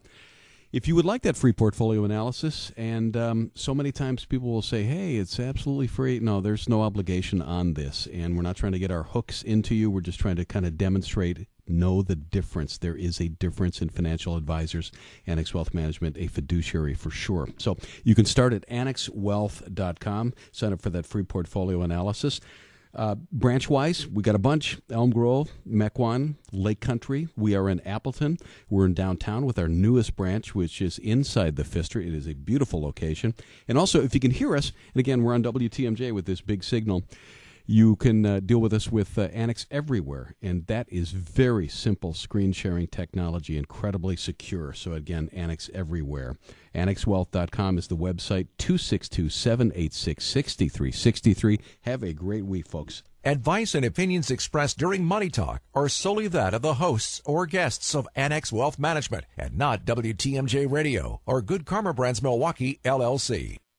If 0.77 0.87
you 0.87 0.93
would 0.93 1.05
like 1.05 1.23
that 1.23 1.35
free 1.35 1.53
portfolio 1.53 2.03
analysis, 2.03 2.71
and 2.77 3.17
um, 3.17 3.49
so 3.55 3.73
many 3.73 3.91
times 3.91 4.25
people 4.25 4.49
will 4.51 4.61
say, 4.61 4.83
hey, 4.83 5.15
it's 5.15 5.39
absolutely 5.39 5.87
free. 5.87 6.19
No, 6.19 6.39
there's 6.39 6.69
no 6.69 6.83
obligation 6.83 7.41
on 7.41 7.73
this. 7.73 8.07
And 8.13 8.35
we're 8.35 8.43
not 8.43 8.57
trying 8.57 8.73
to 8.73 8.77
get 8.79 8.91
our 8.91 9.01
hooks 9.01 9.41
into 9.41 9.73
you. 9.73 9.89
We're 9.89 10.01
just 10.01 10.19
trying 10.19 10.35
to 10.35 10.45
kind 10.45 10.67
of 10.67 10.77
demonstrate 10.77 11.47
know 11.67 12.03
the 12.03 12.15
difference. 12.15 12.77
There 12.77 12.95
is 12.95 13.19
a 13.19 13.27
difference 13.27 13.81
in 13.81 13.89
financial 13.89 14.37
advisors, 14.37 14.91
Annex 15.25 15.51
Wealth 15.51 15.73
Management, 15.73 16.15
a 16.15 16.27
fiduciary 16.27 16.93
for 16.93 17.09
sure. 17.09 17.49
So 17.57 17.77
you 18.03 18.13
can 18.13 18.25
start 18.25 18.53
at 18.53 18.69
annexwealth.com, 18.69 20.33
sign 20.51 20.73
up 20.73 20.81
for 20.83 20.91
that 20.91 21.07
free 21.07 21.23
portfolio 21.23 21.81
analysis. 21.81 22.39
Uh, 22.97 23.13
branch 23.31 23.69
wise, 23.69 24.07
we 24.07 24.23
got 24.23 24.33
a 24.33 24.39
bunch 24.39 24.79
Elm 24.89 25.11
Grove, 25.11 25.51
Mequon, 25.69 26.33
Lake 26.51 26.79
Country. 26.79 27.27
We 27.37 27.55
are 27.55 27.69
in 27.69 27.79
Appleton. 27.81 28.39
We're 28.71 28.87
in 28.87 28.95
downtown 28.95 29.45
with 29.45 29.59
our 29.59 29.67
newest 29.67 30.15
branch, 30.15 30.55
which 30.55 30.81
is 30.81 30.97
inside 30.97 31.57
the 31.57 31.63
Pfister. 31.63 32.01
It 32.01 32.15
is 32.15 32.27
a 32.27 32.33
beautiful 32.33 32.81
location. 32.81 33.35
And 33.67 33.77
also, 33.77 34.01
if 34.01 34.15
you 34.15 34.19
can 34.19 34.31
hear 34.31 34.55
us, 34.55 34.71
and 34.95 34.99
again, 34.99 35.21
we're 35.21 35.35
on 35.35 35.43
WTMJ 35.43 36.11
with 36.11 36.25
this 36.25 36.41
big 36.41 36.63
signal. 36.63 37.03
You 37.69 37.97
can 37.97 38.25
uh, 38.25 38.39
deal 38.39 38.59
with 38.59 38.71
us 38.71 38.89
with 38.89 39.17
uh, 39.17 39.23
Annex 39.23 39.65
Everywhere, 39.69 40.35
and 40.41 40.65
that 40.67 40.87
is 40.89 41.11
very 41.11 41.67
simple 41.67 42.13
screen 42.13 42.53
sharing 42.53 42.87
technology, 42.87 43.57
incredibly 43.57 44.15
secure. 44.15 44.71
So, 44.71 44.93
again, 44.93 45.29
Annex 45.33 45.69
Everywhere. 45.73 46.37
AnnexWealth.com 46.73 47.77
is 47.77 47.87
the 47.87 47.97
website, 47.97 48.47
262 48.57 49.27
786 49.27 50.23
6363. 50.23 51.59
Have 51.81 52.03
a 52.03 52.13
great 52.13 52.45
week, 52.45 52.67
folks. 52.67 53.03
Advice 53.25 53.75
and 53.75 53.83
opinions 53.83 54.31
expressed 54.31 54.77
during 54.77 55.03
Money 55.03 55.29
Talk 55.29 55.61
are 55.73 55.89
solely 55.89 56.29
that 56.29 56.53
of 56.53 56.61
the 56.61 56.75
hosts 56.75 57.21
or 57.25 57.45
guests 57.45 57.93
of 57.93 58.07
Annex 58.15 58.49
Wealth 58.49 58.79
Management 58.79 59.25
and 59.37 59.57
not 59.57 59.83
WTMJ 59.83 60.71
Radio 60.71 61.19
or 61.25 61.41
Good 61.41 61.65
Karma 61.65 61.93
Brands 61.93 62.23
Milwaukee, 62.23 62.79
LLC. 62.85 63.57